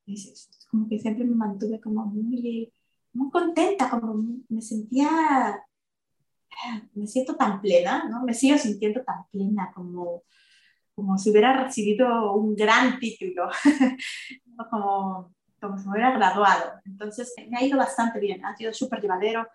es, 0.07 0.49
como 0.69 0.89
que 0.89 0.99
siempre 0.99 1.25
me 1.25 1.35
mantuve 1.35 1.81
como 1.81 2.07
muy, 2.07 2.73
muy 3.13 3.31
contenta, 3.31 3.91
como 3.91 4.23
me 4.49 4.63
sentía, 4.63 5.63
me 6.95 7.07
siento 7.07 7.37
tan 7.37 7.61
plena, 7.61 8.09
¿no? 8.09 8.23
Me 8.23 8.35
sigo 8.35 8.59
sintiendo 8.59 9.03
tan 9.03 9.27
plena, 9.31 9.73
como, 9.75 10.25
como 10.95 11.19
si 11.19 11.31
hubiera 11.31 11.65
recibido 11.65 12.35
un 12.35 12.55
gran 12.55 12.99
título, 12.99 13.49
como, 14.71 15.35
como 15.61 15.79
si 15.79 15.87
me 15.87 15.93
hubiera 15.93 16.13
graduado. 16.13 16.73
Entonces 16.85 17.35
me 17.49 17.57
ha 17.57 17.65
ido 17.65 17.79
bastante 17.79 18.21
bien, 18.21 18.45
ha 18.45 18.57
sido 18.57 18.73
súper 18.73 19.01
llevadero. 19.01 19.47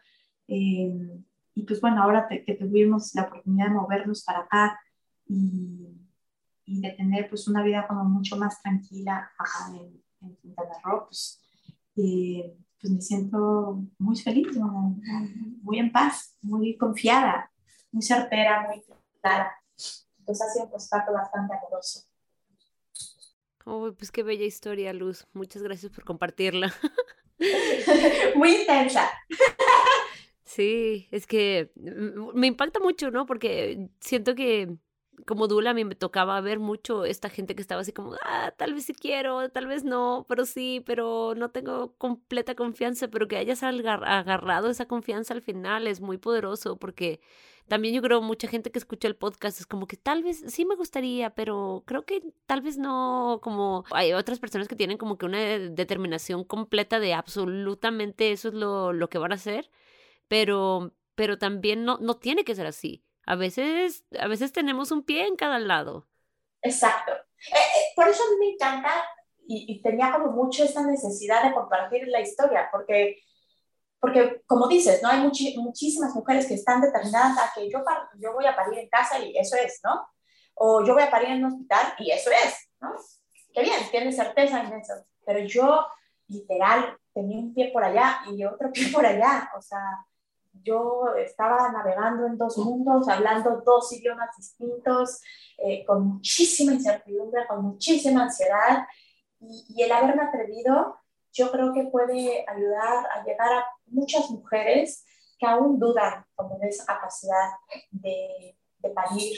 Eh, 0.48 1.22
y 1.56 1.64
pues 1.64 1.80
bueno, 1.80 2.02
ahora 2.02 2.27
que 2.27 2.56
tuvimos 2.56 3.14
la 3.14 3.23
oportunidad 3.23 3.68
de 3.68 3.73
movernos 3.73 4.23
para 4.23 4.40
acá 4.40 4.80
y, 5.27 5.88
y, 6.65 6.81
de 6.81 6.91
tener 6.91 7.30
pues 7.30 7.48
una 7.48 7.61
vida 7.64 7.85
como 7.88 8.03
mucho 8.06 8.35
más 8.38 8.60
tranquila 8.61 9.31
acá 9.38 9.77
en, 9.77 10.03
en 10.24 10.36
Quintana 10.38 10.76
Roo, 10.84 11.06
pues, 11.06 11.41
eh, 11.98 12.56
pues, 12.80 12.94
me 12.94 13.02
siento 13.02 13.84
muy 13.98 14.16
feliz, 14.18 14.48
muy 15.62 15.80
en 15.80 15.91
paz, 15.91 16.38
muy 16.41 16.78
confiada, 16.78 17.52
muy 17.91 18.02
certera, 18.02 18.68
muy 18.68 18.84
clara. 19.22 19.56
Entonces 20.20 20.48
ha 20.48 20.54
sido 20.54 20.66
un 20.66 20.72
postparto 20.72 21.14
bastante 21.14 21.54
amoroso. 21.56 22.02
Oh, 23.66 23.94
pues 23.94 24.12
qué 24.12 24.24
bella 24.24 24.45
historia, 24.45 24.91
Luz. 24.94 25.26
Muchas 25.34 25.62
gracias 25.62 25.91
por 25.91 26.04
compartirla. 26.04 26.74
muy 28.36 28.56
intensa. 28.56 29.10
Sí, 30.44 31.08
es 31.12 31.26
que 31.26 31.72
me 32.34 32.48
impacta 32.48 32.80
mucho, 32.80 33.10
¿no? 33.10 33.26
Porque 33.26 33.90
siento 34.00 34.36
que 34.36 34.78
como 35.26 35.48
Dula 35.48 35.72
a 35.72 35.73
mí 35.73 35.85
me 35.85 35.95
tocaba 35.95 36.40
ver 36.41 36.60
mucho 36.60 37.06
esta 37.06 37.30
gente 37.30 37.56
que 37.56 37.61
estaba 37.61 37.81
así 37.81 37.94
como, 37.94 38.15
ah, 38.23 38.53
tal 38.57 38.73
vez 38.73 38.85
sí 38.85 38.94
quiero, 38.94 39.49
tal 39.49 39.68
vez 39.68 39.84
no, 39.84 40.26
pero 40.27 40.45
sí, 40.45 40.84
pero 40.85 41.34
no 41.35 41.52
tengo 41.52 41.95
completa 41.98 42.56
confianza, 42.56 43.07
pero 43.10 43.27
que 43.27 43.38
hayas 43.38 43.64
agarrado 43.64 44.69
esa 44.69 44.88
confianza 44.88 45.34
al 45.34 45.41
final 45.41 45.88
es 45.88 46.02
muy 46.02 46.18
poderoso 46.18 46.77
porque 46.77 47.19
también 47.68 47.95
yo 47.95 48.02
creo 48.02 48.22
mucha 48.22 48.48
gente 48.48 48.72
que 48.72 48.80
escucha 48.80 49.07
el 49.07 49.15
podcast 49.15 49.60
es 49.60 49.65
como 49.65 49.88
que 49.88 49.98
tal 49.98 50.23
vez 50.23 50.44
sí 50.48 50.65
me 50.65 50.76
gustaría, 50.76 51.30
pero 51.31 51.84
creo 51.85 52.06
que 52.06 52.22
tal 52.45 52.61
vez 52.61 52.77
no, 52.77 53.40
como 53.41 53.85
hay 53.91 54.14
otras 54.14 54.40
personas 54.40 54.68
que 54.68 54.76
tienen 54.76 54.98
como 54.98 55.18
que 55.18 55.26
una 55.26 55.40
determinación 55.40 56.44
completa 56.44 56.99
de 56.99 57.14
absolutamente 57.14 58.31
eso 58.31 58.49
es 58.49 58.53
lo, 58.53 58.94
lo 58.94 59.10
que 59.10 59.18
van 59.18 59.31
a 59.31 59.35
hacer 59.35 59.69
pero, 60.27 60.95
pero 61.15 61.38
también 61.38 61.85
no, 61.85 61.98
no 61.99 62.15
tiene 62.15 62.44
que 62.44 62.56
ser 62.56 62.65
así. 62.65 63.03
A 63.26 63.36
veces, 63.36 64.04
a 64.20 64.28
veces 64.28 64.52
tenemos 64.52 64.91
un 64.91 65.04
pie 65.04 65.28
en 65.28 65.36
cada 65.36 65.60
lado. 65.60 66.08
Exacto. 66.62 67.12
Eh, 67.12 67.56
eh, 67.56 67.94
por 67.95 68.08
eso 68.08 68.24
a 68.24 68.32
mí 68.32 68.45
me 68.45 68.54
encanta 68.54 68.91
y, 69.45 69.82
tenía 69.82 70.12
como 70.12 70.32
mucho 70.32 70.64
esta 70.64 70.86
necesidad 70.86 71.44
de 71.44 71.54
compartir 71.54 72.08
la 72.08 72.22
historia, 72.22 72.70
porque, 72.72 73.22
porque 74.00 74.41
como 74.45 74.68
dices, 74.68 75.02
¿no? 75.04 75.10
Hay 75.10 75.20
muchísimas 75.22 76.16
mujeres 76.16 76.48
que 76.48 76.54
están 76.54 76.82
determinadas 76.82 77.38
a 77.38 77.52
que 77.54 77.70
yo, 77.70 77.84
yo 78.20 78.34
voy 78.34 78.45
a 78.45 78.56
parir 78.56 78.80
en 78.80 78.90
casa 78.90 79.20
y 79.20 79.38
eso 79.38 79.58
es, 79.58 79.82
¿no? 79.84 80.08
O 80.56 80.86
yo 80.86 80.94
voy 80.94 81.04
a 81.04 81.12
parir 81.12 81.30
en 81.30 81.45
un 81.45 81.52
hospital 81.52 81.94
y 82.00 82.12
eso 82.12 82.32
es, 82.32 82.70
¿no? 82.80 82.94
Qué 83.54 83.62
bien, 83.62 83.80
tienes 83.91 84.16
certeza 84.16 84.62
en 84.62 84.74
eso. 84.74 84.94
Pero 85.26 85.40
yo, 85.40 85.86
literal, 86.28 86.98
tenía 87.14 87.38
un 87.38 87.54
pie 87.54 87.72
por 87.72 87.84
allá 87.84 88.22
y 88.32 88.44
otro 88.45 88.72
pie 88.72 88.91
por 88.91 89.06
allá, 89.06 89.52
o 89.58 89.62
sea, 89.62 89.82
yo 90.54 91.16
estaba 91.18 91.72
navegando 91.72 92.26
en 92.28 92.38
dos 92.38 92.58
mundos, 92.58 93.08
hablando 93.10 93.62
dos 93.66 93.92
idiomas 93.92 94.30
distintos, 94.38 95.22
eh, 95.58 95.84
con 95.86 96.08
muchísima 96.08 96.74
incertidumbre, 96.74 97.48
con 97.48 97.64
muchísima 97.64 98.24
ansiedad, 98.24 98.86
y, 99.40 99.82
el 99.82 99.92
haberme 99.92 100.24
atrevido, 100.24 100.98
yo 101.34 101.52
creo 101.52 101.74
que 101.74 101.86
puede 101.86 102.46
ayudar 102.48 103.08
a 103.12 103.24
llegar 103.24 103.52
a 103.52 103.66
muchas 103.88 104.30
mujeres 104.30 105.04
que 105.38 105.46
aún 105.46 105.80
dudan 105.80 106.26
como 106.36 106.58
de 106.60 106.70
esa 106.70 106.86
capacidad 106.86 107.50
de, 107.90 108.56
de 108.78 108.90
parir, 108.92 109.38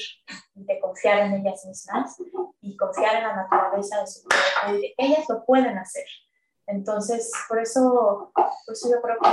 de 0.54 0.80
confiar 0.80 1.20
en 1.20 1.36
ellas 1.36 1.66
mismas 1.66 2.18
y 2.62 2.76
confiar 2.76 3.16
en 3.16 3.24
la 3.24 3.36
naturaleza 3.36 4.02
de 4.02 4.08
su 4.08 4.28
cuerpo, 4.28 4.86
ellas 4.98 5.26
lo 5.30 5.46
pueden 5.46 5.78
hacer. 5.78 6.06
Entonces, 6.68 7.32
por 7.48 7.60
eso, 7.60 8.32
por 8.34 8.74
eso 8.74 8.90
yo 8.92 9.02
creo 9.02 9.18
que 9.20 9.30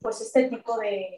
pues 0.00 0.20
este 0.20 0.48
tipo 0.48 0.78
de, 0.78 1.16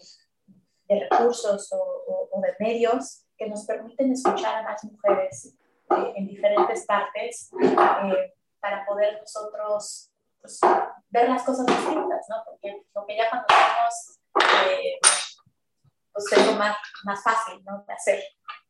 de 0.88 1.08
recursos 1.08 1.68
o, 1.72 2.40
de 2.40 2.54
medios 2.58 3.24
que 3.36 3.48
nos 3.48 3.64
permiten 3.64 4.12
escuchar 4.12 4.56
a 4.56 4.62
más 4.62 4.84
mujeres 4.84 5.56
eh, 5.90 6.12
en 6.16 6.26
diferentes 6.26 6.84
partes 6.84 7.50
eh, 7.62 8.34
para 8.60 8.84
poder 8.84 9.18
nosotros 9.20 10.10
pues, 10.40 10.60
ver 11.08 11.28
las 11.28 11.42
cosas 11.42 11.66
distintas, 11.66 12.26
¿no? 12.28 12.36
Porque 12.44 12.82
lo 12.94 13.06
que 13.06 13.16
ya 13.16 13.30
cuando 13.30 13.46
eh, 14.68 14.98
pues 16.12 16.32
es 16.32 16.46
lo 16.46 16.52
más, 16.54 16.76
más 17.04 17.22
fácil, 17.22 17.62
¿no? 17.64 17.84
De 17.86 17.94
hacer. 17.94 18.22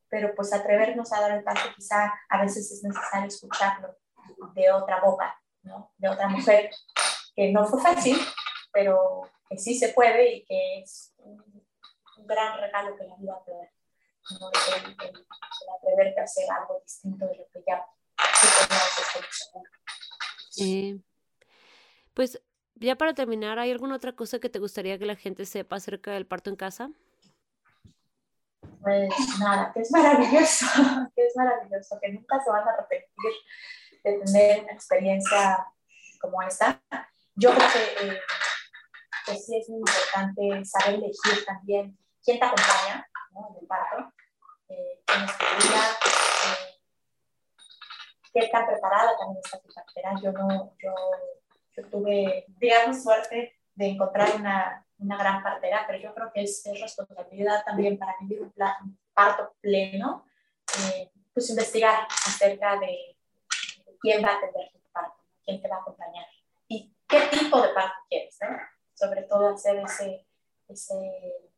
Pero 0.09 0.35
pues 0.37 0.53
atrevernos 0.53 1.13
a 1.13 1.21
dar 1.21 1.33
el 1.33 1.43
paso 1.43 1.69
quizá 1.75 2.15
a 2.29 2.41
veces 2.41 2.71
es 2.71 2.85
necesario 2.85 3.27
escucharlo 3.27 3.97
de 4.55 4.71
otra 4.71 5.01
boca, 5.01 5.35
¿no? 5.63 5.93
De 5.99 6.09
otra 6.09 6.29
mujer, 6.29 6.71
que 7.35 7.51
no 7.51 7.67
fue 7.67 7.83
fácil, 7.83 8.17
pero 8.75 9.23
que 9.49 9.57
sí 9.57 9.79
se 9.79 9.91
puede 9.91 10.37
y 10.37 10.45
que 10.45 10.81
es 10.81 11.15
un, 11.19 11.65
gran 12.27 12.59
regalo 12.59 12.97
que 12.97 13.05
la 13.05 13.17
vida 13.17 13.43
te 13.45 13.53
da. 13.53 13.71
¿no? 14.41 14.51
El, 14.77 14.91
el, 14.93 15.27
atreverte 15.77 16.21
a 16.21 16.25
hacer 16.25 16.45
algo 16.51 16.81
distinto 16.83 17.27
de 17.27 17.37
lo 17.37 17.47
que 17.51 17.63
ya 17.67 17.87
eh, 20.57 21.01
pues 22.15 22.41
ya 22.77 22.97
para 22.97 23.15
terminar, 23.15 23.59
¿hay 23.59 23.71
alguna 23.71 23.97
otra 23.97 24.15
cosa 24.15 24.39
que 24.39 24.49
te 24.49 24.59
gustaría 24.59 24.99
que 24.99 25.07
la 25.07 25.17
gente 25.17 25.47
sepa 25.47 25.77
acerca 25.77 26.13
del 26.13 26.27
parto 26.27 26.51
en 26.51 26.57
casa? 26.57 26.91
Pues 28.83 29.13
nada, 29.41 29.73
que 29.73 29.81
es 29.81 29.91
maravilloso, 29.91 30.67
que 31.17 31.27
es 31.27 31.37
maravilloso, 31.37 31.99
que 32.01 32.13
nunca 32.13 32.41
se 32.43 32.51
van 32.51 32.69
a 32.69 32.73
arrepentir 32.73 33.33
de 34.05 34.13
tener 34.25 34.63
una 34.65 34.73
experiencia 34.73 35.67
como 36.21 36.43
esta. 36.43 36.83
Yo 37.35 37.53
creo 37.55 37.69
que 37.73 38.07
eh, 38.07 38.21
pues 39.25 39.47
sí 39.47 39.57
es 39.57 39.69
muy 39.69 39.79
importante 39.79 40.65
saber 40.65 40.97
elegir 40.97 41.45
también 41.47 41.97
quién 42.25 42.39
te 42.39 42.45
acompaña 42.45 43.07
¿no? 43.33 43.49
en 43.51 43.61
el 43.61 43.67
parto, 43.67 44.13
eh, 44.69 45.03
quién 45.07 45.25
es 45.25 45.39
tu 45.39 45.45
eh, 45.45 46.75
qué 48.33 48.49
tan 48.49 48.67
preparada 48.67 49.17
también 49.17 49.41
está 49.45 49.61
tu 49.61 49.73
partera. 49.73 50.15
Yo, 50.23 50.33
no, 50.33 50.75
yo, 50.83 50.93
yo 51.77 51.87
tuve, 51.89 52.47
digamos, 52.59 53.03
suerte 53.03 53.59
de 53.75 53.87
encontrar 53.87 54.35
una, 54.37 54.85
una 54.99 55.17
gran 55.17 55.43
partera, 55.43 55.85
pero 55.87 55.99
yo 55.99 56.15
creo 56.15 56.33
que 56.33 56.43
es, 56.43 56.65
responsabilidad 56.81 57.65
también 57.65 57.99
para 57.99 58.17
vivir 58.21 58.43
un, 58.43 58.51
plan, 58.51 58.75
parto 59.13 59.55
pleno, 59.61 60.27
eh, 60.79 61.11
pues 61.33 61.51
investigar 61.51 62.07
acerca 62.27 62.79
de, 62.79 63.17
quién 64.01 64.25
va 64.25 64.31
a 64.31 64.37
atender 64.37 64.71
tu 64.73 64.79
parto, 64.93 65.17
quién 65.45 65.63
te 65.63 65.69
va 65.69 65.77
a 65.77 65.81
acompañar 65.81 66.27
y 66.69 66.93
qué 67.09 67.21
tipo 67.31 67.61
de 67.63 67.69
parto 67.69 67.97
quieres. 68.09 68.39
Sobre 68.95 69.23
todo 69.23 69.49
hacer 69.49 69.77
ese, 69.79 70.27
ese, 70.69 71.51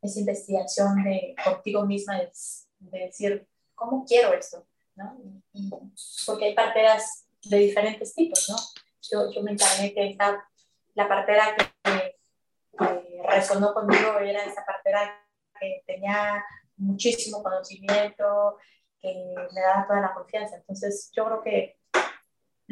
esa 0.00 0.20
investigación 0.20 1.04
de 1.04 1.34
contigo 1.42 1.86
misma, 1.86 2.18
de, 2.18 2.98
decir, 2.98 3.46
¿cómo 3.74 4.04
quiero 4.04 4.32
esto? 4.32 4.66
¿no? 4.94 5.16
porque 6.26 6.46
hay 6.46 6.54
parteras 6.54 7.26
de 7.44 7.56
diferentes 7.58 8.14
tipos, 8.14 8.48
¿no? 8.48 8.56
Yo, 9.10 9.32
yo 9.32 9.42
me 9.42 9.52
encargué 9.52 9.94
que 9.94 10.16
la 10.94 11.08
partera 11.08 11.56
que, 11.56 12.18
resonó 13.28 13.72
conmigo 13.72 14.18
era 14.18 14.44
esa 14.44 14.64
partera 14.64 15.24
que 15.60 15.82
tenía 15.86 16.44
muchísimo 16.76 17.42
conocimiento, 17.42 18.58
que 19.00 19.34
me 19.52 19.60
daba 19.60 19.86
toda 19.86 20.00
la 20.00 20.14
confianza. 20.14 20.56
Entonces, 20.56 21.10
yo 21.14 21.24
creo 21.24 21.42
que 21.42 21.76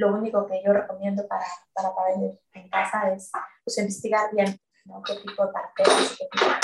lo 0.01 0.15
único 0.15 0.47
que 0.47 0.63
yo 0.65 0.73
recomiendo 0.73 1.29
para, 1.29 1.45
para 1.75 1.95
parir 1.95 2.41
en 2.55 2.69
casa 2.71 3.13
es 3.13 3.31
pues, 3.65 3.79
investigar 3.79 4.35
bien 4.35 4.59
¿no? 4.87 5.03
qué 5.03 5.15
tipo 5.17 5.47
de 5.47 5.53
parteras, 5.53 6.17
qué 6.19 6.27
tipo 6.33 6.45
de 6.47 6.57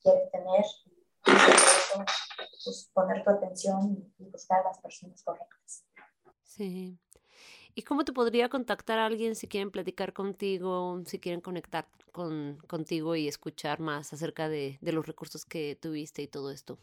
quieres 0.00 0.30
tener 0.30 0.64
y 1.26 1.32
eso, 1.32 2.04
pues, 2.64 2.90
poner 2.94 3.24
tu 3.24 3.30
atención 3.30 4.12
y 4.18 4.30
buscar 4.30 4.64
las 4.64 4.78
personas 4.78 5.20
correctas. 5.24 5.84
Sí. 6.44 6.96
¿Y 7.74 7.82
cómo 7.82 8.04
te 8.04 8.12
podría 8.12 8.48
contactar 8.48 9.00
a 9.00 9.06
alguien 9.06 9.34
si 9.34 9.48
quieren 9.48 9.72
platicar 9.72 10.12
contigo, 10.12 11.02
si 11.06 11.18
quieren 11.18 11.40
conectar 11.40 11.86
con, 12.12 12.58
contigo 12.68 13.16
y 13.16 13.26
escuchar 13.26 13.80
más 13.80 14.12
acerca 14.12 14.48
de, 14.48 14.78
de 14.80 14.92
los 14.92 15.06
recursos 15.06 15.44
que 15.44 15.76
tuviste 15.76 16.22
y 16.22 16.28
todo 16.28 16.52
esto? 16.52 16.78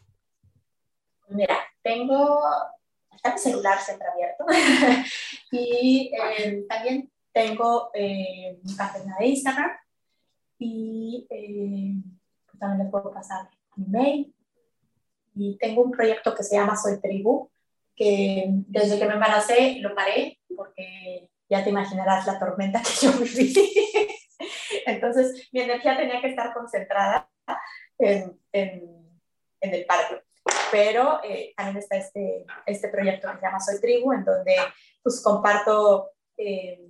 Mira, 1.28 1.56
tengo, 1.82 2.40
está 3.10 3.32
mi 3.32 3.38
celular 3.38 3.80
siempre 3.80 4.06
abierto 4.06 4.33
y 5.50 6.12
eh, 6.14 6.64
también 6.68 7.10
tengo 7.32 7.90
eh, 7.94 8.58
mi 8.62 8.74
página 8.74 9.16
de 9.18 9.26
Instagram 9.26 9.70
y 10.58 11.26
eh, 11.30 11.94
pues 12.46 12.58
también 12.58 12.84
les 12.84 12.90
puedo 12.90 13.12
pasar 13.12 13.48
mi 13.76 13.86
mail. 13.86 14.34
Y 15.34 15.58
tengo 15.58 15.82
un 15.82 15.90
proyecto 15.90 16.34
que 16.34 16.44
se 16.44 16.56
llama 16.56 16.76
Soy 16.76 17.00
Tribu, 17.00 17.50
que 17.96 18.44
desde 18.48 18.98
que 18.98 19.06
me 19.06 19.14
embaracé 19.14 19.78
lo 19.80 19.94
paré 19.94 20.38
porque 20.54 21.28
ya 21.48 21.64
te 21.64 21.70
imaginarás 21.70 22.26
la 22.26 22.38
tormenta 22.38 22.82
que 22.82 22.90
yo 23.06 23.12
viví. 23.12 23.54
Entonces 24.86 25.48
mi 25.52 25.60
energía 25.60 25.96
tenía 25.96 26.20
que 26.20 26.28
estar 26.28 26.52
concentrada 26.54 27.28
en, 27.98 28.38
en, 28.52 29.20
en 29.60 29.74
el 29.74 29.84
parque. 29.86 30.22
Pero 30.70 31.20
eh, 31.22 31.54
también 31.56 31.78
está 31.78 31.96
este, 31.96 32.44
este 32.66 32.88
proyecto 32.88 33.28
que 33.30 33.38
se 33.38 33.42
llama 33.42 33.60
Soy 33.60 33.80
Tribu, 33.80 34.12
en 34.12 34.24
donde 34.24 34.56
pues 35.02 35.20
comparto 35.22 36.10
eh, 36.36 36.80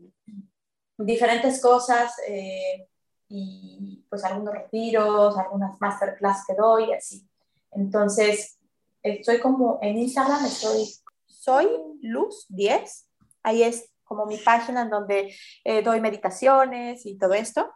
diferentes 0.96 1.60
cosas 1.60 2.14
eh, 2.26 2.88
y 3.28 4.04
pues 4.08 4.24
algunos 4.24 4.54
retiros, 4.54 5.36
algunas 5.36 5.80
masterclass 5.80 6.44
que 6.46 6.54
doy, 6.54 6.92
así. 6.92 7.28
Entonces, 7.72 8.58
estoy 9.02 9.40
como 9.40 9.78
en 9.82 9.98
Instagram, 9.98 10.44
estoy, 10.44 10.88
soy 11.26 11.68
Luz 12.00 12.46
10, 12.48 13.08
ahí 13.42 13.62
es 13.62 13.90
como 14.04 14.26
mi 14.26 14.36
página 14.36 14.82
en 14.82 14.90
donde 14.90 15.34
eh, 15.64 15.82
doy 15.82 16.00
meditaciones 16.00 17.04
y 17.06 17.18
todo 17.18 17.34
esto. 17.34 17.72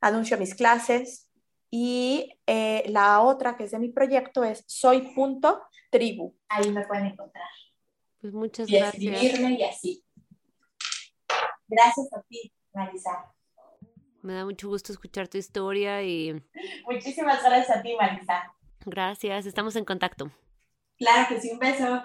Anuncio 0.00 0.36
mis 0.38 0.54
clases. 0.54 1.23
Y 1.76 2.38
eh, 2.46 2.84
la 2.86 3.20
otra 3.20 3.56
que 3.56 3.64
es 3.64 3.72
de 3.72 3.80
mi 3.80 3.88
proyecto 3.88 4.44
es 4.44 4.62
soy.tribu. 4.68 6.32
Ahí 6.48 6.70
me 6.70 6.86
pueden 6.86 7.06
encontrar. 7.06 7.48
Pues 8.20 8.32
muchas 8.32 8.70
y 8.70 8.76
gracias. 8.78 9.02
escribirme 9.02 9.58
y 9.58 9.64
así. 9.64 10.04
Gracias 11.66 12.12
a 12.12 12.22
ti, 12.28 12.52
Marisa. 12.72 13.34
Me 14.22 14.34
da 14.34 14.44
mucho 14.44 14.68
gusto 14.68 14.92
escuchar 14.92 15.26
tu 15.26 15.36
historia 15.36 16.00
y 16.04 16.40
Muchísimas 16.84 17.42
gracias 17.42 17.76
a 17.76 17.82
ti, 17.82 17.96
Marisa. 17.96 18.54
gracias. 18.86 19.44
Estamos 19.44 19.74
en 19.74 19.84
contacto. 19.84 20.30
Claro 20.96 21.26
que 21.28 21.40
sí, 21.40 21.50
un 21.50 21.58
beso. 21.58 22.04